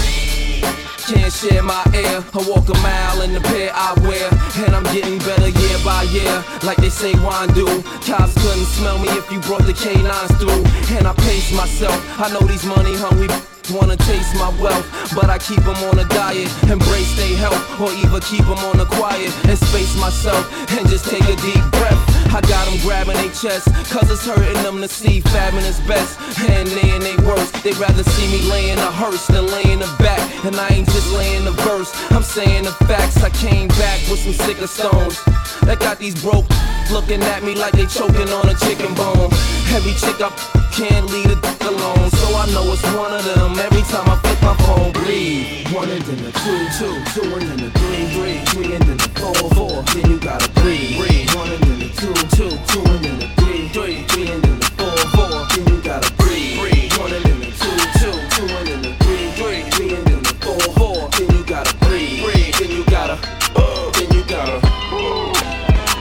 Can't 1.11 1.33
share 1.33 1.63
my 1.63 1.83
air. 1.93 2.25
I 2.33 2.41
walk 2.49 2.71
a 2.71 2.79
mile 2.81 3.21
in 3.23 3.35
the 3.35 3.41
pair 3.41 3.73
I 3.75 3.99
wear. 4.07 4.31
And 4.65 4.77
I'm 4.77 4.85
getting 4.95 5.19
better 5.19 5.51
by 5.91 6.03
year. 6.15 6.37
Like 6.63 6.79
they 6.79 6.89
say 6.89 7.13
wine 7.27 7.53
do. 7.53 7.67
Cops 8.07 8.35
couldn't 8.43 8.71
smell 8.79 8.99
me 8.99 9.09
if 9.21 9.27
you 9.33 9.41
brought 9.41 9.65
the 9.67 9.75
canines 9.75 10.33
through. 10.39 10.63
And 10.97 11.05
I 11.11 11.13
pace 11.27 11.51
myself. 11.53 11.99
I 12.25 12.31
know 12.33 12.45
these 12.47 12.65
money 12.65 12.95
hungry 12.95 13.29
wanna 13.75 13.97
taste 13.97 14.35
my 14.35 14.51
wealth. 14.63 14.87
But 15.17 15.29
I 15.31 15.39
keep 15.39 15.63
them 15.69 15.81
on 15.89 15.99
a 15.99 16.07
diet. 16.21 16.49
Embrace 16.71 17.13
their 17.19 17.37
health. 17.43 17.63
Or 17.83 17.91
even 18.03 18.21
keep 18.31 18.45
them 18.51 18.63
on 18.71 18.77
the 18.79 18.87
quiet. 18.87 19.33
And 19.51 19.59
space 19.59 19.95
myself. 20.07 20.45
And 20.79 20.89
just 20.89 21.07
take 21.11 21.27
a 21.35 21.37
deep 21.43 21.65
breath. 21.79 22.10
I 22.31 22.41
got 22.43 22.65
them 22.71 22.79
grabbing 22.87 23.19
their 23.19 23.35
chest. 23.35 23.67
Cause 23.91 24.09
it's 24.09 24.25
hurting 24.25 24.63
them 24.63 24.81
to 24.81 24.87
see 24.87 25.21
fabbing 25.21 25.67
is 25.67 25.81
best. 25.81 26.15
And 26.49 26.69
they 26.69 26.95
in 26.95 27.03
they 27.03 27.17
worst. 27.27 27.63
They'd 27.65 27.77
rather 27.77 28.05
see 28.05 28.31
me 28.31 28.49
laying 28.49 28.79
a 28.79 28.91
hearse 28.91 29.27
than 29.27 29.47
laying 29.47 29.81
the 29.81 29.91
back. 29.99 30.23
And 30.45 30.55
I 30.55 30.69
ain't 30.69 30.89
just 30.89 31.11
laying 31.13 31.45
the 31.45 31.51
verse. 31.67 31.91
I'm 32.13 32.23
saying 32.23 32.65
the 32.65 32.73
facts. 32.87 33.23
I 33.25 33.31
came 33.31 33.67
back 33.83 33.99
with 34.09 34.21
some 34.21 34.33
sicker 34.33 34.69
stones. 34.69 35.19
That 35.67 35.79
got 35.81 35.99
these 35.99 36.15
broke 36.23 36.47
looking 36.95 37.21
at 37.23 37.43
me 37.43 37.57
like 37.57 37.73
they 37.75 37.87
choking 37.87 38.31
on 38.31 38.49
a 38.49 38.55
chicken 38.63 38.95
bone. 38.95 39.35
Every 39.75 39.95
chick 39.99 40.23
I 40.23 40.31
can't 40.71 41.11
leave 41.11 41.35
a 41.35 41.35
dick 41.35 41.61
alone. 41.67 42.11
So 42.15 42.27
I 42.39 42.47
know 42.55 42.71
it's 42.71 42.87
one 42.95 43.11
of 43.11 43.25
them. 43.27 43.59
Every 43.59 43.83
time 43.91 44.07
I 44.07 44.15
flip 44.23 44.39
my 44.43 44.55
phone, 44.63 44.93
breathe. 44.93 45.67
One 45.75 45.91
and 45.91 46.03
then 46.03 46.23
the 46.23 46.31
two, 46.31 46.63
two, 46.79 46.95
two 47.11 47.27
and 47.35 47.43
then 47.43 47.59
the 47.59 47.71
three, 47.75 48.07
three, 48.15 48.39
three 48.55 48.75
and 48.79 48.85
then 48.87 48.99
the 49.03 49.11
four, 49.19 49.35
four. 49.51 49.83
Then 49.95 50.11
you 50.11 50.19
gotta 50.21 50.49
breathe, 50.63 50.95
breathe. 50.95 51.35
One 51.35 51.51
and 51.51 51.70
two, 52.01 52.15
two, 52.33 52.49
two 52.49 52.81
and 52.81 53.05
then 53.05 53.19
the 53.21 53.29
three, 53.37 53.69
three, 53.69 54.03
three 54.09 54.29
and 54.33 54.43
then 54.43 54.59
the 54.59 54.71
four, 54.73 54.97
four. 55.13 55.45
Then 55.53 55.69
you 55.69 55.83
gotta 55.83 56.11
breathe, 56.15 56.57
breathe. 56.59 56.93
One 56.97 57.13
and 57.13 57.25
then 57.27 57.41
the 57.41 57.53
two, 57.53 57.77
two, 58.01 58.17
two 58.33 58.49
and 58.57 58.67
then 58.69 58.81
the 58.81 58.95
three, 59.05 59.29
three, 59.37 59.71
three 59.71 59.95
and 59.95 60.07
then 60.07 60.23
the 60.23 60.33
four, 60.41 60.61
four. 60.81 61.09
Then 61.11 61.29
you 61.37 61.45
gotta 61.45 61.77
breathe, 61.85 62.25
breathe. 62.25 62.55
Then 62.57 62.71
you 62.71 62.85
gotta, 62.87 63.21
uh, 63.55 63.91
then 63.93 64.09
you 64.17 64.25
gotta. 64.25 64.65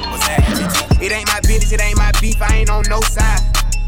What's 0.08 0.26
that? 0.26 1.02
It 1.02 1.12
ain't 1.12 1.28
my 1.28 1.42
business, 1.42 1.74
it 1.74 1.82
ain't 1.82 1.98
my 1.98 2.12
beef, 2.22 2.42
I 2.42 2.64
ain't 2.64 2.70
on 2.70 2.86
no 2.88 3.02
side. 3.02 3.44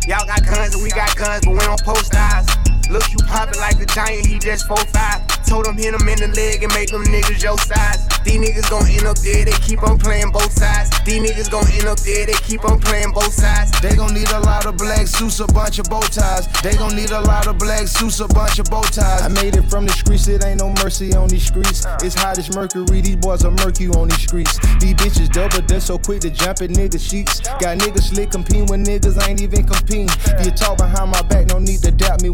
Y'all 0.05 0.27
got 0.27 0.45
guns 0.45 0.75
and 0.75 0.83
we 0.83 0.89
got 0.89 1.15
guns, 1.15 1.45
but 1.45 1.53
we 1.53 1.59
don't 1.59 1.81
post 1.81 2.13
eyes. 2.13 2.60
Look, 2.91 3.07
you 3.09 3.19
poppin' 3.23 3.57
like 3.57 3.79
a 3.79 3.85
giant, 3.85 4.25
he 4.25 4.37
just 4.37 4.67
4'5. 4.67 5.47
Told 5.47 5.65
him 5.65 5.77
hit 5.77 5.95
him 5.95 6.07
in 6.07 6.19
the 6.19 6.27
leg 6.35 6.61
and 6.61 6.73
make 6.75 6.91
them 6.91 7.03
niggas 7.07 7.41
your 7.41 7.57
size. 7.57 8.07
These 8.27 8.43
niggas 8.43 8.69
gon' 8.69 8.83
end 8.87 9.07
up 9.07 9.15
there, 9.19 9.45
they 9.45 9.55
keep 9.63 9.81
on 9.83 9.97
playing 9.97 10.31
both 10.31 10.51
sides. 10.51 10.91
These 11.07 11.23
niggas 11.23 11.49
gon' 11.49 11.67
end 11.71 11.87
up 11.87 11.99
there, 12.03 12.25
they 12.27 12.35
keep 12.43 12.67
on 12.67 12.79
playing 12.79 13.11
both 13.11 13.31
sides. 13.31 13.71
They 13.79 13.95
gon' 13.95 14.13
need 14.13 14.29
a 14.31 14.39
lot 14.41 14.65
of 14.65 14.75
black 14.75 15.07
suits, 15.07 15.39
a 15.39 15.47
bunch 15.47 15.79
of 15.79 15.87
bow 15.87 16.01
ties. 16.01 16.47
They 16.61 16.75
gon' 16.75 16.95
need 16.95 17.11
a 17.11 17.21
lot 17.21 17.47
of 17.47 17.57
black 17.57 17.87
suits, 17.87 18.19
a 18.19 18.27
bunch 18.27 18.59
of 18.59 18.67
bow 18.67 18.83
ties. 18.83 19.23
I 19.23 19.29
made 19.29 19.55
it 19.55 19.71
from 19.71 19.85
the 19.87 19.93
streets, 19.93 20.27
it 20.27 20.43
ain't 20.43 20.59
no 20.59 20.75
mercy 20.83 21.15
on 21.15 21.29
these 21.29 21.47
streets. 21.47 21.87
It's 22.03 22.15
hot 22.15 22.37
as 22.39 22.53
mercury, 22.53 22.99
these 22.99 23.15
boys 23.15 23.45
are 23.45 23.51
murky 23.51 23.87
on 23.87 24.09
these 24.09 24.23
streets. 24.27 24.59
These 24.83 24.95
bitches 24.95 25.31
double, 25.31 25.63
they're 25.63 25.79
so 25.79 25.97
quick 25.97 26.19
to 26.21 26.29
jump 26.29 26.61
in 26.61 26.71
niggas' 26.73 27.07
sheets. 27.09 27.39
Got 27.63 27.79
niggas 27.79 28.11
slick 28.11 28.31
competing 28.31 28.67
when 28.67 28.83
niggas 28.83 29.15
ain't 29.27 29.41
even 29.41 29.63
competing. 29.63 30.11
You 30.43 30.51
talk 30.51 30.77
behind 30.77 31.11
my 31.11 31.21
back, 31.23 31.47
no 31.47 31.59
need 31.59 31.79
to 31.83 31.91
doubt 31.91 32.21
me. 32.21 32.29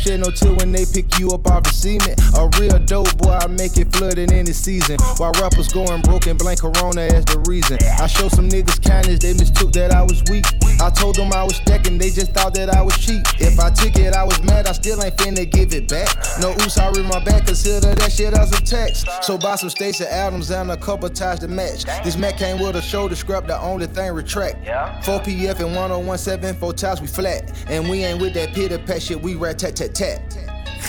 Shed 0.00 0.20
no 0.20 0.30
tear 0.30 0.54
when 0.54 0.72
they 0.72 0.84
pick 0.86 1.18
you 1.18 1.30
up 1.30 1.46
off 1.50 1.64
the 1.64 1.70
cement. 1.70 2.18
A 2.36 2.48
real 2.58 2.78
dope 2.78 3.12
boy, 3.18 3.36
I 3.36 3.46
make 3.46 3.76
it 3.76 3.92
flooded 3.92 4.32
in 4.32 4.46
the 4.46 4.54
season. 4.54 4.96
While 5.18 5.32
rappers 5.40 5.68
going 5.68 6.00
broke 6.02 6.26
and 6.26 6.38
blame 6.38 6.56
Corona 6.56 7.02
as 7.02 7.24
the 7.26 7.38
reason. 7.46 7.78
I 8.00 8.06
show 8.06 8.28
some 8.28 8.48
niggas 8.48 8.82
kindness, 8.82 9.20
they 9.20 9.34
mistook 9.34 9.72
that 9.72 9.92
I 9.92 10.02
was 10.02 10.22
weak. 10.30 10.46
I 10.80 10.88
told 10.88 11.16
them 11.16 11.32
I 11.32 11.44
was 11.44 11.56
stacking, 11.56 11.98
they 11.98 12.10
just 12.10 12.32
thought 12.32 12.54
that 12.54 12.70
I 12.70 12.80
was 12.82 12.96
cheap. 12.96 13.22
If 13.38 13.60
I 13.60 13.68
took 13.70 13.96
it, 13.96 14.14
I 14.14 14.24
was 14.24 14.42
mad, 14.42 14.66
I 14.66 14.72
still 14.72 15.02
ain't 15.04 15.16
finna 15.16 15.50
give 15.50 15.74
it 15.74 15.88
back. 15.88 16.08
No 16.40 16.52
oops, 16.52 16.78
I 16.78 16.88
read 16.90 17.06
my 17.06 17.22
back, 17.22 17.46
consider 17.46 17.94
that 17.94 18.10
shit 18.10 18.32
as 18.32 18.52
a 18.52 18.62
text. 18.62 19.06
So 19.22 19.36
buy 19.36 19.56
some 19.56 19.68
Stacey 19.68 20.04
Adams 20.04 20.50
and 20.50 20.70
a 20.70 20.76
couple 20.76 21.10
ties 21.10 21.40
to 21.40 21.48
match. 21.48 21.84
This 22.04 22.16
Mac 22.16 22.38
came 22.38 22.58
with 22.58 22.76
a 22.76 22.82
shoulder 22.82 23.16
scrap, 23.16 23.46
the 23.46 23.60
only 23.60 23.86
thing 23.86 24.12
retract. 24.12 24.64
4 25.04 25.20
PF 25.20 25.60
and 25.60 25.76
1017, 25.76 26.54
four 26.58 26.72
times 26.72 27.00
we 27.02 27.06
flat. 27.06 27.52
And 27.68 27.88
we 27.88 28.04
ain't 28.04 28.20
with 28.20 28.32
that 28.34 28.54
pitter 28.54 28.78
pat 28.78 29.02
shit, 29.02 29.20
we 29.20 29.34
rat 29.34 29.58
tat 29.58 29.76
tat 29.76 29.89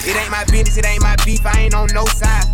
It 0.04 0.16
ain't 0.16 0.30
my 0.30 0.44
business, 0.44 0.76
it 0.78 0.86
ain't 0.86 1.02
my 1.02 1.16
beef, 1.24 1.44
I 1.44 1.60
ain't 1.60 1.74
on 1.74 1.88
no 1.92 2.04
side. 2.06 2.44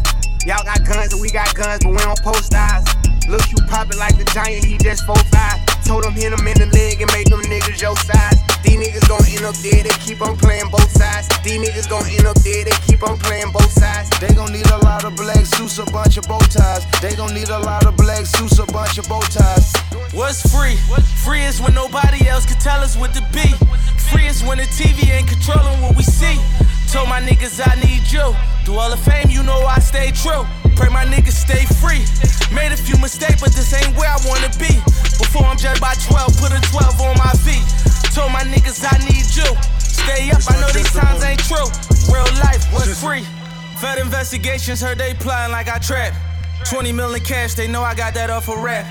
Y'all 0.46 0.64
got 0.64 0.84
guns 0.84 1.12
and 1.12 1.20
we 1.20 1.30
got 1.30 1.54
guns, 1.54 1.84
but 1.84 1.90
we 1.90 1.98
don't 1.98 2.20
post 2.22 2.54
eyes. 2.54 2.84
Look, 3.28 3.50
you 3.50 3.58
poppin' 3.68 3.98
like 3.98 4.16
the 4.16 4.24
giant, 4.32 4.64
he 4.64 4.78
just 4.78 5.06
4'5. 5.06 5.84
Told 5.84 6.04
him 6.04 6.12
hit 6.12 6.32
him 6.32 6.46
in 6.46 6.58
the 6.58 6.66
leg 6.72 7.00
and 7.00 7.12
make 7.12 7.28
them 7.28 7.40
niggas 7.42 7.80
your 7.80 7.96
size. 7.96 8.47
These 8.64 8.78
niggas 8.78 9.08
gon' 9.08 9.24
end 9.26 9.44
up 9.44 9.54
there, 9.62 9.82
they 9.82 9.96
keep 10.02 10.20
on 10.20 10.36
playing 10.36 10.70
both 10.70 10.90
sides. 10.90 11.28
These 11.42 11.60
niggas 11.62 11.88
gon' 11.88 12.06
end 12.10 12.26
up 12.26 12.38
there, 12.42 12.64
they 12.64 12.76
keep 12.86 13.02
on 13.02 13.18
playing 13.18 13.52
both 13.52 13.70
sides. 13.70 14.10
They 14.20 14.34
gon' 14.34 14.52
need 14.52 14.66
a 14.70 14.78
lot 14.78 15.04
of 15.04 15.14
black 15.16 15.46
suits, 15.46 15.78
a 15.78 15.84
bunch 15.86 16.16
of 16.16 16.26
bow 16.26 16.38
ties. 16.50 16.84
They 17.00 17.14
gon' 17.14 17.34
need 17.34 17.48
a 17.48 17.58
lot 17.58 17.86
of 17.86 17.96
black 17.96 18.26
suits, 18.26 18.58
a 18.58 18.66
bunch 18.66 18.98
of 18.98 19.08
bow 19.08 19.20
ties. 19.20 19.72
What's 20.12 20.42
free? 20.50 20.76
Free 21.24 21.42
is 21.42 21.60
when 21.60 21.74
nobody 21.74 22.26
else 22.28 22.46
can 22.46 22.58
tell 22.58 22.80
us 22.80 22.96
what 22.96 23.14
to 23.14 23.22
be. 23.32 23.46
Free 24.10 24.26
is 24.26 24.42
when 24.42 24.58
the 24.58 24.64
TV 24.64 25.08
ain't 25.10 25.28
controlling 25.28 25.80
what 25.80 25.96
we 25.96 26.02
see. 26.02 26.40
Told 26.90 27.08
my 27.08 27.20
niggas 27.20 27.60
I 27.60 27.78
need 27.84 28.10
you. 28.10 28.34
Through 28.64 28.78
all 28.78 28.90
the 28.90 28.96
fame, 28.96 29.28
you 29.28 29.42
know 29.42 29.60
I 29.66 29.78
stay 29.78 30.10
true. 30.10 30.44
Pray 30.74 30.88
my 30.88 31.04
niggas 31.04 31.36
stay 31.36 31.64
free. 31.78 32.02
Made 32.54 32.72
a 32.72 32.76
few 32.76 32.96
mistakes, 32.98 33.40
but 33.40 33.52
this 33.52 33.72
ain't 33.74 33.94
where 33.96 34.08
I 34.08 34.18
wanna 34.26 34.48
be. 34.58 34.72
Before 35.20 35.44
I'm 35.44 35.58
judged 35.58 35.80
by 35.80 35.94
12, 35.94 36.38
put 36.40 36.52
a 36.52 36.60
12 36.72 37.00
on 37.00 37.16
my 37.18 37.32
feet. 37.44 37.66
Told 38.14 38.32
my 38.32 38.42
niggas 38.42 38.84
I 38.84 38.98
need 39.04 39.28
you. 39.36 39.50
Stay 39.78 40.30
up, 40.30 40.42
I 40.48 40.60
know 40.60 40.70
these 40.72 40.92
times 40.92 41.22
ain't 41.24 41.40
true. 41.44 41.68
Real 42.12 42.28
life 42.40 42.64
was 42.72 43.00
free. 43.02 43.24
Fed 43.78 43.98
investigations 43.98 44.80
heard 44.80 44.98
they 44.98 45.14
plotting 45.14 45.52
like 45.52 45.68
I 45.68 45.78
trap. 45.78 46.14
20 46.68 46.92
million 46.92 47.24
cash, 47.24 47.54
they 47.54 47.68
know 47.68 47.82
I 47.82 47.94
got 47.94 48.14
that 48.14 48.30
off 48.30 48.48
a 48.48 48.56
rap. 48.56 48.86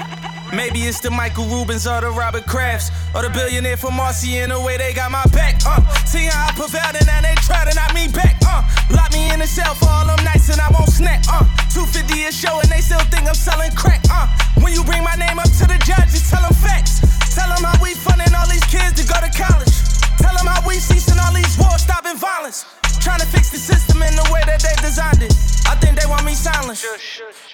Maybe 0.54 0.80
it's 0.88 1.02
the 1.02 1.12
Michael 1.12 1.46
Rubins 1.46 1.86
or 1.86 2.00
the 2.00 2.10
Robert 2.10 2.46
Krafts 2.46 2.90
or 3.14 3.22
the 3.22 3.30
billionaire 3.30 3.76
from 3.76 3.96
Marcy 3.96 4.38
in 4.38 4.50
the 4.50 4.60
way 4.60 4.78
they 4.78 4.94
got 4.94 5.12
my 5.12 5.24
back. 5.34 5.60
Uh, 5.66 5.82
see 6.06 6.26
how 6.26 6.48
I 6.48 6.52
prevailed 6.56 6.96
and 6.96 7.06
now 7.06 7.22
they 7.22 7.36
try 7.44 7.68
to 7.68 7.76
knock 7.76 7.94
me 7.94 8.08
back. 8.08 8.40
Uh, 8.48 8.64
lock 8.96 9.12
me 9.12 9.30
in 9.34 9.40
the 9.40 9.48
cell 9.48 9.76
for 9.76 9.90
all 9.90 10.08
them 10.08 10.24
nights 10.24 10.50
and 10.50 10.62
I 10.62 10.72
won't 10.72 10.90
snap. 10.90 11.22
Uh, 11.28 11.44
250 11.74 12.24
a 12.24 12.32
show 12.32 12.60
and 12.64 12.70
they 12.72 12.80
still 12.80 13.04
think 13.12 13.28
I'm 13.28 13.36
selling 13.36 13.72
crack. 13.76 14.02
Uh, 14.10 14.28
when 14.64 14.72
you 14.72 14.84
bring 14.84 15.04
my 15.04 15.16
name 15.16 15.38
up 15.38 15.52
to 15.60 15.66
the 15.68 15.78
judge, 15.84 16.16
just 16.16 16.32
tell 16.32 16.42
them 16.42 16.54
facts. 16.54 17.17
Tell 17.38 17.54
them 17.54 17.70
how 17.70 17.78
we 17.84 17.94
funding 17.94 18.34
all 18.34 18.50
these 18.50 18.66
kids 18.66 18.98
to 18.98 19.06
go 19.06 19.14
to 19.22 19.30
college. 19.30 19.70
Tell 20.18 20.34
them 20.34 20.50
how 20.50 20.66
we 20.68 20.82
ceasing 20.82 21.20
all 21.22 21.32
these 21.32 21.54
wars, 21.62 21.84
stopping 21.86 22.18
violence. 22.18 22.66
Trying 23.00 23.20
to 23.20 23.28
fix 23.28 23.52
the 23.52 23.60
system 23.60 24.02
in 24.02 24.16
the 24.16 24.28
way 24.34 24.42
that 24.50 24.58
they 24.66 24.74
designed 24.82 25.22
it. 25.22 25.32
I 25.70 25.76
think 25.78 26.02
they 26.02 26.08
want 26.10 26.26
me 26.26 26.34
silent. 26.34 26.84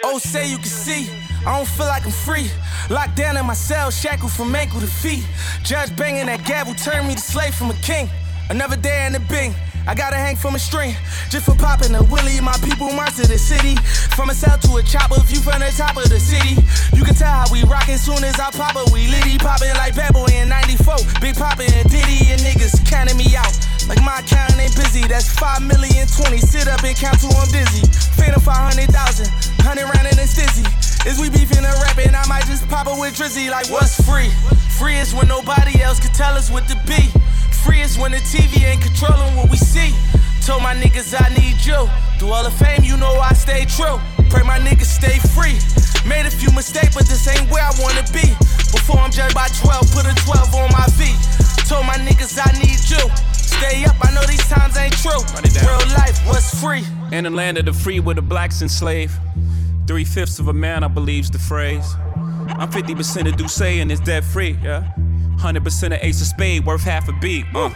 Oh, 0.05 0.19
say 0.19 0.49
you 0.49 0.55
can 0.55 0.71
see, 0.71 1.11
I 1.45 1.57
don't 1.57 1.67
feel 1.67 1.87
like 1.87 2.05
I'm 2.05 2.11
free. 2.11 2.49
Locked 2.89 3.17
down 3.17 3.35
in 3.35 3.45
my 3.45 3.53
cell, 3.53 3.91
shackled 3.91 4.31
from 4.31 4.55
ankle 4.55 4.79
to 4.79 4.87
feet. 4.87 5.27
Judge 5.63 5.93
banging 5.97 6.27
that 6.27 6.45
gavel 6.45 6.73
turned 6.75 7.05
me 7.09 7.15
to 7.15 7.21
slave 7.21 7.53
from 7.53 7.69
a 7.69 7.77
king. 7.83 8.07
Another 8.49 8.75
day 8.75 9.05
in 9.07 9.13
the 9.13 9.19
bing. 9.31 9.53
I 9.85 9.95
gotta 9.95 10.15
hang 10.15 10.35
from 10.35 10.55
a 10.55 10.59
string 10.59 10.95
just 11.29 11.45
for 11.45 11.55
popping 11.55 11.93
a 11.95 12.03
willy. 12.03 12.39
My 12.39 12.55
people 12.63 12.91
march 12.93 13.15
to 13.19 13.27
the 13.27 13.37
city. 13.37 13.75
From 14.15 14.29
a 14.29 14.33
cell 14.33 14.57
to 14.57 14.77
a 14.77 14.83
chopper, 14.83 15.19
view 15.27 15.39
from 15.43 15.59
the 15.59 15.71
top 15.75 15.97
of 15.97 16.07
the 16.07 16.19
city. 16.19 16.55
You 16.95 17.03
can 17.03 17.15
tell 17.15 17.31
how 17.31 17.51
we 17.51 17.63
rockin' 17.67 17.97
soon 17.97 18.23
as 18.23 18.39
I 18.39 18.51
pop 18.51 18.75
it. 18.79 18.91
We 18.93 19.07
litty 19.11 19.37
poppin' 19.37 19.75
like 19.75 19.95
Bad 19.95 20.13
Boy 20.13 20.31
in 20.31 20.47
94. 20.47 21.19
Big 21.19 21.35
poppin' 21.35 21.71
and 21.73 21.89
Diddy 21.89 22.31
and 22.31 22.39
niggas 22.41 22.79
counting 22.87 23.17
me 23.17 23.35
out. 23.35 23.51
Like 23.87 23.99
my 24.03 24.23
account 24.23 24.55
ain't 24.55 24.75
busy. 24.75 25.03
That's 25.03 25.27
5 25.35 25.63
million 25.63 26.07
20. 26.07 26.37
Sit 26.39 26.67
up 26.67 26.83
and 26.83 26.95
count 26.95 27.19
till 27.19 27.35
I'm 27.35 27.51
dizzy. 27.51 27.83
Phantom 28.15 28.39
500,000, 28.39 28.87
100 28.87 29.83
round 29.83 30.07
and 30.07 30.15
stizzy. 30.23 30.63
Is 31.03 31.19
we 31.19 31.27
beefing 31.27 31.59
and 31.59 31.77
rapping? 31.83 32.15
I 32.15 32.23
might 32.31 32.47
just 32.47 32.63
pop 32.69 32.87
it 32.87 32.95
with 32.95 33.19
Drizzy. 33.19 33.51
Like 33.51 33.67
what's 33.67 33.99
free? 34.07 34.31
Free 34.79 34.95
is 34.95 35.13
when 35.13 35.27
nobody 35.27 35.81
else 35.81 35.99
can 35.99 36.13
tell 36.15 36.35
us 36.39 36.49
what 36.49 36.67
to 36.71 36.79
be. 36.87 37.11
Free 37.63 37.81
is 37.81 37.97
when 37.97 38.11
the 38.11 38.17
TV 38.17 38.63
ain't 38.63 38.81
controlling 38.81 39.35
what 39.35 39.49
we 39.49 39.57
see. 39.57 39.95
Told 40.45 40.61
my 40.61 40.75
niggas 40.75 41.15
I 41.15 41.29
need 41.33 41.63
you. 41.63 41.87
Through 42.19 42.31
all 42.35 42.43
the 42.43 42.51
fame, 42.51 42.83
you 42.83 42.97
know 42.97 43.15
I 43.19 43.31
stay 43.33 43.63
true. 43.65 43.97
Pray 44.29 44.43
my 44.43 44.59
niggas 44.59 44.91
stay 44.91 45.17
free. 45.31 45.55
Made 46.07 46.25
a 46.25 46.31
few 46.31 46.51
mistakes, 46.51 46.95
but 46.95 47.07
this 47.07 47.27
ain't 47.27 47.49
where 47.49 47.63
I 47.63 47.71
wanna 47.79 48.03
be. 48.11 48.27
Before 48.75 48.99
I'm 48.99 49.11
judged 49.11 49.35
by 49.35 49.47
12, 49.47 49.91
put 49.95 50.05
a 50.05 50.15
12 50.25 50.55
on 50.55 50.71
my 50.71 50.87
feet. 50.99 51.15
Told 51.67 51.85
my 51.85 51.95
niggas 52.03 52.35
I 52.35 52.51
need 52.59 52.83
you. 52.91 53.03
Stay 53.31 53.85
up, 53.85 53.95
I 54.01 54.11
know 54.13 54.23
these 54.27 54.45
times 54.49 54.75
ain't 54.75 54.97
true. 54.99 55.23
Real 55.63 55.87
life, 55.95 56.19
was 56.27 56.49
free? 56.59 56.83
In 57.15 57.23
the 57.23 57.29
land 57.29 57.57
of 57.57 57.65
the 57.65 57.73
free 57.73 58.01
where 58.01 58.15
the 58.15 58.21
blacks 58.21 58.61
enslaved. 58.61 59.15
Three 59.87 60.03
fifths 60.03 60.39
of 60.39 60.49
a 60.49 60.53
man, 60.53 60.83
I 60.83 60.89
believe's 60.89 61.31
the 61.31 61.39
phrase. 61.39 61.95
I'm 62.59 62.69
50% 62.69 63.27
of 63.29 63.37
D'ussé 63.37 63.81
and 63.81 63.91
it's 63.91 64.01
dead 64.01 64.25
free, 64.25 64.57
yeah. 64.61 64.91
100% 65.43 65.87
of 65.87 65.99
Ace 66.01 66.21
of 66.21 66.27
Spade, 66.27 66.65
worth 66.65 66.83
half 66.83 67.09
a 67.09 67.13
beat. 67.19 67.45
Uh. 67.53 67.69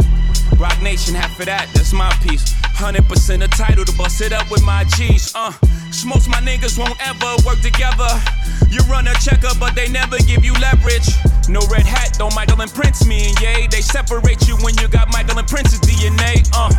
Roc 0.58 0.82
Nation, 0.82 1.14
half 1.14 1.38
of 1.38 1.48
that, 1.48 1.68
that's 1.74 1.92
my 1.92 2.10
piece. 2.24 2.54
100% 2.80 3.44
of 3.44 3.52
title 3.52 3.84
to 3.84 3.92
bust 3.98 4.22
it 4.22 4.32
up 4.32 4.50
with 4.50 4.64
my 4.64 4.86
G's. 4.96 5.36
Uh. 5.36 5.52
Most 6.08 6.30
my 6.30 6.40
niggas 6.40 6.80
won't 6.80 6.96
ever 7.06 7.36
work 7.44 7.60
together. 7.60 8.08
You 8.70 8.80
run 8.88 9.08
a 9.08 9.14
checker, 9.20 9.52
but 9.60 9.76
they 9.76 9.90
never 9.90 10.18
give 10.20 10.46
you 10.46 10.54
leverage. 10.64 11.12
No 11.50 11.60
red 11.68 11.84
hat, 11.84 12.16
don't 12.18 12.34
Michael 12.34 12.62
and 12.62 12.72
Prince 12.72 13.06
me 13.06 13.28
and 13.28 13.42
yay. 13.42 13.68
They 13.68 13.82
separate 13.82 14.48
you 14.48 14.56
when 14.64 14.78
you 14.78 14.88
got 14.88 15.12
Michael 15.12 15.38
and 15.38 15.48
Prince's 15.48 15.82
DNA. 15.82 16.48
Uh. 16.56 16.72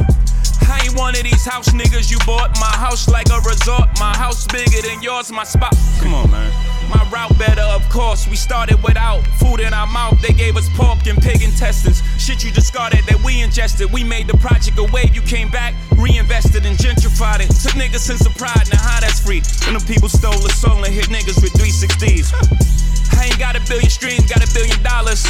I 0.72 0.84
ain't 0.84 0.96
one 0.96 1.14
of 1.16 1.22
these 1.22 1.44
house 1.44 1.68
niggas 1.68 2.10
you 2.10 2.18
bought. 2.24 2.56
My 2.60 2.72
house 2.72 3.08
like 3.08 3.28
a 3.28 3.40
resort. 3.44 3.88
My 4.00 4.16
house 4.16 4.46
bigger 4.46 4.80
than 4.80 5.02
yours. 5.02 5.30
My 5.30 5.44
spot. 5.44 5.76
Come 6.00 6.14
on, 6.14 6.30
man. 6.30 6.77
My 6.88 7.06
route 7.12 7.36
better, 7.38 7.62
of 7.62 7.86
course. 7.90 8.26
We 8.26 8.36
started 8.36 8.82
without 8.82 9.26
food 9.38 9.60
in 9.60 9.74
our 9.74 9.86
mouth. 9.86 10.20
They 10.22 10.32
gave 10.32 10.56
us 10.56 10.68
pork 10.74 11.06
and 11.06 11.20
pig 11.20 11.42
intestines. 11.42 12.02
Shit 12.18 12.42
you 12.42 12.50
discarded 12.50 13.04
that 13.04 13.22
we 13.22 13.42
ingested. 13.42 13.92
We 13.92 14.02
made 14.02 14.26
the 14.26 14.36
project 14.38 14.78
a 14.78 14.84
wave. 14.84 15.14
You 15.14 15.22
came 15.22 15.50
back, 15.50 15.74
reinvested 15.96 16.64
and 16.64 16.76
gentrified 16.78 17.40
it. 17.40 17.52
Took 17.62 17.76
niggas 17.76 18.00
sense 18.00 18.24
of 18.24 18.34
pride. 18.36 18.68
Now 18.72 18.80
how 18.80 19.00
that's 19.00 19.20
free? 19.20 19.42
When 19.66 19.74
the 19.76 19.84
people 19.86 20.08
stole 20.08 20.38
the 20.40 20.48
soul 20.48 20.84
and 20.84 20.94
hit 20.94 21.06
niggas 21.06 21.42
with 21.42 21.52
360s. 21.52 22.32
I 23.18 23.26
ain't 23.26 23.38
got 23.38 23.56
a 23.56 23.60
billion 23.68 23.90
streams, 23.90 24.24
got 24.30 24.42
a 24.42 24.54
billion 24.54 24.82
dollars. 24.82 25.26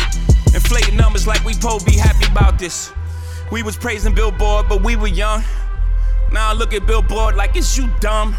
Inflating 0.55 0.97
numbers 0.97 1.27
like 1.27 1.45
we 1.45 1.55
po 1.55 1.79
be 1.81 1.97
happy 1.97 2.31
about 2.31 2.59
this. 2.59 2.93
We 3.51 3.63
was 3.63 3.77
praising 3.77 4.15
Billboard, 4.15 4.69
but 4.69 4.83
we 4.83 4.97
were 4.97 5.09
young. 5.09 5.43
Now 6.33 6.51
I 6.51 6.53
look 6.53 6.73
at 6.75 6.87
Billboard 6.87 7.35
like 7.35 7.57
it's 7.57 7.77
you 7.77 7.89
dumb. 8.01 8.37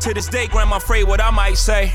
To 0.00 0.14
this 0.14 0.28
day, 0.28 0.46
grandma 0.46 0.76
afraid 0.76 1.04
what 1.04 1.20
I 1.20 1.30
might 1.30 1.56
say. 1.56 1.94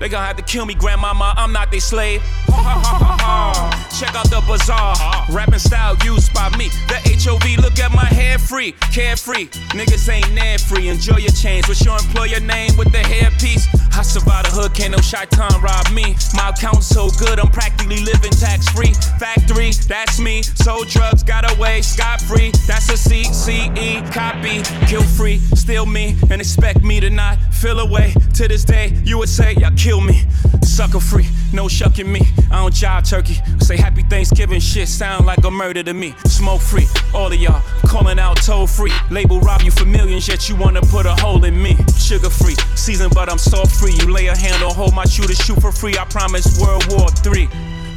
They 0.00 0.08
gon' 0.08 0.24
have 0.24 0.36
to 0.36 0.42
kill 0.42 0.64
me, 0.64 0.74
grandmama. 0.74 1.34
I'm 1.36 1.52
not 1.52 1.70
their 1.70 1.80
slave. 1.80 2.22
Check 2.46 4.14
out 4.14 4.30
the 4.30 4.42
bazaar. 4.46 4.94
Rapping 5.30 5.58
style 5.58 5.96
used 6.04 6.32
by 6.32 6.48
me. 6.56 6.68
The 6.86 6.98
HOV, 7.18 7.58
look 7.62 7.78
at 7.80 7.92
my 7.92 8.04
hair 8.04 8.38
free. 8.38 8.72
Carefree. 8.92 9.46
Niggas 9.74 10.08
ain't 10.08 10.32
net 10.34 10.60
free. 10.60 10.88
Enjoy 10.88 11.16
your 11.16 11.32
change. 11.32 11.66
What's 11.66 11.84
your 11.84 11.96
employer 11.96 12.40
name 12.40 12.76
with 12.76 12.92
the 12.92 12.98
hairpiece? 12.98 13.66
I 13.98 14.02
survived 14.02 14.46
the 14.46 14.52
hood, 14.52 14.74
can't 14.74 14.92
no 14.92 14.98
time 14.98 15.60
rob 15.60 15.90
me. 15.90 16.14
My 16.32 16.50
account's 16.50 16.86
so 16.86 17.10
good, 17.18 17.40
I'm 17.40 17.50
practically 17.50 17.98
living 18.04 18.30
tax 18.30 18.68
free. 18.68 18.94
Factory, 19.18 19.72
that's 19.88 20.20
me. 20.20 20.42
Sold 20.42 20.86
drugs, 20.86 21.24
got 21.24 21.42
away 21.56 21.82
scot 21.82 22.22
free. 22.22 22.52
That's 22.68 22.88
a 22.90 22.92
CCE 22.92 24.12
copy. 24.12 24.62
Kill 24.86 25.02
free, 25.02 25.38
steal 25.56 25.84
me, 25.84 26.16
and 26.30 26.40
expect 26.40 26.84
me 26.84 27.00
to 27.00 27.10
not 27.10 27.38
feel 27.52 27.80
away. 27.80 28.14
To 28.34 28.46
this 28.46 28.62
day, 28.62 28.92
you 29.02 29.18
would 29.18 29.28
say, 29.28 29.54
y'all 29.54 29.74
kill 29.76 30.00
me. 30.00 30.22
Sucker 30.62 31.00
free, 31.00 31.26
no 31.52 31.66
shucking 31.66 32.10
me. 32.10 32.20
I 32.52 32.60
don't 32.60 32.72
jive 32.72 33.10
turkey. 33.10 33.34
Say 33.58 33.76
happy 33.76 34.02
Thanksgiving 34.02 34.60
shit 34.60 34.86
sound 34.86 35.26
like 35.26 35.42
a 35.44 35.50
murder 35.50 35.82
to 35.82 35.92
me. 35.92 36.14
Smoke 36.26 36.60
free, 36.60 36.86
all 37.12 37.32
of 37.32 37.34
y'all 37.34 37.62
calling 37.88 38.20
out 38.20 38.36
toll 38.36 38.66
free. 38.68 38.92
Label 39.10 39.40
rob 39.40 39.62
you 39.62 39.72
for 39.72 39.86
millions, 39.86 40.28
yet 40.28 40.48
you 40.48 40.54
wanna 40.54 40.82
put 40.82 41.04
a 41.06 41.14
hole 41.16 41.42
in 41.44 41.60
me. 41.60 41.76
Sugar 41.98 42.30
free, 42.30 42.54
season, 42.76 43.10
but 43.12 43.28
I'm 43.28 43.38
salt 43.38 43.70
free. 43.70 43.87
You 43.92 44.12
lay 44.12 44.26
a 44.26 44.36
hand 44.36 44.62
on 44.62 44.74
hold 44.74 44.94
my 44.94 45.04
shooter, 45.04 45.34
shoot 45.34 45.60
for 45.60 45.72
free. 45.72 45.96
I 45.98 46.04
promise 46.04 46.60
World 46.60 46.86
War 46.90 47.08
III. 47.24 47.48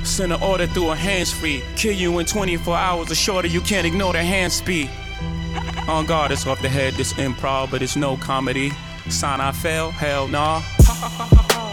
Send 0.04 0.34
an 0.34 0.42
order 0.42 0.68
through 0.68 0.92
a 0.92 0.96
hands 0.96 1.32
free. 1.32 1.64
Kill 1.76 1.94
you 1.94 2.20
in 2.20 2.26
24 2.26 2.76
hours 2.76 3.12
or 3.12 3.16
shorter, 3.16 3.48
you 3.48 3.62
can't 3.62 3.86
ignore 3.86 4.14
the 4.14 4.24
hand 4.24 4.52
speed. 4.52 4.90
On 5.88 6.06
God, 6.06 6.32
it's 6.32 6.48
off 6.48 6.62
the 6.62 6.70
head, 6.70 6.94
this 6.94 7.14
improv, 7.14 7.72
but 7.72 7.82
it's 7.82 7.96
no 7.96 8.18
comedy. 8.18 8.72
Sign 9.10 9.42
I 9.42 9.52
fail, 9.52 9.92
hell 9.92 10.28
nah. 10.28 10.62